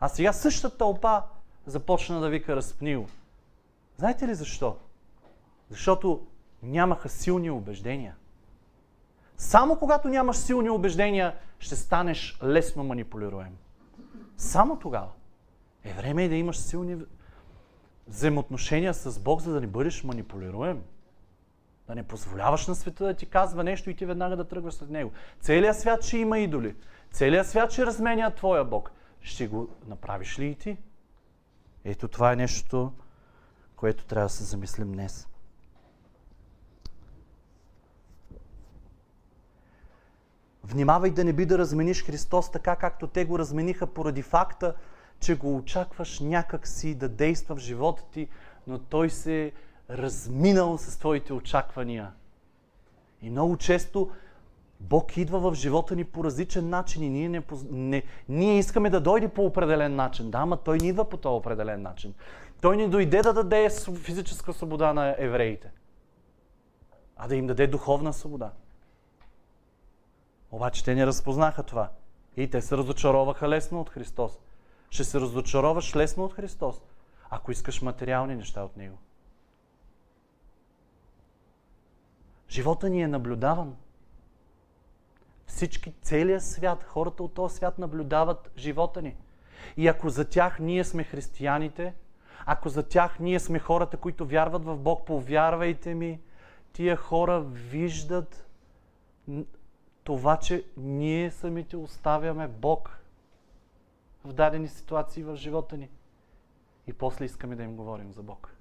А 0.00 0.08
сега 0.08 0.32
същата 0.32 0.76
тълпа 0.76 1.22
започна 1.66 2.20
да 2.20 2.28
вика 2.28 2.56
разпни 2.56 2.96
го. 2.96 3.06
Знаете 3.96 4.28
ли 4.28 4.34
защо? 4.34 4.76
Защото 5.70 6.26
нямаха 6.62 7.08
силни 7.08 7.50
убеждения. 7.50 8.16
Само 9.36 9.78
когато 9.78 10.08
нямаш 10.08 10.36
силни 10.36 10.70
убеждения, 10.70 11.34
ще 11.58 11.76
станеш 11.76 12.38
лесно 12.42 12.84
манипулируем. 12.84 13.56
Само 14.36 14.78
тогава. 14.78 15.08
Е 15.84 15.92
време 15.92 16.24
и 16.24 16.28
да 16.28 16.34
имаш 16.34 16.56
силни 16.56 16.96
взаимоотношения 18.08 18.94
с 18.94 19.18
Бог, 19.18 19.40
за 19.40 19.52
да 19.52 19.60
не 19.60 19.66
бъдеш 19.66 20.04
манипулируем. 20.04 20.82
Да 21.86 21.94
не 21.94 22.02
позволяваш 22.02 22.66
на 22.66 22.74
света 22.74 23.04
да 23.04 23.14
ти 23.14 23.26
казва 23.26 23.64
нещо 23.64 23.90
и 23.90 23.96
ти 23.96 24.06
веднага 24.06 24.36
да 24.36 24.48
тръгваш 24.48 24.74
след 24.74 24.90
него. 24.90 25.12
Целият 25.40 25.78
свят 25.78 26.02
ще 26.04 26.18
има 26.18 26.38
идоли. 26.38 26.76
Целият 27.12 27.46
свят 27.46 27.72
ще 27.72 27.86
разменя 27.86 28.34
твоя 28.34 28.64
Бог. 28.64 28.90
Ще 29.20 29.48
го 29.48 29.68
направиш 29.86 30.38
ли 30.38 30.46
и 30.46 30.54
ти? 30.54 30.76
Ето 31.84 32.08
това 32.08 32.32
е 32.32 32.36
нещо, 32.36 32.92
което 33.76 34.04
трябва 34.04 34.26
да 34.26 34.32
се 34.32 34.44
замислим 34.44 34.92
днес. 34.92 35.28
Внимавай 40.64 41.10
да 41.10 41.24
не 41.24 41.32
би 41.32 41.46
да 41.46 41.58
размениш 41.58 42.04
Христос 42.04 42.50
така, 42.50 42.76
както 42.76 43.06
те 43.06 43.24
го 43.24 43.38
размениха 43.38 43.86
поради 43.86 44.22
факта, 44.22 44.74
че 45.20 45.36
го 45.36 45.56
очакваш 45.56 46.20
някак 46.20 46.68
си 46.68 46.94
да 46.94 47.08
действа 47.08 47.56
в 47.56 47.58
живота 47.58 48.04
ти, 48.10 48.28
но 48.66 48.78
той 48.78 49.10
се 49.10 49.52
разминал 49.90 50.78
с 50.78 50.98
твоите 50.98 51.32
очаквания. 51.32 52.12
И 53.22 53.30
много 53.30 53.56
често 53.56 54.10
Бог 54.80 55.16
идва 55.16 55.50
в 55.50 55.54
живота 55.54 55.96
ни 55.96 56.04
по 56.04 56.24
различен 56.24 56.68
начин 56.68 57.02
и 57.02 57.08
ние, 57.08 57.28
не, 57.28 57.42
не, 57.70 58.02
ние 58.28 58.58
искаме 58.58 58.90
да 58.90 59.00
дойде 59.00 59.28
по 59.28 59.44
определен 59.46 59.96
начин. 59.96 60.30
Да, 60.30 60.38
ама 60.38 60.56
Той 60.56 60.78
не 60.78 60.88
идва 60.88 61.08
по 61.08 61.16
този 61.16 61.34
определен 61.34 61.82
начин. 61.82 62.14
Той 62.60 62.76
не 62.76 62.88
дойде 62.88 63.22
да 63.22 63.32
даде 63.32 63.70
физическа 64.02 64.52
свобода 64.52 64.92
на 64.92 65.14
евреите, 65.18 65.70
а 67.16 67.28
да 67.28 67.36
им 67.36 67.46
даде 67.46 67.66
духовна 67.66 68.12
свобода. 68.12 68.50
Обаче 70.50 70.84
те 70.84 70.94
не 70.94 71.06
разпознаха 71.06 71.62
това. 71.62 71.90
И 72.36 72.50
те 72.50 72.62
се 72.62 72.76
разочароваха 72.76 73.48
лесно 73.48 73.80
от 73.80 73.90
Христос. 73.90 74.32
Ще 74.90 75.04
се 75.04 75.20
разочароваш 75.20 75.96
лесно 75.96 76.24
от 76.24 76.32
Христос, 76.32 76.82
ако 77.30 77.52
искаш 77.52 77.82
материални 77.82 78.34
неща 78.34 78.62
от 78.62 78.76
Него. 78.76 78.98
Живота 82.48 82.90
ни 82.90 83.02
е 83.02 83.08
наблюдаван. 83.08 83.76
Всички, 85.46 85.92
целият 86.02 86.42
свят, 86.42 86.82
хората 86.82 87.22
от 87.22 87.34
този 87.34 87.56
свят 87.56 87.78
наблюдават 87.78 88.50
живота 88.56 89.02
ни. 89.02 89.16
И 89.76 89.88
ако 89.88 90.08
за 90.08 90.28
тях 90.28 90.58
ние 90.60 90.84
сме 90.84 91.04
християните, 91.04 91.94
ако 92.46 92.68
за 92.68 92.82
тях 92.82 93.20
ние 93.20 93.40
сме 93.40 93.58
хората, 93.58 93.96
които 93.96 94.26
вярват 94.26 94.64
в 94.64 94.76
Бог, 94.76 95.06
повярвайте 95.06 95.94
ми, 95.94 96.20
тия 96.72 96.96
хора 96.96 97.40
виждат 97.40 98.46
това, 100.04 100.36
че 100.36 100.64
ние 100.76 101.30
самите 101.30 101.76
оставяме 101.76 102.48
Бог 102.48 102.98
в 104.24 104.32
дадени 104.32 104.68
ситуации 104.68 105.22
в 105.22 105.36
живота 105.36 105.76
ни. 105.76 105.90
И 106.86 106.92
после 106.92 107.24
искаме 107.24 107.56
да 107.56 107.62
им 107.62 107.76
говорим 107.76 108.12
за 108.12 108.22
Бог. 108.22 108.55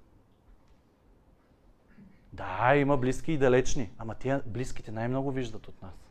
Да, 2.36 2.76
има 2.76 2.98
близки 2.98 3.34
и 3.34 3.38
далечни, 3.38 3.92
ама 3.98 4.16
тия 4.16 4.44
близките 4.46 4.92
най-много 4.92 5.32
виждат 5.32 5.68
от 5.68 5.82
нас. 5.82 6.10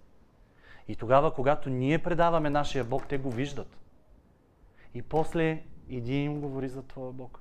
И 0.89 0.97
тогава, 0.97 1.35
когато 1.35 1.71
ние 1.71 2.03
предаваме 2.03 2.51
нашия 2.51 2.85
Бог, 2.85 3.09
те 3.09 3.19
го 3.19 3.31
виждат. 3.31 3.79
И 4.95 5.03
после 5.03 5.63
иди 5.89 6.15
им 6.15 6.41
говори 6.41 6.69
за 6.69 6.83
Твоя 6.83 7.13
Бог. 7.13 7.41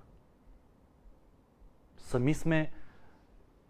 Сами 1.97 2.33
сме 2.33 2.71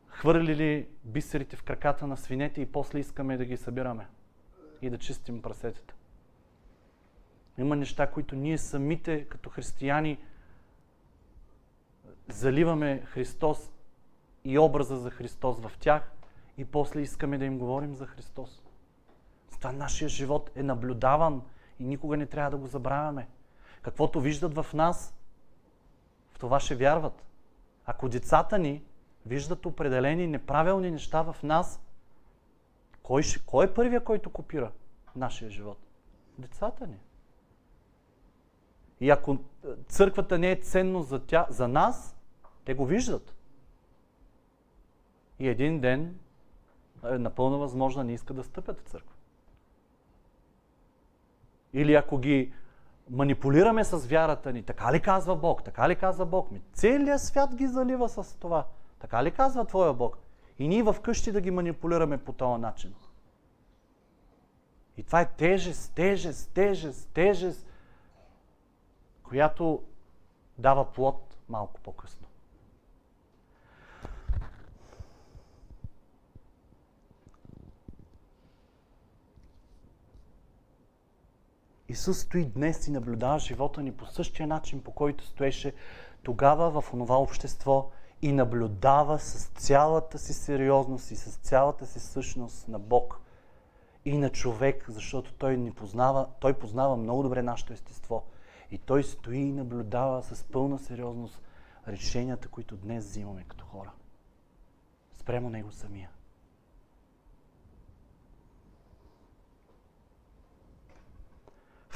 хвърлили 0.07 0.88
бисерите 1.03 1.55
в 1.55 1.64
краката 1.64 2.07
на 2.07 2.18
свинете 2.18 2.61
и 2.61 2.72
после 2.72 2.99
искаме 2.99 3.38
да 3.38 3.45
ги 3.45 3.57
събираме 3.57 4.07
и 4.82 4.89
да 4.89 4.97
чистим 4.97 5.41
прасетата. 5.41 5.93
Има 7.57 7.76
неща, 7.76 8.11
които 8.11 8.36
ние 8.36 8.57
самите 8.57 9.26
като 9.26 9.49
християни 9.49 10.18
заливаме 12.28 13.01
Христос 13.05 13.72
и 14.44 14.60
образа 14.60 14.98
за 14.98 15.12
Христос 15.12 15.60
в 15.60 15.72
тях 15.80 16.12
и 16.58 16.66
после 16.66 17.02
искаме 17.02 17.38
да 17.38 17.46
им 17.46 17.60
говорим 17.60 17.96
за 17.96 18.06
Христос. 18.06 18.64
Това 19.52 19.72
нашия 19.72 20.10
живот 20.10 20.52
е 20.56 20.64
наблюдаван 20.64 21.41
и 21.80 21.84
никога 21.86 22.18
не 22.18 22.26
трябва 22.26 22.52
да 22.52 22.58
го 22.58 22.68
забравяме. 22.68 23.28
Каквото 23.82 24.22
виждат 24.22 24.56
в 24.56 24.66
нас, 24.74 25.16
в 26.34 26.39
това 26.39 26.60
ще 26.60 26.76
вярват. 26.76 27.24
Ако 27.86 28.10
децата 28.10 28.60
ни 28.60 28.84
виждат 29.26 29.66
определени 29.66 30.28
неправилни 30.28 30.91
неща 30.91 31.22
в 31.22 31.44
нас, 31.44 31.82
кой, 33.04 33.24
ще, 33.24 33.46
кой 33.46 33.66
е 33.66 33.74
първия, 33.74 34.04
който 34.04 34.30
копира 34.30 34.72
нашия 35.16 35.50
живот? 35.50 35.78
Децата 36.38 36.88
ни. 36.88 37.00
И 39.00 39.10
ако 39.10 39.38
църквата 39.88 40.38
не 40.38 40.52
е 40.52 40.56
ценно 40.56 41.02
за, 41.02 41.26
тя, 41.26 41.48
за 41.50 41.68
нас, 41.68 42.18
те 42.66 42.74
го 42.74 42.86
виждат. 42.86 43.36
И 45.44 45.48
един 45.48 45.80
ден 45.80 46.20
е 47.06 47.18
напълно 47.18 47.60
възможно 47.60 48.04
не 48.04 48.14
иска 48.14 48.34
да 48.34 48.44
стъпят 48.44 48.80
в 48.80 48.84
църква. 48.84 49.16
или 51.74 51.94
ако 51.94 52.18
ги 52.18 52.54
манипулираме 53.10 53.84
с 53.84 53.98
вярата 53.98 54.54
ни, 54.54 54.64
така 54.64 54.94
ли 54.94 55.00
казва 55.00 55.36
Бог, 55.36 55.64
така 55.64 55.89
ли 55.89 55.96
казва 55.96 56.26
Бог, 56.26 56.52
ми 56.52 56.62
целият 56.74 57.22
свят 57.22 57.56
ги 57.56 57.68
залива 57.68 58.10
с 58.10 58.39
това. 58.39 58.68
Така 59.00 59.24
ли 59.24 59.32
казва 59.32 59.66
Твоя 59.66 59.94
Бог? 59.94 60.18
И 60.60 60.68
ние 60.68 60.84
вкъщи 60.94 61.32
да 61.32 61.41
ги 61.41 61.52
манипулираме 61.52 62.18
по 62.18 62.34
този 62.34 62.62
начин. 62.62 62.96
И 64.98 65.04
това 65.04 65.22
е 65.22 65.30
тежест, 65.30 65.94
тежест, 65.96 66.52
тежест, 66.54 67.10
тежест, 67.14 67.68
която 69.24 69.84
дава 70.58 70.91
плод 70.91 71.38
малко 71.50 71.80
по-късно. 71.82 72.22
Исус 81.89 82.19
стои 82.19 82.45
днес 82.45 82.88
и 82.88 82.91
наблюдава 82.91 83.39
живота 83.39 83.81
ни 83.81 83.91
по 83.91 84.05
същия 84.05 84.47
начин, 84.47 84.84
по 84.84 84.91
който 84.91 85.25
стоеше 85.25 85.73
тогава 86.23 86.81
в 86.81 86.93
онова 86.93 87.17
общество 87.17 87.91
и 88.21 88.31
наблюдава 88.31 89.19
с 89.19 89.47
цялата 89.47 90.19
си 90.19 90.34
сериозност 90.34 91.11
и 91.11 91.15
с 91.15 91.36
цялата 91.36 91.86
си 91.86 91.99
същност 91.99 92.67
на 92.67 92.79
Бог 92.79 93.19
и 94.05 94.17
на 94.17 94.29
човек, 94.29 94.86
защото 94.88 95.34
той 95.34 95.57
ни 95.57 95.71
познава, 95.71 96.27
той 96.39 96.53
познава 96.53 96.97
много 96.97 97.23
добре 97.23 97.41
нашето 97.41 97.73
естество. 97.73 98.23
И 98.71 98.77
той 98.77 99.03
стои 99.03 99.38
и 99.38 99.51
наблюдава 99.51 100.23
с 100.23 100.43
пълна 100.43 100.79
сериозност 100.79 101.41
решенията, 101.88 102.47
които 102.47 102.77
днес 102.77 103.05
взимаме 103.05 103.43
като 103.43 103.65
хора. 103.65 103.91
Спрямо 105.13 105.49
него 105.49 105.71
самия. 105.71 106.09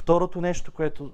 Второто 0.07 0.41
нещо, 0.41 0.71
което 0.71 1.11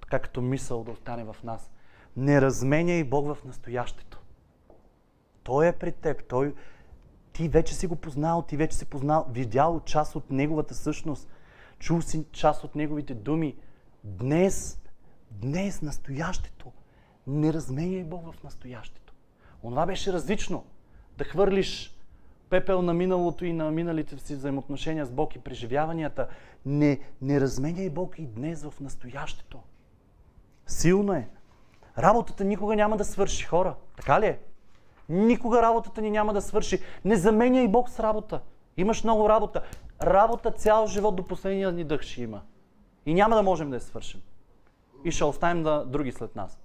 така 0.00 0.18
като 0.18 0.40
мисъл 0.40 0.84
да 0.84 0.90
остане 0.90 1.24
в 1.24 1.36
нас. 1.44 1.70
Не 2.16 2.40
разменяй 2.40 3.04
Бог 3.04 3.26
в 3.26 3.44
настоящето. 3.44 4.20
Той 5.42 5.68
е 5.68 5.72
пред 5.72 5.96
теб. 5.96 6.28
Той... 6.28 6.54
Ти 7.32 7.48
вече 7.48 7.74
си 7.74 7.86
го 7.86 7.96
познал, 7.96 8.42
ти 8.42 8.56
вече 8.56 8.76
си 8.76 8.84
познал, 8.84 9.26
видял 9.30 9.80
част 9.84 10.16
от 10.16 10.30
Неговата 10.30 10.74
същност, 10.74 11.28
чул 11.78 12.02
си 12.02 12.24
част 12.32 12.64
от 12.64 12.74
Неговите 12.74 13.14
думи. 13.14 13.56
Днес, 14.04 14.80
днес, 15.30 15.82
настоящето. 15.82 16.72
Не 17.26 17.52
разменяй 17.52 18.04
Бог 18.04 18.32
в 18.32 18.42
настоящето. 18.42 19.14
Онова 19.62 19.86
беше 19.86 20.12
различно. 20.12 20.64
Да 21.18 21.24
хвърлиш 21.24 21.95
пепел 22.50 22.82
на 22.82 22.94
миналото 22.94 23.44
и 23.44 23.52
на 23.52 23.70
миналите 23.70 24.18
си 24.18 24.34
взаимоотношения 24.34 25.06
с 25.06 25.10
Бог 25.10 25.36
и 25.36 25.38
преживяванията. 25.38 26.28
Не, 26.66 27.00
не 27.22 27.40
разменяй 27.40 27.90
Бог 27.90 28.18
и 28.18 28.26
днес 28.26 28.64
в 28.64 28.80
настоящето. 28.80 29.58
Силно 30.66 31.12
е. 31.12 31.28
Работата 31.98 32.44
никога 32.44 32.76
няма 32.76 32.96
да 32.96 33.04
свърши 33.04 33.44
хора. 33.44 33.74
Така 33.96 34.20
ли 34.20 34.26
е? 34.26 34.38
Никога 35.08 35.62
работата 35.62 36.02
ни 36.02 36.10
няма 36.10 36.32
да 36.32 36.42
свърши. 36.42 36.82
Не 37.04 37.16
заменяй 37.16 37.68
Бог 37.68 37.90
с 37.90 38.00
работа. 38.00 38.40
Имаш 38.76 39.04
много 39.04 39.28
работа. 39.28 39.62
Работа 40.02 40.50
цял 40.50 40.86
живот 40.86 41.16
до 41.16 41.26
последния 41.26 41.72
ни 41.72 41.84
дъх 41.84 42.02
ще 42.02 42.22
има. 42.22 42.40
И 43.06 43.14
няма 43.14 43.36
да 43.36 43.42
можем 43.42 43.70
да 43.70 43.76
я 43.76 43.80
свършим. 43.80 44.22
И 45.04 45.10
ще 45.10 45.24
оставим 45.24 45.62
да 45.62 45.84
други 45.84 46.12
след 46.12 46.36
нас. 46.36 46.60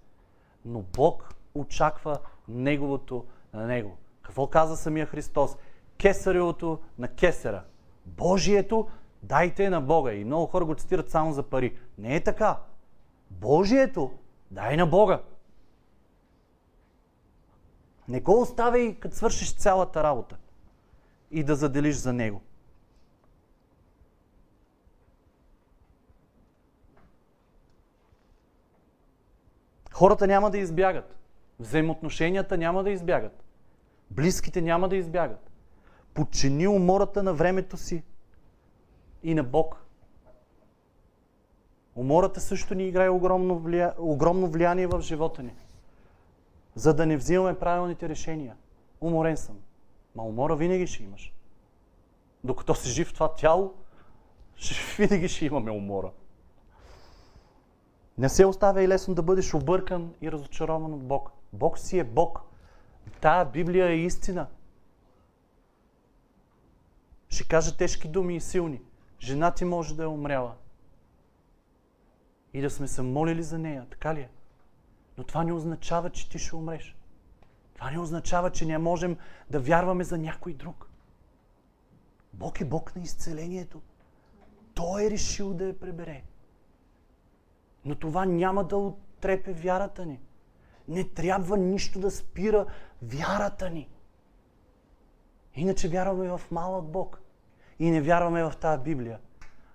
Но 0.65 0.81
Бог 0.81 1.35
очаква 1.55 2.17
Неговото 2.47 3.25
на 3.53 3.67
Него. 3.67 3.97
Какво 4.21 4.47
каза 4.47 4.77
самия 4.77 5.05
Христос? 5.05 5.57
Кесаревото 6.01 6.79
на 6.97 7.07
Кесера. 7.07 7.63
Божието 8.05 8.87
дайте 9.23 9.69
на 9.69 9.81
Бога. 9.81 10.13
И 10.13 10.25
много 10.25 10.45
хора 10.45 10.65
го 10.65 10.75
цитират 10.75 11.09
само 11.09 11.33
за 11.33 11.43
пари. 11.43 11.77
Не 11.97 12.15
е 12.15 12.23
така. 12.23 12.59
Божието 13.29 14.11
дай 14.51 14.77
на 14.77 14.87
Бога. 14.87 15.21
Не 18.07 18.19
го 18.19 18.41
оставяй, 18.41 18.95
като 18.95 19.15
свършиш 19.15 19.55
цялата 19.55 20.03
работа 20.03 20.37
и 21.31 21.43
да 21.43 21.55
заделиш 21.55 21.95
за 21.95 22.13
него. 22.13 22.41
Хората 29.93 30.27
няма 30.27 30.51
да 30.51 30.57
избягат. 30.57 31.17
Взаимоотношенията 31.59 32.57
няма 32.57 32.83
да 32.83 32.89
избягат. 32.89 33.43
Близките 34.11 34.61
няма 34.61 34.89
да 34.89 34.95
избягат. 34.95 35.50
Подчини 36.13 36.67
умората 36.67 37.23
на 37.23 37.33
времето 37.33 37.77
си 37.77 38.03
и 39.23 39.33
на 39.33 39.43
Бог. 39.43 39.85
Умората 41.95 42.41
също 42.41 42.75
ни 42.75 42.87
играе 42.87 43.09
огромно, 43.09 43.59
влия... 43.59 43.93
огромно 43.97 44.47
влияние 44.47 44.87
в 44.87 45.01
живота 45.01 45.43
ни 45.43 45.53
за 46.75 46.93
да 46.93 47.05
не 47.05 47.17
взимаме 47.17 47.59
правилните 47.59 48.09
решения. 48.09 48.55
Уморен 49.01 49.37
съм. 49.37 49.55
Ма 50.15 50.23
умора 50.23 50.55
винаги 50.55 50.87
ще 50.87 51.03
имаш. 51.03 51.33
Докато 52.43 52.75
си 52.75 52.89
жив 52.89 53.13
това 53.13 53.35
тяло, 53.35 53.73
винаги 54.97 55.27
ще 55.27 55.45
имаме 55.45 55.71
умора. 55.71 56.09
Не 58.17 58.29
се 58.29 58.45
оставя 58.45 58.83
и 58.83 58.87
лесно 58.87 59.15
да 59.15 59.23
бъдеш 59.23 59.53
объркан 59.53 60.13
и 60.21 60.31
разочарован 60.31 60.93
от 60.93 61.03
Бог. 61.03 61.31
Бог 61.53 61.79
си 61.79 61.99
е 61.99 62.03
Бог. 62.03 62.41
Тая 63.21 63.45
Библия 63.45 63.87
е 63.87 63.95
истина. 63.95 64.47
Ще 67.31 67.43
кажа 67.43 67.77
тежки 67.77 68.07
думи 68.07 68.35
и 68.35 68.41
силни. 68.41 68.81
Жена 69.21 69.51
ти 69.51 69.65
може 69.65 69.95
да 69.95 70.03
е 70.03 70.07
умряла. 70.07 70.55
И 72.53 72.61
да 72.61 72.69
сме 72.69 72.87
се 72.87 73.01
молили 73.01 73.43
за 73.43 73.59
нея. 73.59 73.87
Така 73.89 74.15
ли 74.15 74.19
е? 74.19 74.29
Но 75.17 75.23
това 75.23 75.43
не 75.43 75.53
означава, 75.53 76.09
че 76.09 76.29
ти 76.29 76.39
ще 76.39 76.55
умреш. 76.55 76.97
Това 77.75 77.91
не 77.91 77.99
означава, 77.99 78.51
че 78.51 78.65
не 78.65 78.77
можем 78.77 79.17
да 79.49 79.59
вярваме 79.59 80.03
за 80.03 80.17
някой 80.17 80.53
друг. 80.53 80.89
Бог 82.33 82.61
е 82.61 82.65
Бог 82.65 82.95
на 82.95 83.01
изцелението. 83.01 83.81
Той 84.73 85.05
е 85.05 85.11
решил 85.11 85.53
да 85.53 85.65
я 85.65 85.79
пребере. 85.79 86.23
Но 87.85 87.95
това 87.95 88.25
няма 88.25 88.63
да 88.63 88.77
отрепе 88.77 89.53
вярата 89.53 90.05
ни. 90.05 90.19
Не 90.87 91.09
трябва 91.09 91.57
нищо 91.57 91.99
да 91.99 92.11
спира 92.11 92.65
вярата 93.01 93.69
ни. 93.69 93.89
Иначе 95.55 95.89
вярваме 95.89 96.29
в 96.29 96.41
малък 96.51 96.85
Бог. 96.85 97.20
И 97.81 97.91
не 97.91 98.01
вярваме 98.01 98.43
в 98.43 98.53
тази 98.57 98.83
Библия. 98.83 99.19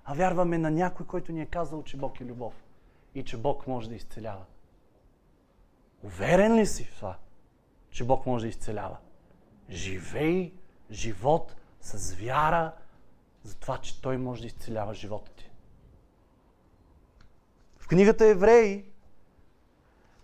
А 0.04 0.14
вярваме 0.14 0.58
на 0.58 0.70
някой, 0.70 1.06
който 1.06 1.32
ни 1.32 1.42
е 1.42 1.46
казал, 1.46 1.82
че 1.82 1.96
Бог 1.96 2.20
е 2.20 2.24
любов. 2.24 2.54
И 3.14 3.24
че 3.24 3.36
Бог 3.36 3.66
може 3.66 3.88
да 3.88 3.94
изцелява. 3.94 4.44
Уверен 6.02 6.56
ли 6.56 6.66
си 6.66 6.84
в 6.84 6.94
това, 6.94 7.16
че 7.90 8.04
Бог 8.04 8.26
може 8.26 8.44
да 8.44 8.48
изцелява? 8.48 8.96
Живей 9.70 10.52
живот 10.90 11.56
с 11.80 12.14
вяра 12.14 12.72
за 13.42 13.56
това, 13.56 13.78
че 13.78 14.02
Той 14.02 14.18
може 14.18 14.40
да 14.40 14.46
изцелява 14.46 14.94
живота 14.94 15.30
ти. 15.32 15.50
В 17.78 17.88
книгата 17.88 18.26
Евреи 18.26 18.84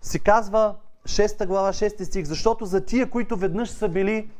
се 0.00 0.18
казва 0.18 0.76
6 1.04 1.46
глава, 1.46 1.72
6 1.72 2.02
стих, 2.02 2.26
защото 2.26 2.66
за 2.66 2.84
тия, 2.84 3.10
които 3.10 3.36
веднъж 3.36 3.70
са 3.70 3.88
били 3.88 4.30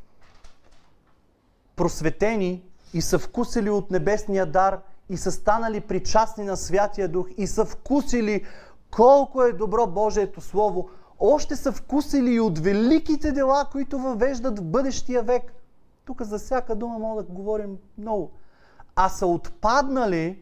просветени 1.76 2.62
и 2.94 3.00
са 3.00 3.18
вкусили 3.18 3.70
от 3.70 3.90
небесния 3.90 4.46
дар 4.46 4.80
и 5.08 5.16
са 5.16 5.32
станали 5.32 5.80
причастни 5.80 6.44
на 6.44 6.56
Святия 6.56 7.08
Дух 7.08 7.28
и 7.36 7.46
са 7.46 7.64
вкусили 7.64 8.44
колко 8.90 9.42
е 9.42 9.52
добро 9.52 9.86
Божието 9.86 10.40
Слово, 10.40 10.88
още 11.20 11.56
са 11.56 11.72
вкусили 11.72 12.34
и 12.34 12.40
от 12.40 12.58
великите 12.58 13.32
дела, 13.32 13.66
които 13.72 13.98
въвеждат 13.98 14.58
в 14.58 14.64
бъдещия 14.64 15.22
век. 15.22 15.52
Тук 16.04 16.22
за 16.22 16.38
всяка 16.38 16.74
дума 16.74 16.98
мога 16.98 17.22
да 17.22 17.32
говорим 17.32 17.78
много. 17.98 18.30
А 18.96 19.08
са 19.08 19.26
отпаднали, 19.26 20.38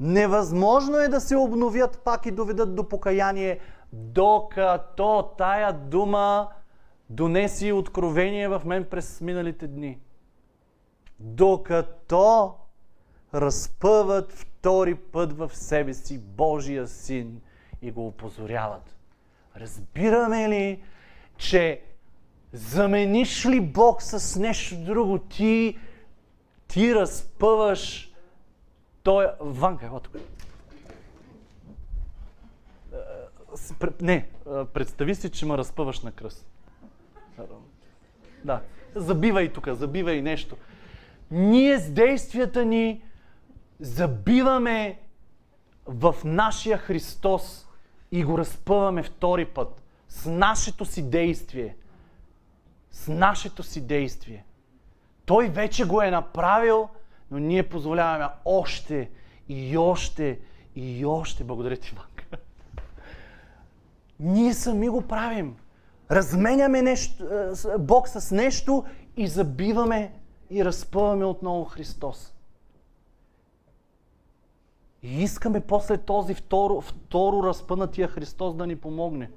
невъзможно 0.00 0.96
е 0.96 1.08
да 1.08 1.20
се 1.20 1.36
обновят 1.36 1.98
пак 1.98 2.26
и 2.26 2.30
доведат 2.30 2.74
до 2.74 2.88
покаяние, 2.88 3.58
докато 3.92 5.22
тая 5.38 5.72
дума 5.72 6.48
донеси 7.10 7.72
откровение 7.72 8.48
в 8.48 8.62
мен 8.64 8.84
през 8.84 9.20
миналите 9.20 9.66
дни. 9.66 9.98
Докато 11.20 12.54
разпъват 13.34 14.32
втори 14.32 14.94
път 14.94 15.32
в 15.32 15.50
себе 15.54 15.94
си 15.94 16.18
Божия 16.18 16.88
син 16.88 17.40
и 17.82 17.90
го 17.90 18.06
опозоряват. 18.06 18.96
Разбираме 19.56 20.48
ли, 20.48 20.82
че 21.36 21.82
замениш 22.52 23.46
ли 23.46 23.60
Бог 23.60 24.02
с 24.02 24.38
нещо 24.40 24.76
друго, 24.76 25.18
ти, 25.18 25.78
ти 26.68 26.94
разпъваш 26.94 28.12
той... 29.02 29.26
Ванка, 29.40 29.86
ела 29.86 30.00
тук. 30.00 30.16
Не, 34.00 34.28
представи 34.74 35.14
си, 35.14 35.30
че 35.30 35.46
ме 35.46 35.58
разпъваш 35.58 36.00
на 36.00 36.12
кръст. 36.12 36.46
Да, 38.44 38.60
забивай 38.94 39.52
тук, 39.52 39.68
забивай 39.68 40.22
нещо. 40.22 40.56
Ние 41.30 41.78
с 41.78 41.90
действията 41.90 42.64
ни 42.64 43.02
забиваме 43.80 44.98
в 45.86 46.14
нашия 46.24 46.78
Христос 46.78 47.68
и 48.12 48.24
го 48.24 48.38
разпъваме 48.38 49.02
втори 49.02 49.44
път 49.44 49.82
с 50.08 50.30
нашето 50.30 50.84
си 50.84 51.10
действие. 51.10 51.76
С 52.90 53.08
нашето 53.08 53.62
си 53.62 53.80
действие. 53.80 54.44
Той 55.26 55.48
вече 55.48 55.84
го 55.84 56.02
е 56.02 56.10
направил, 56.10 56.88
но 57.30 57.38
ние 57.38 57.68
позволяваме 57.68 58.26
още 58.44 59.10
и 59.48 59.76
още 59.76 60.38
и 60.76 61.04
още. 61.06 61.44
Благодаря 61.44 61.76
ти, 61.76 61.94
Манка. 61.96 62.24
Ние 64.20 64.54
сами 64.54 64.88
го 64.88 65.02
правим. 65.02 65.56
Разменяме 66.10 66.82
нещо, 66.82 67.24
е, 67.24 67.78
Бог 67.78 68.08
с 68.08 68.30
нещо 68.30 68.84
и 69.16 69.26
забиваме 69.26 70.12
и 70.50 70.64
разпъваме 70.64 71.24
отново 71.24 71.64
Христос. 71.64 72.34
И 75.02 75.22
искаме 75.22 75.60
после 75.60 75.98
този 75.98 76.34
второ, 76.34 76.80
второ 76.80 77.42
разпънатия 77.42 78.08
Христос 78.08 78.54
да 78.54 78.66
ни 78.66 78.76
помогне. 78.76 79.30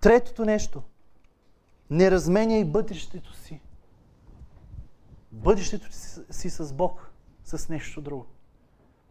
Третото 0.00 0.44
нещо. 0.44 0.82
Не 1.90 2.10
разменяй 2.10 2.64
бъдещето 2.64 3.34
си. 3.34 3.60
Бъдещето 5.32 5.86
си, 6.30 6.50
с 6.50 6.72
Бог, 6.72 7.10
с 7.44 7.68
нещо 7.68 8.00
друго. 8.00 8.26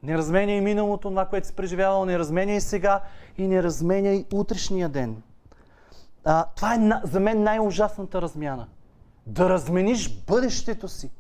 Не 0.04 0.18
разменяй 0.18 0.62
миналото, 0.62 1.10
това, 1.10 1.26
което 1.26 1.48
си 1.48 1.56
преживявал, 1.56 2.06
не 2.06 2.20
разменяй 2.20 2.62
сега 2.62 3.02
и 3.38 3.48
не 3.48 3.64
разменяй 3.64 4.26
утрешния 4.34 4.90
ден. 4.90 5.24
А, 6.26 6.46
това 6.56 6.76
е 6.76 6.80
за 7.04 7.20
мен 7.20 7.44
най-ужасната 7.44 8.22
размяна. 8.22 8.68
Да 9.26 9.50
размениш 9.50 10.24
бъдещето 10.24 10.88
си. 10.88 11.12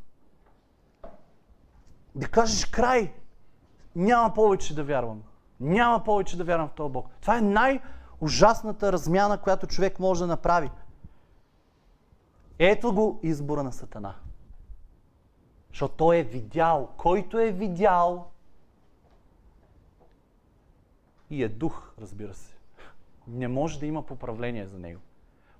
Да 2.15 2.27
кажеш 2.27 2.65
край. 2.65 3.13
Няма 3.95 4.33
повече 4.33 4.75
да 4.75 4.83
вярвам. 4.83 5.21
Няма 5.59 6.03
повече 6.03 6.37
да 6.37 6.43
вярвам 6.43 6.67
в 6.67 6.73
този 6.73 6.93
Бог. 6.93 7.09
Това 7.21 7.37
е 7.37 7.41
най-ужасната 7.41 8.91
размяна, 8.91 9.37
която 9.37 9.67
човек 9.67 9.99
може 9.99 10.19
да 10.21 10.27
направи. 10.27 10.71
Ето 12.59 12.93
го 12.93 13.19
избора 13.23 13.63
на 13.63 13.71
Сатана. 13.71 14.15
Защото 15.69 15.95
той 15.95 16.17
е 16.17 16.23
видял. 16.23 16.89
Който 16.97 17.39
е 17.39 17.51
видял, 17.51 18.27
и 21.29 21.43
е 21.43 21.49
дух, 21.49 21.93
разбира 22.01 22.33
се. 22.33 22.55
Не 23.27 23.47
може 23.47 23.79
да 23.79 23.85
има 23.85 24.05
поправление 24.05 24.67
за 24.67 24.79
него. 24.79 25.01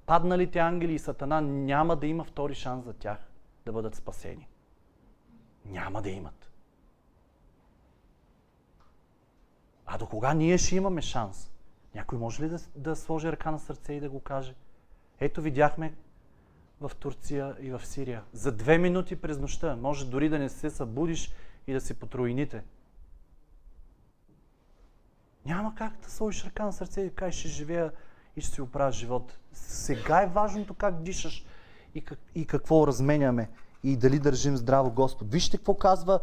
Падналите 0.06 0.60
ангели 0.60 0.94
и 0.94 1.00
сатана 1.00 1.42
няма 1.42 1.96
да 1.96 2.08
има 2.08 2.24
втори 2.24 2.56
шанс 2.56 2.86
за 2.86 2.94
тях 2.94 3.18
да 3.66 3.72
бъдат 3.72 3.96
спасени. 3.96 4.48
Няма 5.66 6.02
да 6.02 6.10
имат. 6.10 6.52
А 9.86 9.98
до 9.98 10.08
кога 10.08 10.34
ние 10.34 10.58
ще 10.58 10.76
имаме 10.76 11.02
шанс? 11.02 11.52
Някой 11.96 12.20
може 12.20 12.44
ли 12.44 12.50
да, 12.50 12.60
да 12.76 12.96
сложи 12.96 13.32
ръка 13.32 13.52
на 13.52 13.60
сърце 13.60 13.94
и 13.94 14.00
да 14.00 14.10
го 14.10 14.20
каже? 14.20 14.56
Ето 15.20 15.42
видяхме 15.42 15.94
в 16.82 16.92
Турция 17.00 17.56
и 17.60 17.72
в 17.72 17.86
Сирия. 17.86 18.24
За 18.34 18.52
две 18.52 18.78
минути 18.78 19.16
през 19.16 19.40
нощта. 19.40 19.76
Може 19.76 20.10
дори 20.10 20.30
да 20.30 20.40
не 20.40 20.50
се 20.50 20.70
събудиш 20.70 21.34
и 21.68 21.74
да 21.74 21.82
си 21.82 21.94
потроините. 21.94 22.64
Няма 25.48 25.76
как 25.76 25.94
да 26.04 26.10
сложиш 26.10 26.46
ръка 26.46 26.66
на 26.66 26.74
сърце 26.74 27.02
и 27.02 27.16
кажеш, 27.16 27.40
ще 27.40 27.50
живея 27.50 27.92
и 28.36 28.42
ще 28.42 28.56
си 28.56 28.62
оправя 28.62 28.92
живот. 28.92 29.38
Сега 29.54 30.22
е 30.22 30.28
важното 30.28 30.74
как 30.74 31.02
дишаш 31.02 31.46
и, 31.96 32.02
как, 32.02 32.20
и 32.36 32.46
какво 32.46 32.88
разменяме 32.88 33.50
и 33.84 33.98
дали 33.98 34.20
държим 34.20 34.58
здраво 34.58 34.92
Господ. 34.92 35.32
Вижте 35.32 35.58
какво 35.58 35.74
казва 35.74 36.20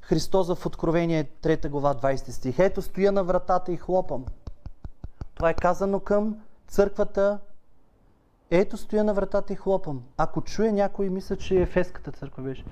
Христос 0.00 0.54
в 0.54 0.66
Откровение 0.66 1.24
3 1.24 1.68
глава 1.68 1.94
20 1.94 2.30
стих. 2.30 2.58
Ето 2.58 2.82
стоя 2.82 3.12
на 3.12 3.24
вратата 3.24 3.72
и 3.72 3.76
хлопам. 3.76 4.24
Това 5.34 5.50
е 5.50 5.54
казано 5.54 6.00
към 6.00 6.36
църквата. 6.68 7.38
Ето 8.50 8.76
стоя 8.76 9.04
на 9.04 9.14
вратата 9.14 9.52
и 9.52 9.56
хлопам. 9.56 10.02
Ако 10.16 10.42
чуе 10.42 10.72
някой, 10.72 11.10
мисля, 11.10 11.36
че 11.36 11.60
Ефеската 11.60 12.12
църква 12.12 12.42
беше. 12.42 12.64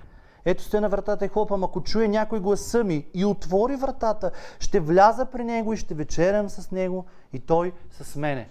Ето 0.44 0.62
стоя 0.62 0.80
на 0.80 0.88
вратата 0.88 1.24
и 1.24 1.28
хлопам. 1.28 1.64
Ако 1.64 1.82
чуе 1.82 2.08
някой 2.08 2.40
гласа 2.40 2.84
ми 2.84 3.06
и 3.14 3.24
отвори 3.24 3.76
вратата, 3.76 4.30
ще 4.60 4.80
вляза 4.80 5.26
при 5.26 5.44
него 5.44 5.72
и 5.72 5.76
ще 5.76 5.94
вечерям 5.94 6.48
с 6.48 6.70
него 6.70 7.06
и 7.32 7.40
той 7.40 7.72
с 7.90 8.16
мене. 8.16 8.50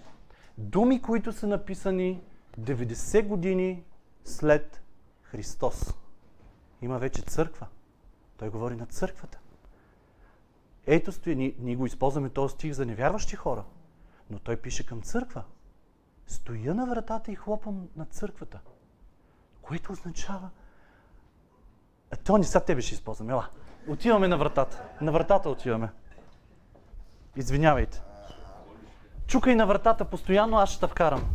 Думи, 0.58 1.02
които 1.02 1.32
са 1.32 1.46
написани 1.46 2.22
90 2.60 3.26
години 3.26 3.84
след 4.24 4.82
Христос. 5.22 5.94
Има 6.82 6.98
вече 6.98 7.22
църква. 7.22 7.66
Той 8.36 8.50
говори 8.50 8.76
на 8.76 8.86
църквата. 8.86 9.38
Ето 10.86 11.12
стои, 11.12 11.36
ние, 11.36 11.54
ние 11.58 11.76
го 11.76 11.86
използваме 11.86 12.28
този 12.28 12.54
стих 12.54 12.72
за 12.72 12.86
невярващи 12.86 13.36
хора, 13.36 13.64
но 14.30 14.38
той 14.38 14.56
пише 14.56 14.86
към 14.86 15.02
църква. 15.02 15.44
Стоя 16.26 16.74
на 16.74 16.86
вратата 16.86 17.32
и 17.32 17.34
хлопам 17.34 17.88
на 17.96 18.04
църквата. 18.04 18.60
Което 19.62 19.92
означава, 19.92 20.50
а 22.12 22.16
то 22.16 22.38
не 22.38 22.44
са 22.44 22.60
тебе 22.60 22.82
ще 22.82 22.94
използвам. 22.94 23.30
Ела. 23.30 23.46
Отиваме 23.88 24.28
на 24.28 24.38
вратата. 24.38 24.82
На 25.00 25.12
вратата 25.12 25.50
отиваме. 25.50 25.88
Извинявайте. 27.36 28.02
Чукай 29.26 29.54
на 29.54 29.66
вратата 29.66 30.04
постоянно, 30.04 30.58
аз 30.58 30.70
ще 30.70 30.80
те 30.80 30.86
вкарам. 30.86 31.30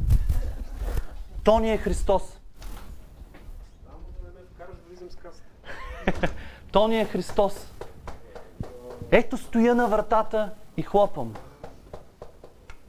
Тони 1.44 1.72
е 1.72 1.78
Христос. 1.78 2.40
Тони 6.72 7.00
е 7.00 7.06
Христос. 7.06 7.72
Ето 9.12 9.38
стоя 9.38 9.76
на 9.76 9.88
вратата 9.88 10.54
и 10.78 10.82
хлопам. 10.82 11.34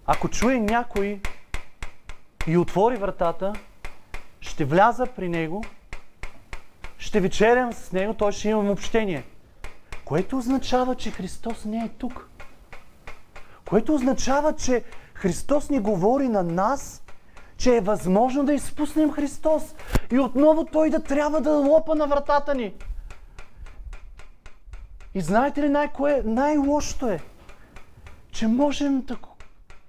Ако 0.06 0.28
чуе 0.28 0.58
някой 0.58 1.20
и 2.46 2.56
отвори 2.56 2.96
вратата, 2.96 3.52
ще 4.40 4.64
вляза 4.64 5.06
при 5.06 5.28
него 5.28 5.64
ще 6.98 7.20
вечерям 7.20 7.72
с 7.72 7.92
него, 7.92 8.14
той 8.14 8.32
ще 8.32 8.48
имам 8.48 8.70
общение. 8.70 9.24
Което 10.04 10.38
означава, 10.38 10.94
че 10.94 11.10
Христос 11.10 11.64
не 11.64 11.78
е 11.78 11.88
тук. 11.88 12.28
Което 13.68 13.94
означава, 13.94 14.52
че 14.52 14.84
Христос 15.14 15.70
ни 15.70 15.78
говори 15.78 16.28
на 16.28 16.42
нас, 16.42 17.02
че 17.56 17.76
е 17.76 17.80
възможно 17.80 18.44
да 18.44 18.54
изпуснем 18.54 19.12
Христос 19.12 19.74
и 20.12 20.18
отново 20.18 20.64
Той 20.64 20.90
да 20.90 21.02
трябва 21.02 21.40
да 21.40 21.50
лопа 21.50 21.94
на 21.94 22.06
вратата 22.06 22.54
ни. 22.54 22.74
И 25.14 25.20
знаете 25.20 25.62
ли 25.62 25.68
най-кое? 25.68 26.22
Най-лошото 26.24 27.08
е, 27.08 27.20
че 28.30 28.46
можем 28.46 29.00
да, 29.00 29.16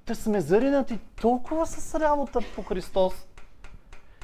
да 0.08 0.16
сме 0.16 0.42
заринати 0.42 1.00
толкова 1.22 1.66
с 1.66 2.00
работа 2.00 2.40
по 2.56 2.64
Христос 2.64 3.14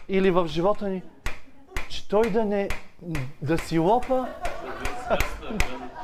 или 0.08 0.32
в 0.32 0.48
живота 0.48 0.90
ни, 0.90 1.04
че 1.94 2.08
той 2.08 2.30
да 2.30 2.46
не 2.46 2.70
да 3.42 3.58
си 3.58 3.80
лопа. 3.80 4.28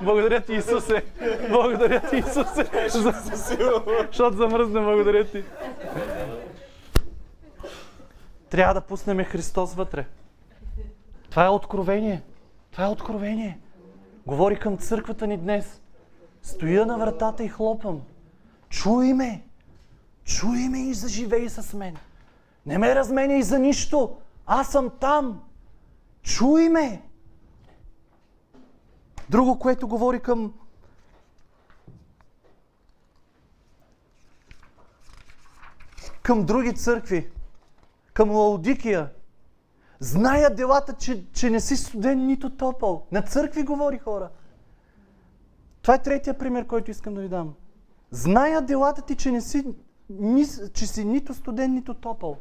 Благодаря 0.02 0.42
ти, 0.42 0.54
Исусе. 0.54 1.06
Благодаря 1.50 2.02
ти, 2.10 2.18
Исусе. 2.18 2.90
Защото 4.08 4.38
замръзна, 4.38 4.82
благодаря 4.82 5.26
ти. 5.26 5.44
Трябва 8.50 8.74
да 8.74 8.82
пуснем 8.82 9.24
Христос 9.24 9.74
вътре. 9.74 10.06
Това 11.30 11.46
е 11.46 11.50
откровение. 11.50 12.22
Това 12.72 12.84
е 12.86 12.90
откровение. 12.90 13.60
Говори 14.26 14.60
към 14.60 14.78
църквата 14.78 15.28
ни 15.28 15.38
днес. 15.38 15.82
Стоя 16.44 16.86
на 16.86 16.98
вратата 16.98 17.44
и 17.44 17.48
хлопам. 17.48 18.02
Чуй 18.70 19.14
ме. 19.14 19.44
Чуй 20.24 20.70
ме 20.70 20.80
и 20.80 20.94
заживей 20.94 21.50
с 21.50 21.74
мен. 21.74 21.98
Не 22.66 22.78
ме 22.78 22.96
разменяй 22.96 23.42
за 23.42 23.60
нищо. 23.60 24.18
Аз 24.46 24.72
съм 24.72 24.92
там. 25.00 25.42
Чуй 26.24 26.70
ме! 26.70 27.02
Друго, 29.30 29.60
което 29.60 29.88
говори 29.88 30.20
към 30.20 30.54
към 36.24 36.46
други 36.46 36.76
църкви, 36.76 37.32
към 38.14 38.32
Лаудикия. 38.32 39.10
Зная 40.00 40.56
делата, 40.56 40.94
че, 40.94 41.26
че 41.34 41.50
не 41.50 41.60
си 41.60 41.78
студен 41.78 42.26
нито 42.26 42.50
топъл. 42.50 43.06
На 43.12 43.22
църкви 43.22 43.64
говори 43.64 43.98
хора. 43.98 44.30
Това 45.82 45.94
е 45.96 46.04
третия 46.04 46.38
пример, 46.38 46.68
който 46.68 46.92
искам 46.92 47.14
да 47.14 47.22
ви 47.22 47.30
дам. 47.30 47.54
Зная 48.12 48.62
делата 48.62 49.02
ти, 49.02 49.16
че, 49.16 49.32
не 49.32 49.42
си, 49.42 49.76
ни, 50.10 50.46
че 50.74 50.88
си 50.88 51.06
нито 51.06 51.34
студен, 51.34 51.74
нито 51.74 51.94
топъл. 51.94 52.38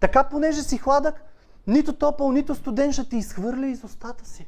Така, 0.00 0.28
понеже 0.28 0.62
си 0.62 0.78
хладък, 0.78 1.24
нито 1.66 1.92
топъл, 1.92 2.32
нито 2.32 2.54
студен 2.54 2.92
ще 2.92 3.08
ти 3.08 3.16
изхвърля 3.16 3.66
из 3.66 3.84
устата 3.84 4.28
си. 4.28 4.46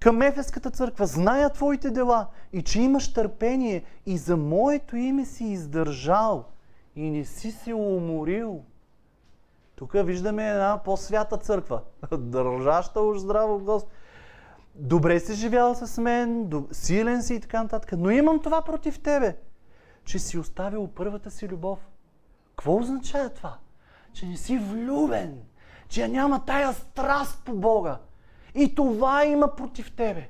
Към 0.00 0.22
Ефеската 0.22 0.70
църква 0.70 1.06
зная 1.06 1.50
твоите 1.50 1.90
дела 1.90 2.26
и 2.52 2.62
че 2.62 2.80
имаш 2.80 3.12
търпение 3.12 3.84
и 4.06 4.18
за 4.18 4.36
моето 4.36 4.96
име 4.96 5.24
си 5.24 5.44
издържал 5.44 6.44
и 6.96 7.10
не 7.10 7.24
си 7.24 7.50
се 7.50 7.74
уморил. 7.74 8.64
Тук 9.76 9.92
виждаме 9.94 10.48
една 10.48 10.80
по-свята 10.84 11.36
църква, 11.36 11.80
държаща 12.18 13.00
уж 13.00 13.18
здраво 13.18 13.58
Господ. 13.58 13.92
Добре 14.74 15.20
си 15.20 15.34
живял 15.34 15.74
с 15.74 16.00
мен, 16.00 16.50
силен 16.72 17.22
си 17.22 17.34
и 17.34 17.40
така 17.40 17.62
нататък, 17.62 17.92
но 17.98 18.10
имам 18.10 18.42
това 18.42 18.62
против 18.62 19.02
тебе, 19.02 19.36
че 20.04 20.18
си 20.18 20.38
оставил 20.38 20.86
първата 20.86 21.30
си 21.30 21.48
любов. 21.48 21.78
Какво 22.56 22.76
означава 22.76 23.28
това? 23.30 23.56
Че 24.12 24.26
не 24.26 24.36
си 24.36 24.58
влюбен, 24.58 25.38
че 25.88 26.08
няма 26.08 26.44
тая 26.44 26.72
страст 26.72 27.42
по 27.44 27.52
Бога. 27.52 27.98
И 28.54 28.74
това 28.74 29.24
има 29.24 29.56
против 29.56 29.96
тебе. 29.96 30.28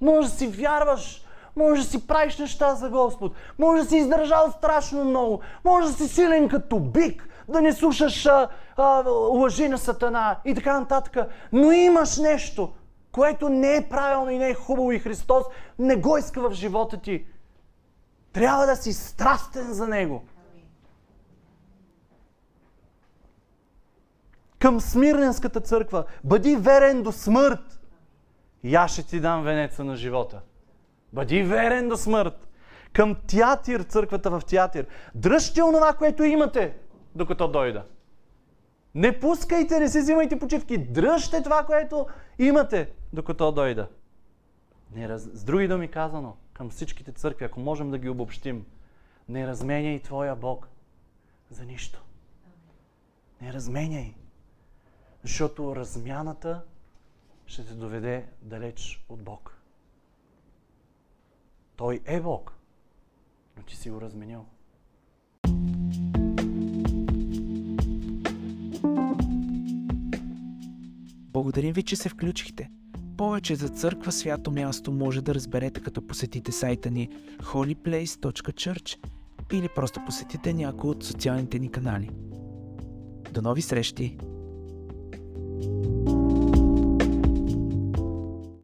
Може 0.00 0.28
да 0.28 0.34
си 0.34 0.46
вярваш, 0.46 1.24
може 1.56 1.82
да 1.82 1.88
си 1.88 2.06
правиш 2.06 2.38
неща 2.38 2.74
за 2.74 2.90
Господ, 2.90 3.32
може 3.58 3.82
да 3.82 3.88
си 3.88 3.96
издържал 3.96 4.50
страшно 4.50 5.04
много, 5.04 5.40
може 5.64 5.86
да 5.86 5.92
си 5.92 6.08
силен 6.08 6.48
като 6.48 6.80
бик, 6.80 7.28
да 7.48 7.60
не 7.60 7.72
слушаш 7.72 8.26
а, 8.26 8.48
а, 8.76 9.02
лъжи 9.10 9.68
на 9.68 9.78
Сатана 9.78 10.36
и 10.44 10.54
така 10.54 10.80
нататък. 10.80 11.26
Но 11.52 11.72
имаш 11.72 12.16
нещо, 12.16 12.72
което 13.12 13.48
не 13.48 13.76
е 13.76 13.88
правилно 13.88 14.30
и 14.30 14.38
не 14.38 14.48
е 14.48 14.54
хубаво 14.54 14.92
и 14.92 14.98
Христос 14.98 15.44
не 15.78 15.96
го 15.96 16.18
иска 16.18 16.48
в 16.48 16.52
живота 16.52 16.96
ти. 16.96 17.26
Трябва 18.32 18.66
да 18.66 18.76
си 18.76 18.92
страстен 18.92 19.72
за 19.72 19.88
Него. 19.88 20.22
Към 24.64 24.80
Смирненската 24.80 25.60
църква, 25.60 26.04
бъди 26.24 26.56
верен 26.56 27.02
до 27.02 27.12
смърт. 27.12 27.80
И 28.62 28.74
аз 28.74 28.92
ще 28.92 29.02
ти 29.02 29.20
дам 29.20 29.42
венеца 29.42 29.84
на 29.84 29.96
живота. 29.96 30.40
Бъди 31.12 31.42
верен 31.42 31.88
до 31.88 31.96
смърт. 31.96 32.48
Към 32.92 33.16
театър, 33.26 33.82
църквата 33.82 34.30
в 34.30 34.42
театър. 34.46 34.86
Дръжте 35.14 35.62
онова, 35.62 35.92
което 35.92 36.24
имате, 36.24 36.76
докато 37.14 37.48
дойда. 37.48 37.84
Не 38.94 39.20
пускайте, 39.20 39.80
не 39.80 39.88
си 39.88 39.98
взимайте 39.98 40.38
почивки. 40.38 40.78
Дръжте 40.78 41.42
това, 41.42 41.64
което 41.64 42.06
имате, 42.38 42.90
докато 43.12 43.52
дойда. 43.52 43.88
Не 44.94 45.08
раз... 45.08 45.22
С 45.22 45.44
други 45.44 45.68
думи 45.68 45.88
казано, 45.88 46.36
към 46.52 46.70
всичките 46.70 47.12
църкви, 47.12 47.44
ако 47.44 47.60
можем 47.60 47.90
да 47.90 47.98
ги 47.98 48.08
обобщим, 48.08 48.66
не 49.28 49.46
разменяй 49.46 50.02
Твоя 50.02 50.36
Бог 50.36 50.68
за 51.50 51.64
нищо. 51.64 52.04
Не 53.42 53.52
разменяй. 53.52 54.14
Защото 55.24 55.76
размяната 55.76 56.62
ще 57.46 57.64
те 57.66 57.74
доведе 57.74 58.26
далеч 58.42 59.04
от 59.08 59.22
Бог. 59.22 59.58
Той 61.76 62.00
е 62.04 62.20
Бог, 62.20 62.52
но 63.56 63.62
ти 63.62 63.76
си 63.76 63.90
го 63.90 64.00
разменил. 64.00 64.44
Благодарим 71.32 71.72
ви, 71.72 71.82
че 71.82 71.96
се 71.96 72.08
включихте. 72.08 72.70
Повече 73.16 73.54
за 73.54 73.68
църква 73.68 74.12
свято 74.12 74.50
място 74.50 74.92
може 74.92 75.22
да 75.22 75.34
разберете 75.34 75.80
като 75.80 76.06
посетите 76.06 76.52
сайта 76.52 76.90
ни 76.90 77.08
holyplace.church 77.38 78.98
или 79.52 79.68
просто 79.74 80.00
посетите 80.06 80.52
някой 80.52 80.90
от 80.90 81.04
социалните 81.04 81.58
ни 81.58 81.70
канали. 81.70 82.10
До 83.32 83.42
нови 83.42 83.62
срещи! 83.62 84.18